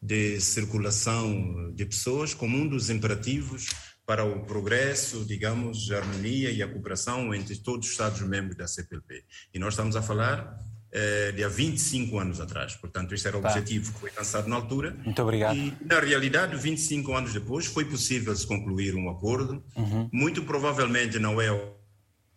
de 0.00 0.40
circulação 0.40 1.72
de 1.74 1.84
pessoas 1.84 2.32
como 2.32 2.56
um 2.56 2.66
dos 2.66 2.88
imperativos 2.90 3.66
para 4.06 4.24
o 4.24 4.44
progresso, 4.44 5.24
digamos, 5.24 5.90
a 5.92 5.98
harmonia 5.98 6.50
e 6.50 6.62
a 6.62 6.68
cooperação 6.68 7.34
entre 7.34 7.56
todos 7.56 7.86
os 7.86 7.92
Estados-membros 7.92 8.56
da 8.56 8.66
CPLP. 8.66 9.24
E 9.54 9.58
nós 9.58 9.74
estamos 9.74 9.94
a 9.94 10.02
falar 10.02 10.58
eh, 10.92 11.32
de 11.32 11.42
há 11.42 11.48
25 11.48 12.18
anos 12.18 12.38
atrás. 12.38 12.76
Portanto, 12.76 13.14
este 13.14 13.26
era 13.26 13.38
o 13.38 13.40
tá. 13.40 13.48
objetivo 13.48 13.92
que 13.94 14.00
foi 14.00 14.10
lançado 14.14 14.46
na 14.46 14.56
altura. 14.56 14.94
Muito 15.02 15.22
obrigado. 15.22 15.56
E, 15.56 15.74
na 15.80 15.98
realidade, 15.98 16.54
25 16.54 17.14
anos 17.14 17.32
depois, 17.32 17.64
foi 17.64 17.86
possível 17.86 18.36
se 18.36 18.46
concluir 18.46 18.94
um 18.94 19.08
acordo. 19.08 19.64
Uhum. 19.74 20.10
Muito 20.12 20.42
provavelmente 20.42 21.18
não 21.18 21.40
é 21.40 21.50
o 21.50 21.74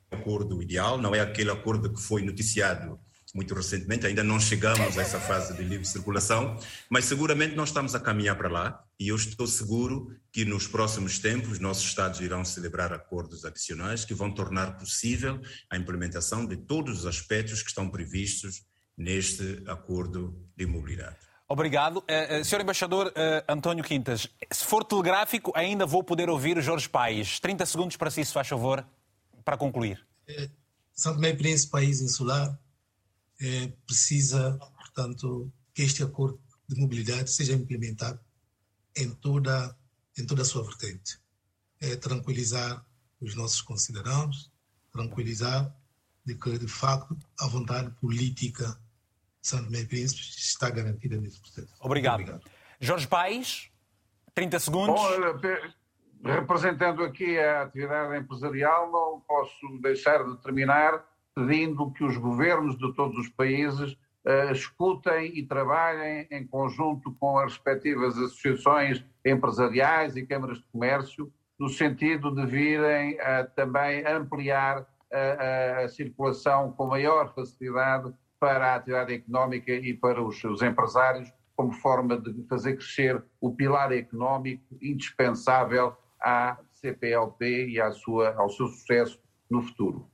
acordo 0.10 0.62
ideal, 0.62 0.98
não 0.98 1.14
é 1.14 1.20
aquele 1.20 1.52
acordo 1.52 1.92
que 1.92 2.02
foi 2.02 2.22
noticiado 2.22 2.98
muito 3.36 3.54
recentemente, 3.54 4.08
ainda 4.08 4.24
não 4.24 4.40
chegamos 4.40 4.98
a 4.98 5.02
essa 5.02 5.20
fase 5.20 5.54
de 5.58 5.62
livre 5.62 5.86
circulação, 5.86 6.58
mas 6.90 7.04
seguramente 7.04 7.54
nós 7.54 7.68
estamos 7.68 7.94
a 7.94 8.00
caminhar 8.00 8.38
para 8.38 8.48
lá 8.48 8.82
e 8.98 9.10
eu 9.10 9.16
estou 9.18 9.46
seguro 9.46 10.10
que 10.32 10.46
nos 10.46 10.68
próximos 10.68 11.20
tempos 11.20 11.60
nossos 11.60 11.84
Estados 11.84 12.22
irão 12.22 12.46
celebrar 12.46 12.94
acordos 12.94 13.44
adicionais 13.44 14.06
que 14.06 14.14
vão 14.14 14.32
tornar 14.32 14.78
possível 14.78 15.42
a 15.70 15.76
implementação 15.76 16.46
de 16.46 16.56
todos 16.56 17.00
os 17.00 17.06
aspectos 17.06 17.62
que 17.62 17.68
estão 17.68 17.90
previstos 17.90 18.64
neste 18.98 19.62
acordo 19.68 20.34
de 20.56 20.66
mobilidade. 20.66 21.18
Obrigado. 21.46 21.98
Uh, 21.98 22.40
uh, 22.40 22.46
Senhor 22.46 22.62
Embaixador 22.62 23.08
uh, 23.08 23.52
António 23.52 23.84
Quintas, 23.84 24.30
se 24.50 24.64
for 24.64 24.86
telegráfico, 24.86 25.52
ainda 25.54 25.86
vou 25.86 26.02
poder 26.02 26.30
ouvir 26.30 26.60
Jorge 26.62 26.88
Paes. 26.88 27.38
30 27.42 27.66
segundos 27.66 27.98
para 27.98 28.10
si, 28.10 28.24
se 28.24 28.32
faz 28.32 28.48
favor, 28.48 28.88
para 29.44 29.58
concluir. 29.58 30.08
É, 30.26 30.50
São 30.94 31.14
Tomé 31.14 31.32
e 31.32 31.36
Príncipe, 31.36 31.72
país 31.74 32.02
insular, 32.02 32.58
é, 33.42 33.68
precisa, 33.86 34.58
portanto, 34.78 35.52
que 35.74 35.82
este 35.82 36.04
acordo 36.04 36.40
de 36.68 36.80
mobilidade 36.80 37.30
seja 37.30 37.54
implementado 37.54 38.20
em 38.96 39.12
toda, 39.12 39.78
em 40.18 40.26
toda 40.26 40.42
a 40.42 40.46
sua 40.46 40.64
vertente. 40.64 41.20
É 41.82 41.96
tranquilizar 41.96 42.86
os 43.20 43.36
nossos 43.36 43.62
concidadãos, 43.62 44.52
tranquilizar 44.92 45.74
de 46.26 46.36
que, 46.36 46.58
de 46.58 46.68
facto, 46.68 47.18
a 47.40 47.48
vontade 47.48 47.92
política 48.00 48.66
de 49.42 49.48
São 49.48 49.64
Tomé 49.64 49.82
e 49.82 49.86
Príncipe 49.86 50.22
está 50.22 50.70
garantida 50.70 51.18
nesse 51.18 51.40
processo. 51.40 51.74
Obrigado. 51.80 52.22
Obrigado. 52.22 52.44
Jorge 52.80 53.08
Paes, 53.08 53.70
30 54.34 54.60
segundos. 54.60 54.96
Bom, 54.96 56.32
representando 56.32 57.04
aqui 57.04 57.38
a 57.38 57.64
atividade 57.64 58.18
empresarial, 58.18 58.92
não 58.92 59.22
posso 59.22 59.80
deixar 59.82 60.24
de 60.24 60.42
terminar 60.42 61.06
pedindo 61.36 61.92
que 61.92 62.04
os 62.04 62.16
governos 62.16 62.78
de 62.78 62.94
todos 62.94 63.18
os 63.18 63.30
países 63.30 63.92
uh, 63.92 64.52
escutem 64.52 65.38
e 65.38 65.44
trabalhem 65.46 66.26
em 66.32 66.48
conjunto 66.48 67.14
com 67.20 67.38
as 67.38 67.54
respectivas 67.54 68.18
associações 68.18 69.04
empresariais 69.26 70.16
e 70.16 70.26
câmaras 70.26 70.58
de 70.58 70.66
comércio, 70.72 71.32
no 71.60 71.68
sentido 71.68 72.34
de 72.34 72.46
virem 72.46 73.16
uh, 73.16 73.50
também 73.54 74.06
ampliar 74.08 74.88
a, 75.12 75.84
a, 75.84 75.90
circulação 75.90 76.72
com 76.72 76.88
maior 76.88 77.34
facilidade 77.34 78.14
para 78.40 78.74
a 78.74 78.76
atividade 78.76 79.14
económica 79.14 79.72
e 79.72 79.94
para 79.94 80.22
os 80.22 80.40
seus 80.40 80.62
empresários, 80.62 81.32
como 81.56 81.72
forma 81.72 82.18
de 82.18 82.46
fazer 82.48 82.76
crescer 82.76 83.24
o 83.40 83.54
pilar 83.54 83.92
económico 83.94 84.64
indispensável 84.82 85.96
à 86.22 86.58
CPLP 86.74 87.68
e 87.68 87.80
à 87.80 87.92
sua, 87.92 88.36
ao 88.36 88.50
seu 88.50 88.68
sucesso 88.68 89.20
no 89.50 89.62
futuro. 89.62 90.10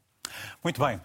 Muito 0.64 0.80
bem. 0.80 1.00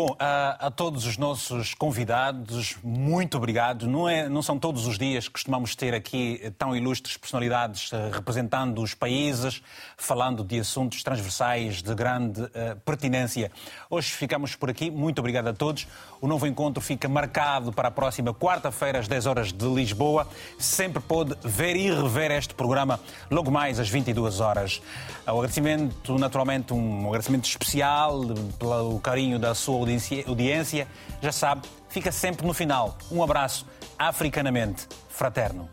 Bom, 0.00 0.14
a, 0.16 0.68
a, 0.68 0.70
todos 0.70 1.06
os 1.06 1.18
nossos 1.18 1.74
convidados, 1.74 2.76
muito 2.84 3.36
obrigado. 3.36 3.88
Não, 3.88 4.08
é, 4.08 4.28
não 4.28 4.42
são 4.42 4.56
todos 4.56 4.86
os 4.86 4.96
dias 4.96 5.26
que 5.26 5.32
costumamos 5.32 5.74
ter 5.74 5.92
aqui 5.92 6.52
tão 6.56 6.76
ilustres 6.76 7.16
personalidades 7.16 7.90
uh, 7.90 8.08
representando 8.12 8.80
os 8.80 8.94
países, 8.94 9.60
falando 9.96 10.44
de 10.44 10.60
assuntos 10.60 11.02
transversais 11.02 11.82
de 11.82 11.92
grande 11.96 12.42
uh, 12.42 12.78
pertinência. 12.84 13.50
Hoje 13.90 14.12
ficamos 14.12 14.54
por 14.54 14.70
aqui. 14.70 14.88
Muito 14.88 15.18
obrigado 15.18 15.48
a 15.48 15.52
todos. 15.52 15.88
O 16.20 16.28
novo 16.28 16.46
encontro 16.46 16.80
fica 16.80 17.08
marcado 17.08 17.72
para 17.72 17.88
a 17.88 17.90
próxima 17.90 18.32
quarta-feira, 18.32 19.00
às 19.00 19.08
10 19.08 19.26
horas 19.26 19.52
de 19.52 19.66
Lisboa. 19.66 20.28
Sempre 20.60 21.02
pode 21.02 21.36
ver 21.42 21.74
e 21.74 21.90
rever 21.90 22.30
este 22.30 22.54
programa 22.54 23.00
logo 23.28 23.50
mais 23.50 23.80
às 23.80 23.88
22 23.88 24.38
horas. 24.38 24.80
O 25.26 25.32
agradecimento, 25.32 26.16
naturalmente, 26.16 26.72
um 26.72 27.08
agradecimento 27.08 27.48
especial 27.48 28.20
pelo 28.60 29.00
carinho 29.00 29.40
da 29.40 29.56
sua 29.56 29.87
audiência. 30.26 30.86
Já 31.20 31.32
sabe, 31.32 31.68
fica 31.88 32.12
sempre 32.12 32.46
no 32.46 32.54
final. 32.54 32.96
Um 33.10 33.22
abraço 33.22 33.66
africanamente 33.98 34.86
fraterno. 35.08 35.68